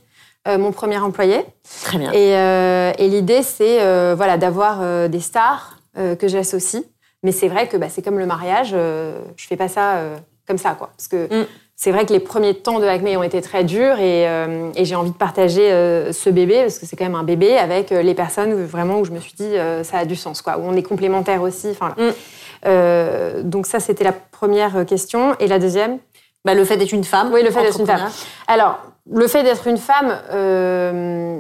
mon 0.47 0.73
premier 0.73 0.97
employé. 0.97 1.45
Très 1.85 1.99
bien. 1.99 2.11
Et, 2.15 2.31
et 2.31 3.09
l'idée 3.09 3.43
c'est 3.43 3.77
voilà 4.15 4.39
d'avoir 4.39 5.09
des 5.11 5.21
stars 5.21 5.77
que 5.95 6.29
j'associe, 6.29 6.83
mais 7.23 7.31
c'est 7.31 7.49
vrai 7.49 7.69
que 7.69 7.77
bah, 7.77 7.89
c'est 7.91 8.01
comme 8.01 8.19
le 8.19 8.25
mariage, 8.25 8.71
je 8.71 9.47
fais 9.47 9.59
pas 9.59 9.69
ça 9.69 10.01
comme 10.49 10.57
ça 10.57 10.71
quoi, 10.77 10.89
parce 10.97 11.09
que 11.09 11.43
mm 11.43 11.47
c'est 11.83 11.93
vrai 11.93 12.05
que 12.05 12.13
les 12.13 12.21
premiers 12.21 12.53
temps 12.53 12.79
de 12.79 12.85
Acme 12.85 13.07
ont 13.17 13.23
été 13.23 13.41
très 13.41 13.65
durs 13.65 13.99
et, 14.01 14.29
euh, 14.29 14.71
j'ai 14.77 14.95
envie 14.97 15.13
de 15.13 15.17
partager 15.17 15.73
euh, 15.73 16.13
ce 16.13 16.29
bébé 16.29 16.61
parce 16.61 16.79
que 16.79 16.85
c'est 16.85 16.95
quand 16.95 17.07
même 17.07 17.15
un 17.15 17.25
bébé 17.25 17.57
avec 17.57 17.91
euh, 17.91 18.03
les 18.03 18.13
personnes 18.13 18.53
où, 18.53 18.67
vraiment 18.67 18.99
où 18.99 19.07
je 19.07 19.13
me 19.13 19.19
suis 19.19 19.33
dit 19.33 19.55
ça 19.83 19.97
a 19.97 20.05
du 20.05 20.15
sens 20.15 20.43
quoi. 20.43 20.59
Où 20.59 20.65
on 20.65 20.75
est 20.75 20.83
complémentaires 20.83 21.41
aussi 21.41 21.69
enfin 21.71 21.95
mm. 21.97 23.49
donc 23.49 23.67
ça 23.67 23.81
c'était 23.81 24.05
la 24.05 24.13
première 24.13 24.85
question. 24.85 25.35
Et 25.41 25.47
la 25.47 25.59
deuxième? 25.59 25.99
Bah, 26.45 26.53
le 26.53 26.67
fait 26.67 26.77
d'être 26.77 26.93
une 26.93 27.05
femme 27.05 27.31
oui 27.33 27.43
le 27.43 27.51
fait 27.51 27.63
d'être 27.63 27.81
une 27.81 27.87
femme. 27.87 28.11
alors 28.47 28.79
le 29.11 29.27
fait 29.27 29.43
d'être 29.43 29.67
une 29.67 29.79
femme 29.79 30.13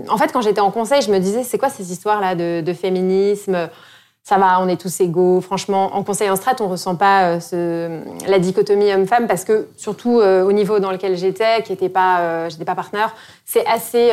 en 0.08 0.16
fait 0.16 0.32
quand 0.32 0.40
j'étais 0.40 0.60
en 0.62 0.70
conseil 0.70 1.02
je 1.02 1.10
me 1.10 1.18
disais 1.18 1.42
c'est 1.42 1.58
quoi 1.58 1.68
ces 1.68 1.92
histoires 1.92 2.20
là 2.22 2.34
de, 2.34 2.62
de 2.62 2.72
féminisme? 2.72 3.68
Ça 4.30 4.38
va, 4.38 4.60
on 4.60 4.68
est 4.68 4.80
tous 4.80 5.00
égaux. 5.00 5.40
Franchement, 5.40 5.90
en 5.96 6.04
conseil 6.04 6.30
en 6.30 6.36
strat, 6.36 6.54
on 6.60 6.68
ressent 6.68 6.94
pas 6.94 7.24
euh, 7.24 7.40
ce, 7.40 8.28
la 8.30 8.38
dichotomie 8.38 8.92
homme-femme 8.94 9.26
parce 9.26 9.44
que 9.44 9.66
surtout 9.76 10.20
euh, 10.20 10.44
au 10.44 10.52
niveau 10.52 10.78
dans 10.78 10.92
lequel 10.92 11.16
j'étais, 11.16 11.64
qui 11.64 11.72
était 11.72 11.88
pas, 11.88 12.20
euh, 12.20 12.48
j'étais 12.48 12.64
pas 12.64 12.76
partenaire, 12.76 13.12
c'est 13.44 13.66
assez, 13.66 14.10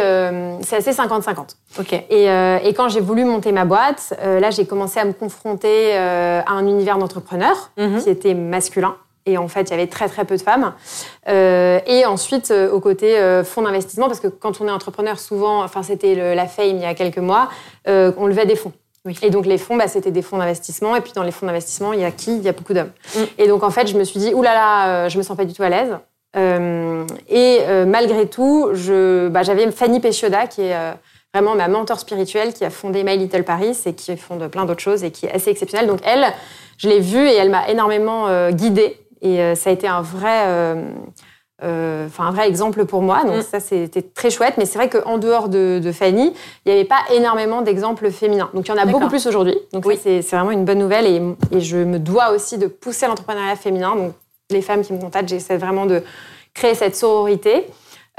c'est 0.61 0.77
assez 0.77 0.91
50-50. 0.91 1.55
Ok. 1.79 1.93
Et, 1.93 2.23
et 2.23 2.73
quand 2.73 2.89
j'ai 2.89 2.99
voulu 2.99 3.25
monter 3.25 3.51
ma 3.51 3.65
boîte, 3.65 4.17
là, 4.23 4.49
j'ai 4.49 4.65
commencé 4.65 4.99
à 4.99 5.05
me 5.05 5.13
confronter 5.13 5.95
à 5.95 6.51
un 6.51 6.65
univers 6.65 6.97
d'entrepreneurs 6.97 7.69
mhm. 7.77 8.01
qui 8.01 8.09
était 8.09 8.33
masculin. 8.33 8.95
Et 9.27 9.37
en 9.37 9.47
fait, 9.47 9.63
il 9.63 9.71
y 9.71 9.73
avait 9.73 9.85
très 9.85 10.07
très 10.07 10.25
peu 10.25 10.35
de 10.35 10.41
femmes. 10.41 10.73
et 11.27 12.05
ensuite, 12.07 12.51
au 12.51 12.79
côté 12.79 13.15
fonds 13.45 13.61
d'investissement, 13.61 14.07
parce 14.07 14.19
que 14.19 14.27
quand 14.27 14.59
on 14.59 14.67
est 14.67 14.71
entrepreneur, 14.71 15.19
souvent, 15.19 15.63
enfin 15.63 15.83
c'était 15.83 16.33
la 16.33 16.47
fame 16.47 16.77
il 16.77 16.81
y 16.81 16.85
a 16.85 16.95
quelques 16.95 17.19
mois, 17.19 17.49
on 17.85 18.25
levait 18.25 18.47
des 18.47 18.55
fonds. 18.55 18.73
Et 19.21 19.29
donc 19.29 19.45
les 19.45 19.57
fonds, 19.57 19.77
bah, 19.77 19.87
c'était 19.87 20.11
des 20.11 20.21
fonds 20.21 20.37
d'investissement. 20.37 20.95
Et 20.95 21.01
puis 21.01 21.13
dans 21.13 21.23
les 21.23 21.31
fonds 21.31 21.45
d'investissement, 21.45 21.93
il 21.93 21.99
y 21.99 22.05
a 22.05 22.11
qui? 22.11 22.35
Il 22.35 22.43
y 22.43 22.49
a 22.49 22.53
beaucoup 22.53 22.73
d'hommes. 22.73 22.91
Mm. 23.15 23.19
Et 23.37 23.47
donc 23.47 23.63
en 23.63 23.71
fait, 23.71 23.87
je 23.87 23.97
me 23.97 24.03
suis 24.03 24.19
dit, 24.19 24.33
oulala, 24.33 24.53
là 24.53 24.59
là, 24.59 24.87
euh, 25.05 25.09
je 25.09 25.17
me 25.17 25.23
sens 25.23 25.37
pas 25.37 25.45
du 25.45 25.53
tout 25.53 25.63
à 25.63 25.69
l'aise. 25.69 25.97
Euh, 26.35 27.05
et 27.29 27.59
euh, 27.61 27.85
malgré 27.85 28.27
tout, 28.27 28.67
bah, 29.31 29.43
j'avais 29.43 29.71
Fanny 29.71 29.99
Péchioda, 29.99 30.47
qui 30.47 30.61
est 30.61 30.75
vraiment 31.33 31.55
ma 31.55 31.67
mentor 31.67 31.99
spirituelle, 31.99 32.53
qui 32.53 32.65
a 32.65 32.69
fondé 32.69 33.03
My 33.03 33.17
Little 33.17 33.43
Paris 33.43 33.77
et 33.85 33.93
qui 33.93 34.15
fonde 34.17 34.47
plein 34.47 34.65
d'autres 34.65 34.81
choses 34.81 35.03
et 35.03 35.11
qui 35.11 35.25
est 35.25 35.31
assez 35.31 35.49
exceptionnelle. 35.49 35.87
Donc 35.87 35.99
elle, 36.03 36.25
je 36.77 36.89
l'ai 36.89 36.99
vue 36.99 37.27
et 37.27 37.35
elle 37.35 37.49
m'a 37.49 37.69
énormément 37.69 38.51
guidée. 38.51 38.99
Et 39.21 39.55
ça 39.55 39.71
a 39.71 39.73
été 39.73 39.87
un 39.87 40.01
vrai 40.01 40.75
euh, 41.63 42.05
enfin 42.05 42.25
un 42.25 42.31
vrai 42.31 42.47
exemple 42.47 42.85
pour 42.85 43.01
moi. 43.01 43.23
Donc 43.23 43.37
mm. 43.37 43.41
ça, 43.41 43.59
c'était 43.59 44.01
très 44.01 44.29
chouette. 44.29 44.55
Mais 44.57 44.65
c'est 44.65 44.77
vrai 44.77 44.89
qu'en 44.89 45.17
dehors 45.17 45.49
de, 45.49 45.91
Fanny, 45.91 46.33
il 46.65 46.71
n'y 46.71 46.79
avait 46.79 46.87
pas 46.87 47.01
énormément 47.13 47.61
d'exemples 47.61 48.11
féminins. 48.11 48.49
Donc 48.53 48.67
il 48.67 48.69
y 48.69 48.73
en 48.73 48.81
a 48.81 48.85
beaucoup 48.85 49.07
plus 49.07 49.27
aujourd'hui. 49.27 49.57
Donc 49.73 49.85
oui. 49.85 49.99
c'est 50.01 50.21
vraiment 50.21 50.51
une 50.51 50.65
bonne 50.65 50.79
nouvelle. 50.79 51.05
Et, 51.07 51.21
et, 51.55 51.61
je 51.61 51.77
me 51.77 51.99
dois 51.99 52.31
aussi 52.31 52.57
de 52.57 52.67
pousser 52.67 53.07
l'entrepreneuriat 53.07 53.55
féminin. 53.55 53.95
Donc 53.95 54.13
les 54.49 54.61
femmes 54.61 54.83
qui 54.83 54.93
me 54.93 54.99
contactent, 54.99 55.29
j'essaie 55.29 55.57
vraiment 55.57 55.85
de 55.85 56.03
créer 56.53 56.75
cette 56.75 56.95
sororité. 56.95 57.65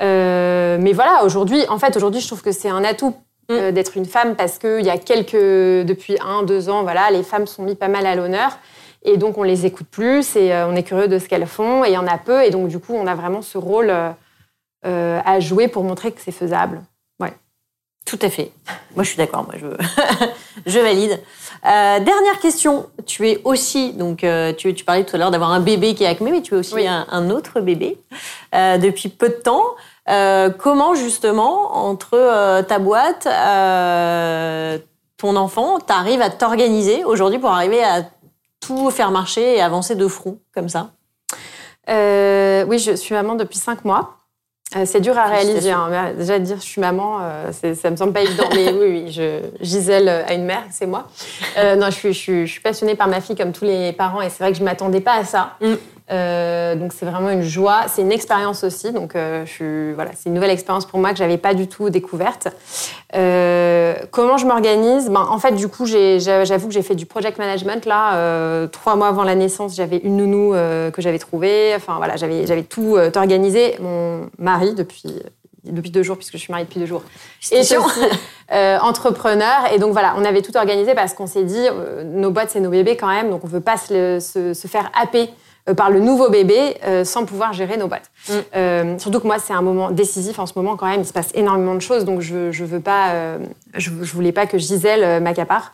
Euh, 0.00 0.78
mais 0.80 0.92
voilà, 0.92 1.24
aujourd'hui, 1.24 1.64
en 1.68 1.78
fait, 1.78 1.96
aujourd'hui, 1.96 2.20
je 2.20 2.26
trouve 2.26 2.42
que 2.42 2.52
c'est 2.52 2.68
un 2.68 2.84
atout 2.84 3.14
mm. 3.48 3.52
euh, 3.52 3.72
d'être 3.72 3.96
une 3.96 4.04
femme 4.04 4.36
parce 4.36 4.58
qu'il 4.58 4.84
y 4.84 4.90
a 4.90 4.98
quelques, 4.98 5.34
depuis 5.34 6.16
un, 6.24 6.42
deux 6.42 6.68
ans, 6.68 6.82
voilà, 6.82 7.10
les 7.10 7.22
femmes 7.22 7.46
sont 7.46 7.62
mises 7.62 7.76
pas 7.76 7.88
mal 7.88 8.06
à 8.06 8.14
l'honneur. 8.14 8.58
Et 9.02 9.16
donc, 9.16 9.38
on 9.38 9.42
les 9.42 9.66
écoute 9.66 9.86
plus 9.90 10.36
et 10.36 10.52
euh, 10.52 10.66
on 10.68 10.74
est 10.74 10.82
curieux 10.82 11.08
de 11.08 11.18
ce 11.18 11.28
qu'elles 11.28 11.46
font. 11.46 11.84
Et 11.84 11.88
il 11.88 11.94
y 11.94 11.98
en 11.98 12.06
a 12.06 12.18
peu. 12.18 12.44
Et 12.44 12.50
donc, 12.50 12.68
du 12.68 12.78
coup, 12.78 12.94
on 12.94 13.06
a 13.06 13.14
vraiment 13.14 13.42
ce 13.42 13.58
rôle 13.58 13.90
euh, 13.90 14.10
euh, 14.86 15.20
à 15.24 15.40
jouer 15.40 15.68
pour 15.68 15.84
montrer 15.84 16.12
que 16.12 16.20
c'est 16.20 16.32
faisable. 16.32 16.82
Ouais. 17.20 17.32
Tout 18.04 18.18
à 18.22 18.28
fait. 18.28 18.50
Moi, 18.96 19.04
je 19.04 19.10
suis 19.10 19.16
d'accord. 19.16 19.44
Moi, 19.44 19.54
je, 19.56 19.66
je 20.66 20.78
valide. 20.80 21.20
dernière 21.62 22.40
question. 22.40 22.86
Tu 23.06 23.28
es 23.28 23.40
aussi, 23.44 23.92
donc, 23.92 24.24
tu, 24.56 24.74
tu, 24.74 24.84
parlais 24.84 25.04
tout 25.04 25.14
à 25.14 25.18
l'heure 25.18 25.30
d'avoir 25.30 25.52
un 25.52 25.60
bébé 25.60 25.94
qui 25.94 26.04
est 26.04 26.08
acmé, 26.08 26.32
mais 26.32 26.42
tu 26.42 26.54
es 26.54 26.58
aussi 26.58 26.86
un, 26.86 27.30
autre 27.30 27.60
bébé 27.60 27.98
depuis 28.52 29.10
peu 29.10 29.28
de 29.28 29.34
temps. 29.34 29.64
comment, 30.58 30.94
justement, 30.94 31.76
entre 31.76 32.62
ta 32.62 32.78
boîte, 32.78 33.28
ton 35.18 35.36
enfant, 35.36 35.78
tu 35.78 35.92
arrives 35.92 36.22
à 36.22 36.30
t'organiser 36.30 37.04
aujourd'hui 37.04 37.38
pour 37.38 37.50
arriver 37.50 37.84
à 37.84 38.04
tout 38.68 38.90
faire 38.90 39.10
marcher 39.10 39.56
et 39.56 39.62
avancer 39.62 39.94
de 39.94 40.06
front 40.06 40.38
comme 40.54 40.68
ça 40.68 40.90
euh, 41.88 42.66
Oui, 42.66 42.78
je 42.78 42.92
suis 42.92 43.14
maman 43.14 43.34
depuis 43.34 43.56
cinq 43.56 43.86
mois. 43.86 44.16
Euh, 44.76 44.84
c'est 44.84 45.00
dur 45.00 45.16
à 45.16 45.24
réaliser. 45.24 45.70
Hein. 45.70 46.12
Déjà, 46.18 46.38
dire 46.38 46.56
je 46.56 46.66
suis 46.66 46.80
maman, 46.82 47.20
euh, 47.22 47.50
ça 47.52 47.90
me 47.90 47.96
semble 47.96 48.12
pas 48.12 48.20
évident. 48.20 48.44
mais 48.54 48.70
oui, 48.70 49.04
oui, 49.06 49.10
je, 49.10 49.40
Gisèle 49.62 50.10
a 50.10 50.34
une 50.34 50.44
mère, 50.44 50.64
c'est 50.70 50.84
moi. 50.84 51.08
non, 51.56 51.86
je 51.86 51.92
suis, 51.92 52.12
je, 52.12 52.44
suis, 52.44 52.60
passionnée 52.60 52.94
par 52.94 53.08
ma 53.08 53.22
fille 53.22 53.36
comme 53.36 53.52
tous 53.52 53.64
les 53.64 53.94
parents 53.94 54.20
et 54.20 54.28
c'est 54.28 54.44
vrai 54.44 54.52
que 54.52 54.58
je 54.58 54.64
m'attendais 54.64 55.00
pas 55.00 55.14
à 55.14 55.24
ça. 55.24 55.56
Mm. 55.62 55.74
Euh, 56.10 56.74
donc 56.74 56.92
c'est 56.94 57.04
vraiment 57.04 57.30
une 57.30 57.42
joie, 57.42 57.82
c'est 57.88 58.02
une 58.02 58.12
expérience 58.12 58.64
aussi. 58.64 58.92
Donc 58.92 59.14
euh, 59.14 59.44
je 59.44 59.50
suis, 59.50 59.92
voilà, 59.92 60.10
c'est 60.16 60.28
une 60.28 60.34
nouvelle 60.34 60.50
expérience 60.50 60.86
pour 60.86 60.98
moi 60.98 61.10
que 61.10 61.18
j'avais 61.18 61.36
pas 61.36 61.54
du 61.54 61.68
tout 61.68 61.90
découverte. 61.90 62.48
Euh, 63.14 63.94
comment 64.10 64.38
je 64.38 64.46
m'organise? 64.46 65.10
Ben, 65.10 65.26
en 65.28 65.38
fait 65.38 65.52
du 65.52 65.68
coup 65.68 65.86
j'avoue 65.86 66.68
que 66.68 66.74
j'ai 66.74 66.82
fait 66.82 66.94
du 66.94 67.06
project 67.06 67.38
management 67.38 67.84
là 67.84 68.66
trois 68.68 68.96
mois 68.96 69.08
avant 69.08 69.24
la 69.24 69.34
naissance. 69.34 69.76
J'avais 69.76 69.98
une 69.98 70.16
nounou 70.16 70.52
que 70.52 71.02
j'avais 71.02 71.18
trouvée. 71.18 71.72
Enfin 71.76 71.96
voilà, 71.98 72.16
j'avais 72.16 72.46
j'avais 72.46 72.62
tout 72.62 72.96
organisé. 73.16 73.76
Mon 73.80 74.30
mari 74.38 74.74
depuis 74.74 75.04
depuis 75.64 75.90
deux 75.90 76.02
jours, 76.02 76.16
puisque 76.16 76.34
je 76.34 76.38
suis 76.38 76.50
mariée 76.50 76.64
depuis 76.64 76.80
deux 76.80 76.86
jours. 76.86 77.02
Et 77.52 77.60
aussi 77.60 77.74
entrepreneur. 78.50 79.70
Et 79.74 79.78
donc 79.78 79.92
voilà, 79.92 80.14
on 80.16 80.24
avait 80.24 80.40
tout 80.40 80.56
organisé 80.56 80.94
parce 80.94 81.12
qu'on 81.12 81.26
s'est 81.26 81.44
dit, 81.44 81.66
nos 82.06 82.30
boîtes, 82.30 82.50
c'est 82.50 82.60
nos 82.60 82.70
bébés 82.70 82.96
quand 82.96 83.08
même, 83.08 83.28
donc 83.28 83.44
on 83.44 83.48
ne 83.48 83.52
veut 83.52 83.60
pas 83.60 83.76
se, 83.76 84.18
se, 84.20 84.54
se 84.54 84.68
faire 84.68 84.90
happer 84.98 85.28
par 85.74 85.90
le 85.90 86.00
nouveau 86.00 86.30
bébé 86.30 86.76
euh, 86.84 87.04
sans 87.04 87.24
pouvoir 87.24 87.52
gérer 87.52 87.76
nos 87.76 87.88
boîtes. 87.88 88.10
Mm. 88.28 88.32
Euh, 88.56 88.98
surtout 88.98 89.20
que 89.20 89.26
moi, 89.26 89.38
c'est 89.38 89.52
un 89.52 89.62
moment 89.62 89.90
décisif 89.90 90.38
en 90.38 90.46
ce 90.46 90.52
moment 90.56 90.76
quand 90.76 90.86
même. 90.86 91.00
Il 91.00 91.06
se 91.06 91.12
passe 91.12 91.30
énormément 91.34 91.74
de 91.74 91.80
choses, 91.80 92.04
donc 92.04 92.20
je, 92.20 92.50
je 92.52 92.64
veux 92.64 92.80
pas, 92.80 93.38
je, 93.74 93.90
voulais 93.90 94.32
pas 94.32 94.46
que 94.46 94.58
Gisèle 94.58 95.22
m'accapare. 95.22 95.72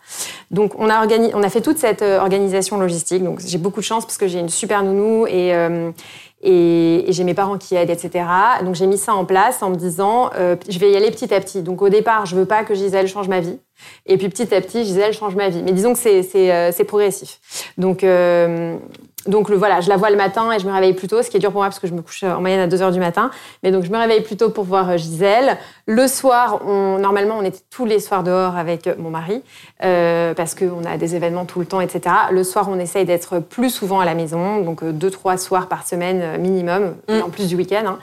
Donc 0.50 0.72
on 0.78 0.88
a 0.88 1.06
on 1.34 1.42
a 1.42 1.48
fait 1.48 1.60
toute 1.60 1.78
cette 1.78 2.02
organisation 2.02 2.78
logistique. 2.78 3.22
Donc 3.22 3.40
j'ai 3.40 3.58
beaucoup 3.58 3.80
de 3.80 3.84
chance 3.84 4.04
parce 4.04 4.18
que 4.18 4.28
j'ai 4.28 4.38
une 4.38 4.48
super 4.48 4.82
nounou 4.82 5.26
et 5.26 5.52
et, 6.46 7.06
j'ai 7.08 7.24
mes 7.24 7.32
parents 7.32 7.56
qui 7.56 7.74
aident, 7.74 7.90
etc. 7.90 8.24
Donc 8.62 8.74
j'ai 8.74 8.86
mis 8.86 8.98
ça 8.98 9.14
en 9.14 9.24
place 9.24 9.62
en 9.62 9.70
me 9.70 9.76
disant, 9.76 10.30
je 10.68 10.78
vais 10.78 10.90
y 10.90 10.96
aller 10.96 11.10
petit 11.10 11.32
à 11.32 11.40
petit. 11.40 11.62
Donc 11.62 11.82
au 11.82 11.88
départ, 11.88 12.26
je 12.26 12.36
veux 12.36 12.44
pas 12.44 12.64
que 12.64 12.74
Gisèle 12.74 13.08
change 13.08 13.28
ma 13.28 13.40
vie. 13.40 13.58
Et 14.06 14.16
puis 14.18 14.28
petit 14.28 14.54
à 14.54 14.60
petit, 14.60 14.84
Gisèle 14.84 15.12
change 15.12 15.34
ma 15.34 15.48
vie. 15.48 15.62
Mais 15.62 15.72
disons 15.72 15.94
que 15.94 15.98
c'est 15.98 16.84
progressif. 16.86 17.40
Donc 17.78 18.04
donc 19.26 19.48
le, 19.48 19.56
voilà, 19.56 19.80
je 19.80 19.88
la 19.88 19.96
vois 19.96 20.10
le 20.10 20.16
matin 20.16 20.52
et 20.52 20.58
je 20.58 20.66
me 20.66 20.72
réveille 20.72 20.92
plus 20.92 21.08
tôt, 21.08 21.22
ce 21.22 21.30
qui 21.30 21.36
est 21.36 21.40
dur 21.40 21.50
pour 21.50 21.60
moi 21.60 21.66
parce 21.66 21.78
que 21.78 21.86
je 21.86 21.94
me 21.94 22.02
couche 22.02 22.22
en 22.22 22.40
moyenne 22.40 22.60
à 22.60 22.66
2 22.66 22.82
heures 22.82 22.92
du 22.92 23.00
matin. 23.00 23.30
Mais 23.62 23.70
donc 23.70 23.84
je 23.84 23.90
me 23.90 23.98
réveille 23.98 24.22
plus 24.22 24.36
tôt 24.36 24.50
pour 24.50 24.64
voir 24.64 24.90
euh, 24.90 24.96
Gisèle. 24.96 25.58
Le 25.86 26.06
soir, 26.06 26.60
on, 26.66 26.98
normalement, 26.98 27.36
on 27.38 27.44
était 27.44 27.60
tous 27.70 27.84
les 27.84 28.00
soirs 28.00 28.22
dehors 28.22 28.56
avec 28.56 28.86
euh, 28.86 28.94
mon 28.98 29.10
mari 29.10 29.42
euh, 29.84 30.34
parce 30.34 30.54
qu'on 30.54 30.84
a 30.84 30.96
des 30.96 31.14
événements 31.14 31.44
tout 31.44 31.60
le 31.60 31.66
temps, 31.66 31.80
etc. 31.80 32.14
Le 32.30 32.44
soir, 32.44 32.68
on 32.70 32.78
essaye 32.78 33.04
d'être 33.04 33.38
plus 33.38 33.70
souvent 33.70 34.00
à 34.00 34.04
la 34.04 34.14
maison, 34.14 34.60
donc 34.60 34.82
euh, 34.82 34.92
deux, 34.92 35.10
trois 35.10 35.36
soirs 35.36 35.68
par 35.68 35.86
semaine 35.86 36.40
minimum, 36.40 36.94
mm. 37.08 37.20
en 37.22 37.30
plus 37.30 37.48
du 37.48 37.56
week-end. 37.56 37.84
Hein. 37.86 37.98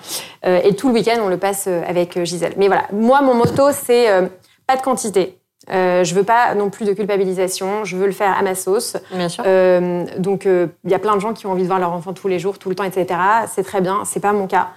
Euh, 0.46 0.60
et 0.64 0.76
tout 0.76 0.90
le 0.90 0.96
week-end, 0.96 1.20
on 1.22 1.30
le 1.30 1.38
passe 1.38 1.68
avec 1.68 2.24
Gisèle. 2.24 2.54
Mais 2.58 2.68
voilà, 2.68 2.84
moi, 2.92 3.22
mon 3.22 3.34
motto, 3.34 3.70
c'est 3.72 4.08
pas 4.68 4.78
de 4.78 4.82
quantité, 4.82 5.38
Euh, 5.70 6.04
je 6.04 6.16
veux 6.16 6.24
pas 6.24 6.56
non 6.56 6.70
plus 6.70 6.86
de 6.86 6.94
culpabilisation. 6.94 7.86
Je 7.86 7.96
veux 7.96 8.08
le 8.08 8.12
faire 8.12 8.36
à 8.38 8.42
ma 8.42 8.56
sauce. 8.56 8.98
Bien 9.12 9.30
sûr. 9.30 9.44
Euh, 9.46 10.06
donc, 10.18 10.46
il 10.46 10.90
y 10.90 10.94
a 10.94 11.00
plein 11.00 11.16
de 11.16 11.22
gens 11.22 11.34
qui 11.34 11.46
ont 11.46 11.52
envie 11.52 11.64
de 11.64 11.68
voir 11.68 11.80
leur 11.80 11.92
enfant 11.92 12.14
tous 12.14 12.28
les 12.28 12.40
jours, 12.40 12.58
tout 12.58 12.70
le 12.70 12.76
temps, 12.76 12.84
etc. 12.84 13.20
C'est 13.48 13.64
très 13.64 13.82
bien. 13.82 14.04
C'est 14.06 14.20
pas 14.20 14.34
mon 14.34 14.48
cas. 14.48 14.70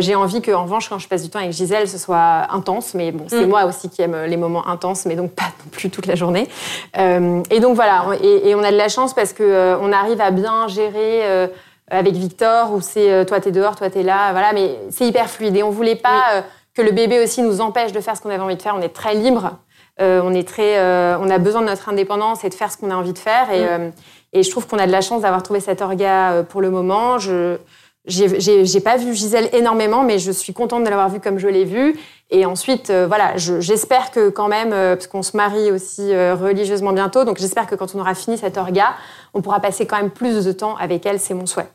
J'ai 0.00 0.14
envie 0.14 0.40
que, 0.40 0.50
en 0.50 0.62
revanche, 0.62 0.88
quand 0.88 0.98
je 0.98 1.06
passe 1.06 1.22
du 1.22 1.28
temps 1.28 1.40
avec 1.40 1.52
Gisèle, 1.52 1.86
ce 1.88 1.98
soit 1.98 2.46
intense. 2.50 2.94
Mais 2.94 3.12
bon, 3.12 3.26
c'est 3.28 3.44
mm. 3.44 3.50
moi 3.50 3.66
aussi 3.66 3.90
qui 3.90 4.00
aime 4.00 4.16
les 4.24 4.38
moments 4.38 4.66
intenses, 4.66 5.04
mais 5.04 5.14
donc 5.14 5.32
pas 5.32 5.44
non 5.44 5.70
plus 5.70 5.90
toute 5.90 6.06
la 6.06 6.14
journée. 6.14 6.48
et 6.96 7.60
donc 7.60 7.74
voilà. 7.74 8.06
Et, 8.22 8.48
et, 8.48 8.54
on 8.54 8.62
a 8.62 8.72
de 8.72 8.78
la 8.78 8.88
chance 8.88 9.12
parce 9.14 9.34
que 9.34 9.76
on 9.80 9.92
arrive 9.92 10.22
à 10.22 10.30
bien 10.30 10.68
gérer 10.68 11.50
avec 11.90 12.14
Victor 12.14 12.72
où 12.72 12.80
c'est 12.80 13.10
euh, 13.10 13.24
toi 13.24 13.40
t'es 13.40 13.52
dehors, 13.52 13.76
toi 13.76 13.90
t'es 13.90 14.02
là, 14.02 14.32
voilà. 14.32 14.52
Mais 14.52 14.78
c'est 14.90 15.06
hyper 15.06 15.28
fluide 15.28 15.56
et 15.56 15.62
on 15.62 15.70
voulait 15.70 15.96
pas 15.96 16.22
euh, 16.34 16.40
que 16.74 16.82
le 16.82 16.92
bébé 16.92 17.22
aussi 17.22 17.42
nous 17.42 17.60
empêche 17.60 17.92
de 17.92 18.00
faire 18.00 18.16
ce 18.16 18.22
qu'on 18.22 18.30
avait 18.30 18.42
envie 18.42 18.56
de 18.56 18.62
faire. 18.62 18.74
On 18.76 18.82
est 18.82 18.94
très 18.94 19.14
libre, 19.14 19.58
euh, 20.00 20.20
on 20.24 20.34
est 20.34 20.46
très, 20.46 20.78
on 21.16 21.30
a 21.30 21.38
besoin 21.38 21.60
de 21.60 21.66
notre 21.66 21.88
indépendance 21.88 22.44
et 22.44 22.48
de 22.48 22.54
faire 22.54 22.70
ce 22.70 22.76
qu'on 22.76 22.90
a 22.90 22.96
envie 22.96 23.12
de 23.12 23.18
faire. 23.18 23.50
Et, 23.52 23.64
et 24.32 24.42
je 24.42 24.50
trouve 24.50 24.66
qu'on 24.66 24.78
a 24.78 24.86
de 24.86 24.92
la 24.92 25.00
chance 25.00 25.22
d'avoir 25.22 25.42
trouvé 25.42 25.60
cet 25.60 25.82
orga 25.82 26.44
pour 26.48 26.60
le 26.60 26.70
moment. 26.70 27.18
Je 27.18 27.56
j'ai 28.06 28.80
pas 28.80 28.98
vu 28.98 29.14
Gisèle 29.14 29.48
énormément, 29.54 30.02
mais 30.02 30.18
je 30.18 30.30
suis 30.30 30.52
contente 30.52 30.84
de 30.84 30.90
l'avoir 30.90 31.08
vue 31.08 31.20
comme 31.20 31.38
je 31.38 31.48
l'ai 31.48 31.64
vue. 31.64 31.96
Et 32.30 32.44
ensuite, 32.44 32.90
voilà, 32.90 33.36
j'espère 33.36 34.10
que 34.10 34.28
quand 34.28 34.48
même, 34.48 34.70
parce 34.70 35.06
qu'on 35.06 35.22
se 35.22 35.36
marie 35.36 35.70
aussi 35.70 36.14
religieusement 36.14 36.92
bientôt, 36.92 37.24
donc 37.24 37.38
j'espère 37.38 37.66
que 37.66 37.74
quand 37.74 37.94
on 37.94 38.00
aura 38.00 38.14
fini 38.14 38.36
cet 38.36 38.58
orga, 38.58 38.94
on 39.32 39.40
pourra 39.40 39.60
passer 39.60 39.86
quand 39.86 39.96
même 39.96 40.10
plus 40.10 40.44
de 40.44 40.52
temps 40.52 40.76
avec 40.76 41.06
elle, 41.06 41.18
c'est 41.18 41.34
mon 41.34 41.46
souhait. 41.46 41.68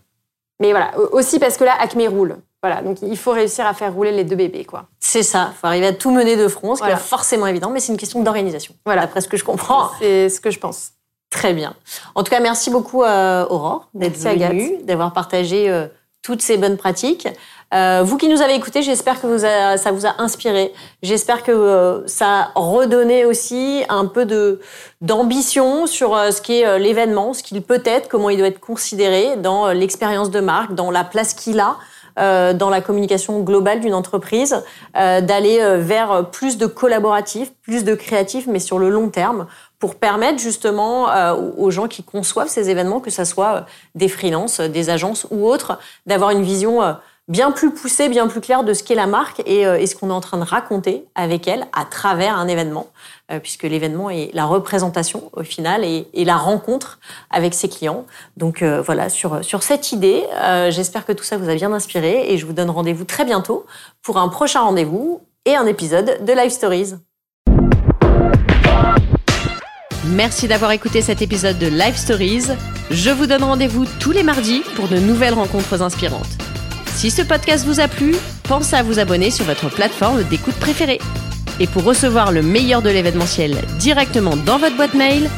Mais 0.60 0.72
voilà, 0.72 0.92
aussi 1.14 1.40
parce 1.40 1.58
que 1.58 1.64
là, 1.64 1.74
Acme 1.80 2.02
roule. 2.08 2.36
Voilà, 2.62 2.82
donc 2.82 3.02
il 3.02 3.18
faut 3.18 3.32
réussir 3.32 3.66
à 3.66 3.74
faire 3.74 3.94
rouler 3.94 4.12
les 4.12 4.24
deux 4.26 4.36
bébés, 4.36 4.66
quoi. 4.66 4.88
C'est 5.00 5.24
ça, 5.24 5.52
il 5.54 5.58
faut 5.58 5.68
arriver 5.68 5.88
à 5.88 5.94
tout 5.94 6.12
mener 6.12 6.36
de 6.36 6.48
front, 6.48 6.76
ce 6.76 6.84
qui 6.84 6.90
est 6.90 6.96
forcément 6.98 7.48
évident, 7.48 7.70
mais 7.70 7.80
c'est 7.80 7.92
une 7.92 7.98
question 7.98 8.22
d'organisation. 8.22 8.74
Voilà, 8.86 9.04
après 9.04 9.22
ce 9.22 9.28
que 9.28 9.38
je 9.38 9.46
comprends. 9.46 9.90
C'est 10.00 10.30
ce 10.30 10.42
que 10.42 10.52
je 10.52 10.60
pense. 10.60 10.92
Très 11.30 11.54
bien. 11.54 11.76
En 12.16 12.24
tout 12.24 12.32
cas, 12.32 12.40
merci 12.40 12.70
beaucoup, 12.70 13.04
euh, 13.04 13.46
Aurore, 13.50 13.88
d'être 13.94 14.18
venue, 14.18 14.78
d'avoir 14.84 15.14
partagé 15.14 15.70
euh, 15.70 15.88
toutes 16.22 16.42
ces 16.42 16.58
bonnes 16.58 16.78
pratiques. 16.78 17.28
Euh, 17.74 18.02
vous 18.04 18.18
qui 18.18 18.28
nous 18.28 18.42
avez 18.42 18.56
écoutés, 18.56 18.82
j'espère 18.82 19.22
que 19.22 19.28
vous 19.28 19.40
ça 19.40 19.92
vous 19.92 20.06
a 20.08 20.16
inspiré. 20.22 20.74
J'espère 21.04 21.44
que 21.44 21.52
euh, 21.52 22.08
ça 22.08 22.52
a 22.56 22.60
redonné 22.60 23.26
aussi 23.26 23.84
un 23.90 24.06
peu 24.06 24.26
de 24.26 24.60
d'ambition 25.02 25.86
sur 25.86 26.16
euh, 26.16 26.32
ce 26.32 26.42
qu'est 26.42 26.66
euh, 26.66 26.80
l'événement, 26.80 27.34
ce 27.34 27.44
qu'il 27.44 27.62
peut 27.62 27.82
être, 27.86 28.10
comment 28.10 28.32
il 28.32 28.38
doit 28.38 28.48
être 28.48 28.60
considéré 28.60 29.38
dans 29.38 29.68
l'expérience 29.68 30.32
de 30.32 30.40
marque, 30.40 30.74
dans 30.74 30.90
la 30.90 31.04
place 31.04 31.36
qu'il 31.36 31.60
a 31.60 31.78
dans 32.20 32.70
la 32.70 32.82
communication 32.82 33.40
globale 33.42 33.80
d'une 33.80 33.94
entreprise, 33.94 34.62
d'aller 34.94 35.60
vers 35.78 36.30
plus 36.32 36.58
de 36.58 36.66
collaboratifs, 36.66 37.52
plus 37.62 37.84
de 37.84 37.96
créatifs, 37.96 38.46
mais 38.48 38.60
sur 38.60 38.78
le 38.78 38.90
long 38.90 39.10
terme, 39.10 39.48
pour 39.80 39.96
permettre 39.96 40.40
justement 40.40 41.08
aux 41.58 41.72
gens 41.72 41.88
qui 41.88 42.04
conçoivent 42.04 42.50
ces 42.50 42.70
événements, 42.70 43.00
que 43.00 43.10
ce 43.10 43.24
soit 43.24 43.66
des 43.96 44.10
freelances, 44.10 44.60
des 44.60 44.90
agences 44.90 45.26
ou 45.32 45.48
autres, 45.48 45.80
d'avoir 46.06 46.32
une 46.32 46.44
vision 46.44 46.82
bien 47.30 47.52
plus 47.52 47.72
poussé, 47.72 48.10
bien 48.10 48.28
plus 48.28 48.42
clair 48.42 48.64
de 48.64 48.74
ce 48.74 48.84
qu'est 48.84 48.96
la 48.96 49.08
marque 49.08 49.42
et, 49.46 49.66
euh, 49.66 49.86
ce 49.86 49.96
qu'on 49.96 50.10
est 50.10 50.14
en 50.14 50.20
train 50.20 50.38
de 50.38 50.44
raconter 50.44 51.06
avec 51.16 51.48
elle 51.48 51.68
à 51.74 51.86
travers 51.86 52.36
un 52.36 52.48
événement, 52.48 52.88
euh, 53.32 53.40
puisque 53.40 53.64
l'événement 53.64 54.10
est 54.10 54.32
la 54.34 54.46
représentation 54.46 55.30
au 55.34 55.44
final 55.44 55.86
et, 55.86 56.08
la 56.26 56.38
rencontre 56.38 57.00
avec 57.32 57.54
ses 57.54 57.70
clients. 57.70 58.06
Donc 58.36 58.62
euh, 58.62 58.82
voilà, 58.82 59.10
sur, 59.10 59.44
sur 59.44 59.64
cette 59.64 59.92
idée, 59.92 60.24
j'espère 60.70 61.06
que 61.06 61.14
tout 61.14 61.24
ça 61.24 61.38
vous 61.38 61.50
a 61.50 61.56
bien 61.56 61.72
inspiré 61.72 62.32
et 62.32 62.38
je 62.38 62.46
vous 62.46 62.54
donne 62.54 62.70
rendez-vous 62.70 63.06
très 63.06 63.26
bientôt 63.26 63.66
pour 64.02 64.18
un 64.18 64.28
prochain 64.28 64.62
rendez-vous 64.62 65.22
et 65.46 65.56
un 65.56 65.66
épisode 65.66 66.24
de 66.24 66.34
Live 66.34 66.52
Stories. 66.52 66.96
Merci 70.06 70.48
d'avoir 70.48 70.72
écouté 70.72 71.02
cet 71.02 71.22
épisode 71.22 71.58
de 71.60 71.68
Live 71.68 71.96
Stories. 71.96 72.48
Je 72.90 73.10
vous 73.12 73.28
donne 73.28 73.44
rendez-vous 73.44 73.86
tous 74.00 74.12
les 74.12 74.24
mardis 74.24 74.62
pour 74.76 74.88
de 74.88 74.98
nouvelles 74.98 75.36
rencontres 75.36 75.82
inspirantes. 75.82 76.38
Si 77.00 77.12
ce 77.12 77.22
podcast 77.22 77.66
vous 77.66 77.80
a 77.80 77.88
plu, 77.88 78.14
pensez 78.44 78.76
à 78.76 78.84
vous 78.84 79.00
abonner 79.00 79.32
sur 79.32 79.46
votre 79.46 79.70
plateforme 79.70 80.22
d'écoute 80.24 80.56
préférée. 80.56 81.00
Et 81.62 81.66
pour 81.66 81.86
recevoir 81.86 82.34
le 82.34 82.42
meilleur 82.42 82.82
de 82.82 82.90
l'événementiel 82.90 83.56
directement 83.80 84.36
dans 84.36 84.58
votre 84.58 84.76
boîte 84.76 84.96
mail, 84.96 85.30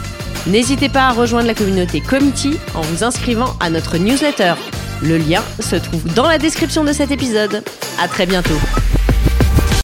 n'hésitez 0.47 0.89
pas 0.89 1.03
à 1.03 1.11
rejoindre 1.11 1.45
la 1.45 1.53
communauté 1.53 2.01
Committee 2.01 2.57
en 2.73 2.81
vous 2.81 3.03
inscrivant 3.03 3.55
à 3.59 3.69
notre 3.69 3.99
newsletter. 3.99 4.55
Le 5.03 5.19
lien 5.19 5.43
se 5.59 5.75
trouve 5.75 6.03
dans 6.15 6.27
la 6.27 6.39
description 6.39 6.83
de 6.83 6.93
cet 6.93 7.11
épisode. 7.11 7.63
À 7.99 8.07
très 8.07 8.25
bientôt. 8.25 8.57